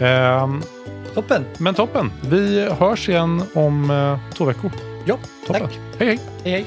Ehm, 0.00 0.62
Toppen. 1.14 1.44
men 1.58 1.74
toppen, 1.74 2.10
vi 2.30 2.68
hörs 2.78 3.08
igen 3.08 3.42
om 3.54 3.90
eh, 3.90 4.18
två 4.34 4.44
veckor. 4.44 4.70
Ja, 5.04 5.16
Toppen. 5.46 5.62
tack. 5.62 5.78
Hej 5.98 6.08
hej! 6.08 6.18
Hej, 6.44 6.52
hej. 6.52 6.66